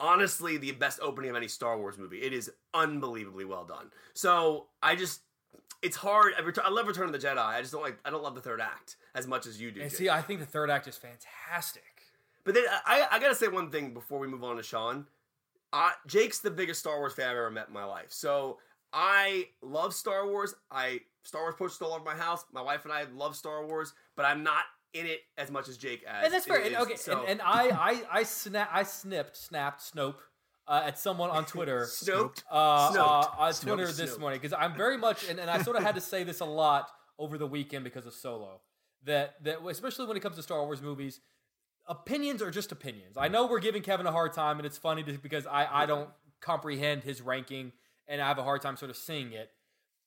[0.00, 2.20] honestly the best opening of any Star Wars movie.
[2.22, 3.90] It is unbelievably well done.
[4.14, 5.20] So I just.
[5.82, 6.32] It's hard.
[6.38, 7.38] I, I love Return of the Jedi.
[7.38, 7.98] I just don't like.
[8.04, 9.82] I don't love the third act as much as you do.
[9.82, 11.82] And see, I think the third act is fantastic.
[12.44, 15.06] But then I, I gotta say one thing before we move on to Sean.
[15.72, 18.06] Uh, Jake's the biggest Star Wars fan I've ever met in my life.
[18.08, 18.58] So
[18.92, 20.54] I love Star Wars.
[20.70, 22.44] I Star Wars posters all over my house.
[22.52, 24.64] My wife and I love Star Wars, but I'm not
[24.94, 26.24] in it as much as Jake as.
[26.24, 26.60] And that's fair.
[26.60, 30.16] it And, okay, So- and, and I, I, I, sna- I snipped, snapped, Snope
[30.68, 31.80] uh, at someone on Twitter.
[31.90, 32.42] Snoped.
[32.50, 32.96] uh, Snoped.
[32.98, 33.62] uh, on Snoped.
[33.74, 34.20] Twitter this Snoped.
[34.20, 36.44] morning because I'm very much, and, and I sort of had to say this a
[36.46, 36.88] lot
[37.18, 38.60] over the weekend because of Solo.
[39.04, 41.20] That that especially when it comes to Star Wars movies,
[41.88, 43.16] opinions are just opinions.
[43.16, 46.10] I know we're giving Kevin a hard time, and it's funny because I I don't
[46.40, 47.72] comprehend his ranking,
[48.08, 49.50] and I have a hard time sort of seeing it.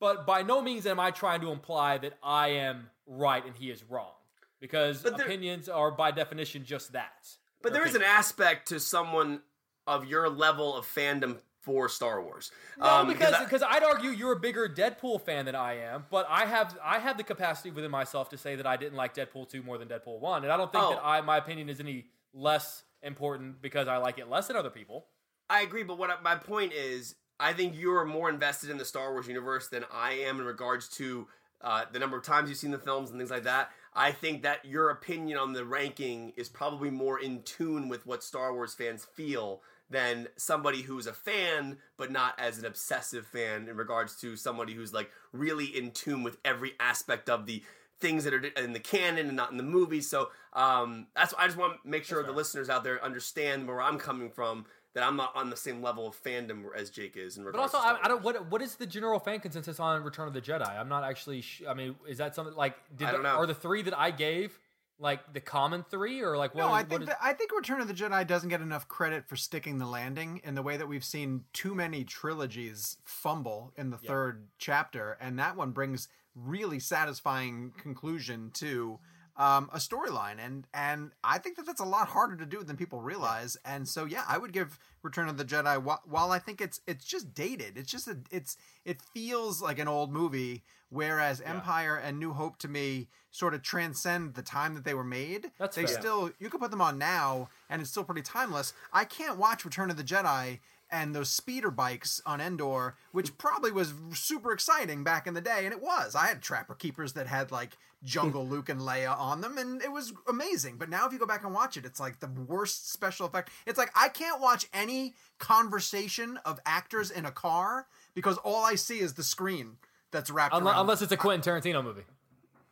[0.02, 3.70] But by no means am I trying to imply that I am right and he
[3.72, 4.14] is wrong,
[4.60, 7.28] because there- opinions are by definition just that.
[7.62, 9.42] But there is an aspect to someone
[9.86, 12.52] of your level of fandom for Star Wars.
[12.78, 16.26] No, Um, because because I'd argue you're a bigger Deadpool fan than I am, but
[16.30, 19.50] I have I have the capacity within myself to say that I didn't like Deadpool
[19.50, 20.92] two more than Deadpool one, and I don't think Oh.
[20.92, 24.70] that I my opinion is any less important because I like it less than other
[24.70, 25.08] people.
[25.50, 28.86] I agree, but what I, my point is, I think you're more invested in the
[28.86, 31.28] Star Wars universe than I am in regards to
[31.62, 33.72] uh, the number of times you've seen the films and things like that.
[33.94, 38.24] I think that your opinion on the ranking is probably more in tune with what
[38.24, 43.68] Star Wars fans feel than somebody who's a fan but not as an obsessive fan
[43.68, 47.64] in regards to somebody who's like really in tune with every aspect of the
[48.00, 50.10] things that are in the canon and not in the movies.
[50.10, 53.82] So um, that's I just want to make sure the listeners out there understand where
[53.82, 54.66] I'm coming from.
[54.96, 57.38] That I'm not on the same level of fandom as Jake is.
[57.38, 58.24] In But regards also, to Star I, I don't.
[58.24, 60.68] What what is the general fan consensus on Return of the Jedi?
[60.68, 61.42] I'm not actually.
[61.42, 62.76] Sh- I mean, is that something like?
[62.96, 63.36] Did I don't the, know.
[63.36, 64.58] Are the three that I gave
[64.98, 66.62] like the common three, or like what?
[66.62, 68.62] No, is- I what think is- that, I think Return of the Jedi doesn't get
[68.62, 72.98] enough credit for sticking the landing in the way that we've seen too many trilogies
[73.06, 79.00] fumble in the third chapter, and that one brings really satisfying conclusion to
[79.40, 82.76] um, a storyline, and and I think that that's a lot harder to do than
[82.76, 83.58] people realize.
[83.64, 85.82] And so yeah, I would give Return of the Jedi.
[85.82, 89.80] While, while I think it's it's just dated, it's just a, it's it feels like
[89.80, 90.64] an old movie.
[90.92, 95.04] Whereas Empire and New Hope to me sort of transcend the time that they were
[95.04, 95.52] made.
[95.60, 96.00] That's they fair.
[96.00, 98.74] still you could put them on now, and it's still pretty timeless.
[98.92, 100.60] I can't watch Return of the Jedi
[100.92, 105.66] and those speeder bikes on Endor, which probably was super exciting back in the day,
[105.66, 106.16] and it was.
[106.16, 109.92] I had Trapper Keepers that had like Jungle Luke and Leia on them, and it
[109.92, 110.78] was amazing.
[110.78, 113.50] But now, if you go back and watch it, it's like the worst special effect.
[113.68, 118.76] It's like I can't watch any conversation of actors in a car because all I
[118.76, 119.78] see is the screen
[120.12, 120.82] that's wrapped Unless, around.
[120.82, 122.04] unless it's a Quentin Tarantino movie.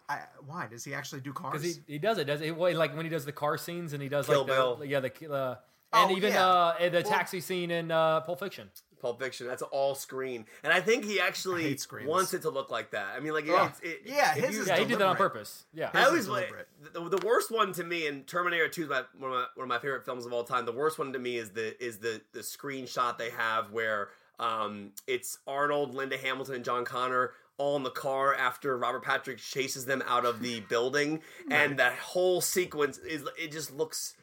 [0.10, 1.52] I, why does he actually do cars?
[1.62, 2.56] Because he, he does it, does it?
[2.56, 4.82] Well, like when he does the car scenes and he does Kill like the, Bill.
[4.86, 5.56] yeah the uh,
[5.94, 6.45] and Oh, even yeah.
[6.48, 8.70] uh, the Well- taxi scene in uh, Pulp Fiction.
[8.99, 9.48] Pulp Fiction.
[9.48, 13.15] That's all screen, and I think he actually wants it to look like that.
[13.15, 15.15] I mean, like Oh, it's, it, yeah, his you- is Yeah, he did that on
[15.15, 15.65] purpose.
[15.74, 16.52] Yeah, I always like
[16.94, 19.64] the, the worst one to me, and Terminator Two is my, one, of my, one
[19.64, 20.65] of my favorite films of all time.
[20.65, 24.10] The worst one to me is the is the the screenshot they have where
[24.40, 29.40] um it's Arnold, Linda Hamilton, and John Connor all in the car after Robert Patrick
[29.40, 31.22] chases them out of the building,
[31.52, 34.15] and that whole sequence is it just looks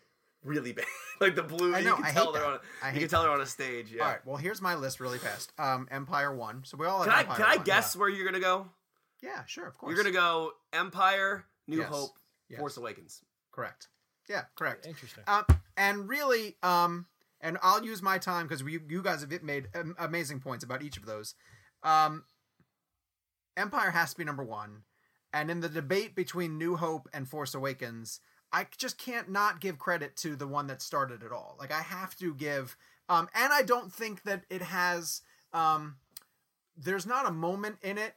[0.45, 0.85] really bad.
[1.21, 2.49] like the blue, I you know, can I tell hate they're that.
[2.53, 2.59] on.
[2.83, 3.91] I you hate can tell they're on a stage.
[3.93, 4.03] Yeah.
[4.03, 5.53] All right, well, here's my list really fast.
[5.59, 6.63] Um, Empire one.
[6.65, 7.65] So we all have Can I Empire can I 1.
[7.65, 8.69] guess where you're gonna go?
[9.23, 9.91] Yeah, sure, of course.
[9.95, 11.89] You're gonna go Empire, New Yes.
[11.89, 12.11] Hope,
[12.49, 12.61] Yes.
[12.61, 13.23] Force Awakens.
[13.53, 13.89] correct.
[14.29, 14.87] Yeah, correct.
[14.87, 15.25] interesting.
[15.27, 15.45] Um,
[15.77, 17.07] and really, um,
[17.41, 20.83] and I'll use my time because you you guys have made um, amazing points about
[20.83, 21.35] each of those.
[21.83, 22.25] Um,
[23.57, 24.83] Empire has to be number one,
[25.33, 28.21] and in the debate between New Hope and Force Awakens,
[28.55, 31.57] I just can't not give credit to the one that started it all.
[31.59, 32.77] Like I have to give,
[33.09, 35.23] um, and I don't think that it has.
[35.53, 35.97] Um,
[36.77, 38.15] there's not a moment in it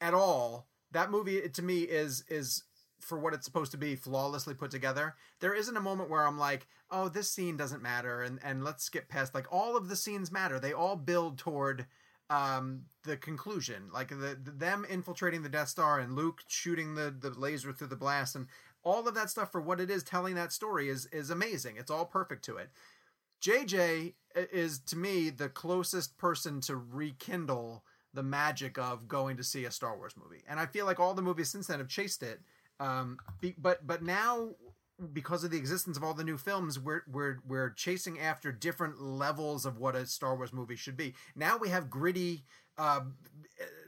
[0.00, 0.66] at all.
[0.90, 2.64] That movie to me is is
[2.98, 5.14] for what it's supposed to be flawlessly put together.
[5.38, 8.82] There isn't a moment where I'm like, "Oh, this scene doesn't matter," and and let's
[8.82, 9.36] skip past.
[9.36, 10.58] Like all of the scenes matter.
[10.58, 11.86] They all build toward
[12.30, 17.10] um the conclusion like the, the them infiltrating the death star and luke shooting the
[17.10, 18.46] the laser through the blast and
[18.84, 21.76] all of that stuff for what it is telling that story is is amazing.
[21.76, 22.70] It's all perfect to it.
[23.40, 27.84] Jj is to me the closest person to rekindle
[28.14, 30.42] the magic of going to see a star wars movie.
[30.48, 32.40] And i feel like all the movies since then have chased it
[32.80, 34.50] um be, but but now
[35.12, 39.00] because of the existence of all the new films, we're we're we're chasing after different
[39.00, 41.14] levels of what a Star Wars movie should be.
[41.36, 42.44] Now we have gritty,
[42.76, 43.00] uh,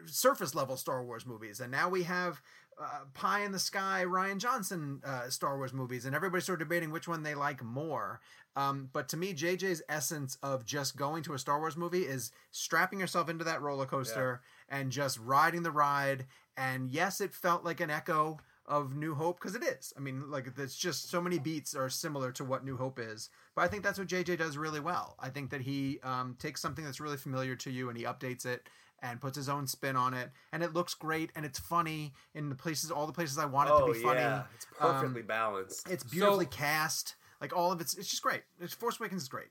[0.07, 2.41] surface level Star Wars movies, and now we have
[2.81, 6.69] uh, pie in the sky Rian Johnson uh, Star Wars movies, and everybody's sort of
[6.69, 8.21] debating which one they like more.
[8.57, 12.33] Um, but to me, JJ's essence of just going to a Star Wars movie is
[12.51, 16.27] strapping yourself into that roller coaster and just riding the ride.
[16.57, 19.93] And yes, it felt like an echo of New Hope because it is.
[19.97, 23.29] I mean, like it's just so many beats are similar to what New Hope is.
[23.55, 25.17] But I think that's what JJ does really well.
[25.19, 28.47] I think that he um, takes something that's really familiar to you and he updates
[28.47, 28.69] it
[29.03, 32.49] and puts his own spin on it, and it looks great and it's funny in
[32.49, 34.21] the places, all the places I want it Oh to be funny.
[34.21, 35.89] yeah, it's Um, perfectly balanced.
[35.89, 37.17] It's beautifully So- cast.
[37.41, 38.43] Like all of it's, it's just great.
[38.61, 39.49] It's Force Awakens is great.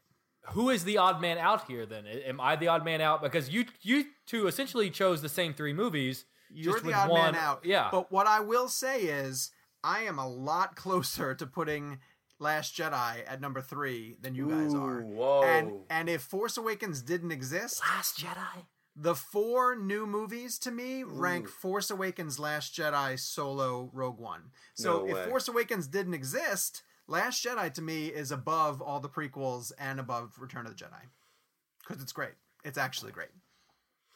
[0.52, 2.06] Who is the odd man out here then?
[2.08, 5.74] Am I the odd man out because you you two essentially chose the same three
[5.74, 6.26] movies?
[6.52, 7.66] You're just the with odd one, man out.
[7.66, 9.52] Yeah, But what I will say is,
[9.84, 12.00] I am a lot closer to putting
[12.40, 15.02] Last Jedi at number three than you guys are.
[15.02, 15.44] Ooh, whoa.
[15.44, 18.66] And and if Force Awakens didn't exist, Last Jedi.
[19.02, 24.52] The four new movies to me rank Force Awakens, Last Jedi, Solo, Rogue One.
[24.74, 25.30] So No if.
[25.30, 30.36] Force Awakens didn't exist, Last Jedi to me is above all the prequels and above
[30.38, 31.02] Return of the Jedi
[31.88, 32.34] because it's great.
[32.64, 33.30] It's actually great.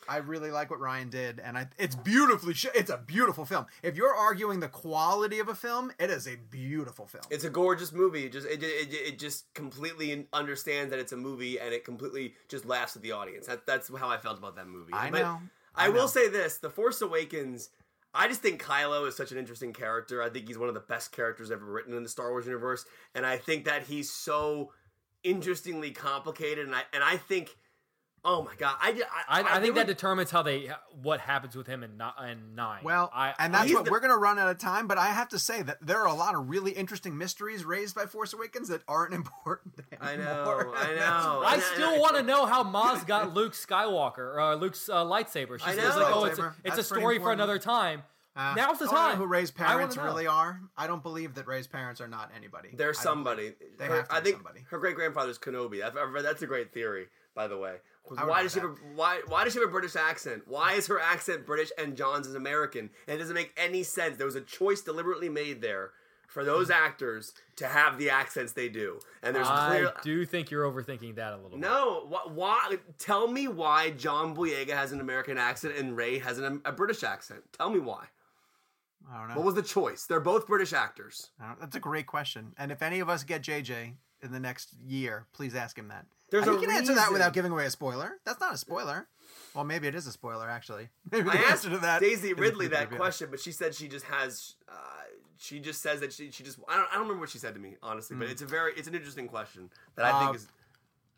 [0.07, 2.53] I really like what Rian did, and I, it's beautifully.
[2.53, 3.65] Sh- it's a beautiful film.
[3.81, 7.23] If you're arguing the quality of a film, it is a beautiful film.
[7.29, 8.25] It's a gorgeous movie.
[8.25, 12.35] It just it, it, it just completely understands that it's a movie, and it completely
[12.47, 13.47] just laughs at the audience.
[13.47, 14.93] That, that's how I felt about that movie.
[14.93, 15.39] I But know.
[15.75, 15.93] I, I know.
[15.93, 17.69] will say this: The Force Awakens.
[18.15, 20.21] I just think Kylo is such an interesting character.
[20.21, 22.85] I think he's one of the best characters ever written in the Star Wars universe,
[23.15, 24.71] and I think that he's so
[25.23, 26.67] interestingly complicated.
[26.67, 27.57] And I and I think,
[28.25, 30.69] oh my god, I I, I, I, think that were- determines how they
[31.01, 31.91] what happens with him in,
[32.29, 32.83] in nine.
[32.83, 34.87] Well, I, and that's what the- we're going to run out of time.
[34.87, 37.95] But I have to say that there are a lot of really interesting mysteries raised
[37.95, 39.75] by Force Awakens that aren't important.
[40.01, 40.03] Anymore.
[40.03, 40.73] I know.
[40.75, 41.43] I know.
[41.45, 45.59] I still want to know how Maz got Luke Skywalker or uh, Luke's uh, lightsaber.
[45.59, 45.99] She's I know.
[45.99, 48.03] like, oh, it's a, it's a story for another time.
[48.35, 49.17] Uh, Now's the I wanna know time.
[49.19, 50.59] Who Rey's parents really are?
[50.75, 52.69] I don't believe that Rey's parents are not anybody.
[52.73, 53.53] They're I somebody.
[53.77, 54.65] They Her- have to I be think somebody.
[54.71, 55.83] her great grandfather's Kenobi.
[55.83, 57.09] I've, I've read, that's a great theory.
[57.35, 57.75] by the way.
[58.17, 59.95] I would Why know does she have a, why why does she have a British
[59.95, 60.43] accent?
[60.45, 62.89] Why is her accent British and John's is American?
[63.07, 64.17] And it doesn't make any sense.
[64.17, 65.91] There was a choice deliberately made there
[66.27, 68.99] for those actors to have the accents they do.
[69.21, 71.51] And there's I clear do think you're overthinking that a little.
[71.51, 71.59] bit.
[71.59, 72.05] no.
[72.07, 72.77] Why, why?
[72.99, 77.03] Tell me why John Boyega has an American accent and Rey has an, a British
[77.03, 77.41] accent.
[77.53, 78.05] Tell me why.
[79.11, 79.35] I don't know.
[79.35, 80.05] What was the choice?
[80.05, 81.29] They're both British actors.
[81.59, 82.53] That's a great question.
[82.57, 86.05] And if any of us get JJ in the next year, please ask him that.
[86.33, 88.19] There's a you can answer that without giving away a spoiler.
[88.25, 89.07] That's not a spoiler.
[89.53, 90.89] Well, maybe it is a spoiler, actually.
[91.11, 94.55] Maybe I asked to that Daisy Ridley that question, but she said she just has.
[94.67, 94.73] Uh,
[95.37, 96.57] she just says that she, she just.
[96.67, 98.73] I don't, I don't remember what she said to me honestly, but it's a very
[98.75, 100.15] it's an interesting question that I Hmm.
[100.15, 100.47] Uh, think is.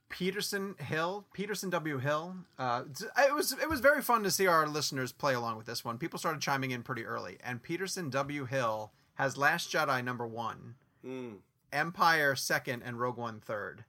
[0.10, 1.98] Peterson Hill, Peterson W.
[1.98, 2.36] Hill.
[2.60, 2.84] Uh,
[3.18, 5.98] it was it was very fun to see our listeners play along with this one.
[5.98, 8.46] People started chiming in pretty early, and Peterson W.
[8.46, 10.76] Hill has Last Jedi number one,
[11.06, 11.38] Mm.
[11.72, 13.86] Empire second, and Rogue One third.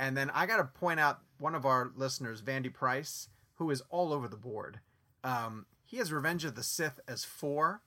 [0.00, 3.82] And then I got to point out one of our listeners, Vandy Price, who is
[3.90, 4.80] all over the board.
[5.22, 7.82] Um, he has Revenge of the Sith as four,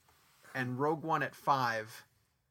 [0.54, 2.06] and Rogue One at five,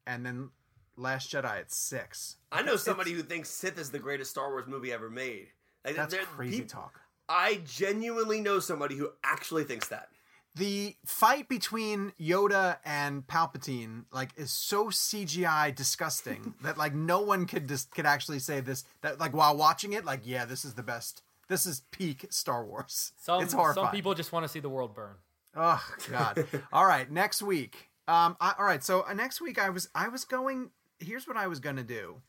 [0.05, 0.49] and then
[0.97, 2.35] Last Jedi at six.
[2.51, 5.47] I know somebody who thinks Sith is the greatest Star Wars movie ever made.
[5.85, 6.99] Like, That's crazy talk.
[7.29, 10.09] I genuinely know somebody who actually thinks that.
[10.55, 17.45] The fight between Yoda and Palpatine like is so CGI disgusting that like no one
[17.45, 20.75] could just could actually say this that like while watching it like yeah this is
[20.75, 23.11] the best this is peak Star Wars.
[23.17, 23.87] Some it's horrifying.
[23.87, 25.15] some people just want to see the world burn.
[25.55, 26.47] Oh God!
[26.73, 27.89] all right, next week.
[28.07, 28.83] Um, I, all right.
[28.83, 30.71] So uh, next week I was I was going.
[30.99, 32.21] Here's what I was gonna do.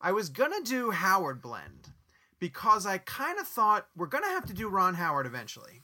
[0.00, 1.90] I was gonna do Howard blend
[2.38, 5.82] because I kind of thought we're gonna have to do Ron Howard eventually,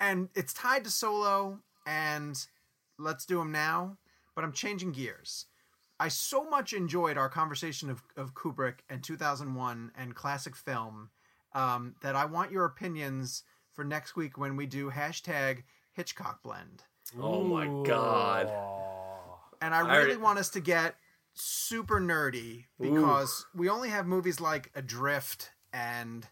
[0.00, 2.38] and it's tied to Solo, and
[2.98, 3.96] let's do him now.
[4.34, 5.46] But I'm changing gears.
[6.00, 11.10] I so much enjoyed our conversation of, of Kubrick and 2001 and classic film
[11.54, 13.42] um, that I want your opinions
[13.72, 16.84] for next week when we do hashtag Hitchcock blend.
[17.20, 18.48] Oh my God.
[19.60, 20.94] And I I really already- want us to get
[21.34, 26.26] super nerdy because we only have movies like Adrift and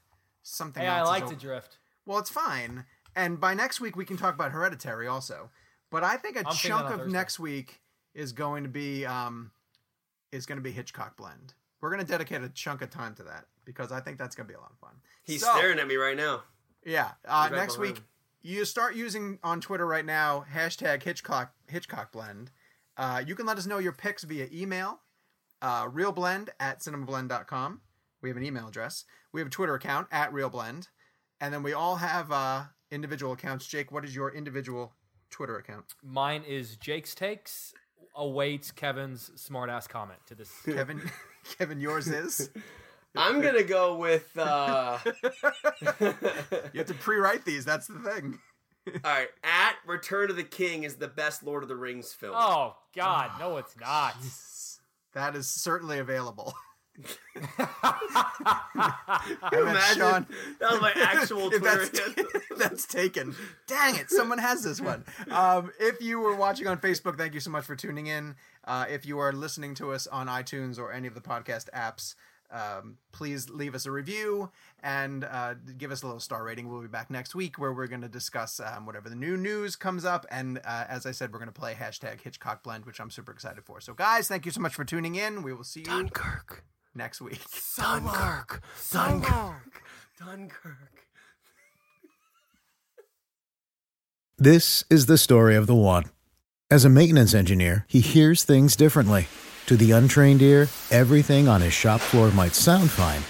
[0.45, 1.09] something Hey, I else.
[1.09, 1.79] is like o- to drift.
[2.05, 2.85] Well, it's fine.
[3.17, 5.51] And by next week, we can talk about Hereditary also.
[5.91, 7.13] But I think a I'm chunk of Thursday.
[7.13, 7.81] next week
[8.15, 9.51] is going to be um,
[10.31, 11.55] is going to be Hitchcock blend.
[11.81, 14.47] We're going to dedicate a chunk of time to that because I think that's going
[14.47, 14.97] to be a lot of fun.
[15.25, 16.45] He's So, staring at me right now.
[16.85, 18.03] Yeah, uh, He's right next behind week
[18.47, 22.53] you start using on Twitter right now hashtag Hitchcock Hitchcock blend.
[22.97, 25.01] Uh, you can let us know your picks via email,
[25.61, 27.81] uh, ReelBlend at cinemablend.com.
[28.23, 29.05] We have an email address.
[29.33, 30.87] We have a Twitter account at ReelBlend,
[31.41, 33.67] and then we all have uh, individual accounts.
[33.67, 34.93] Jake, what is your individual
[35.31, 35.87] Twitter account?
[36.03, 37.73] Mine is Jake's takes.
[38.15, 40.51] Awaits Kevin's smartass comment to this.
[40.65, 41.03] Kevin,
[41.59, 42.51] Kevin, yours is.
[43.17, 44.29] I'm gonna go with.
[44.37, 44.99] Uh,
[46.73, 47.65] You have to pre-write these.
[47.65, 48.39] That's the thing.
[48.89, 52.35] all right, at Return of the King is the best Lord of the Rings film.
[52.37, 54.15] Oh God, no, it's not.
[55.15, 56.55] That is certainly available.
[56.97, 57.67] Can you
[58.77, 59.99] I meant imagine?
[59.99, 60.27] Sean-
[60.61, 62.25] That was my actual If Twitter that's, handle.
[62.59, 63.35] that's taken.
[63.67, 65.05] Dang it, someone has this one.
[65.31, 68.35] Um, if you were watching on Facebook, thank you so much for tuning in.
[68.65, 72.15] Uh, if you are listening to us on iTunes or any of the podcast apps,
[72.49, 74.51] um, please leave us a review
[74.81, 76.69] and uh, give us a little star rating.
[76.69, 79.75] We'll be back next week where we're going to discuss um, whatever the new news
[79.75, 80.27] comes up.
[80.31, 83.33] And uh, as I said, we're going to play hashtag Hitchcock Blend, which I'm super
[83.33, 83.81] excited for.
[83.81, 85.43] So, guys, thank you so much for tuning in.
[85.43, 86.63] We will see you Dunkirk.
[86.97, 87.41] Next week.
[87.77, 88.63] Dunkirk.
[88.91, 89.83] Dunkirk.
[90.19, 91.05] Dunkirk.
[94.39, 96.05] This is the story of the one.
[96.71, 99.29] As a maintenance engineer, he hears things differently.
[99.67, 103.23] To the untrained ear, everything on his shop floor might sound fine,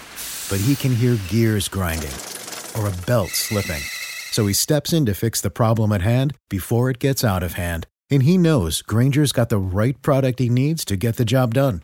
[0.49, 2.13] but he can hear gears grinding
[2.77, 3.81] or a belt slipping.
[4.31, 7.53] So he steps in to fix the problem at hand before it gets out of
[7.53, 7.85] hand.
[8.09, 11.83] And he knows Grainger's got the right product he needs to get the job done,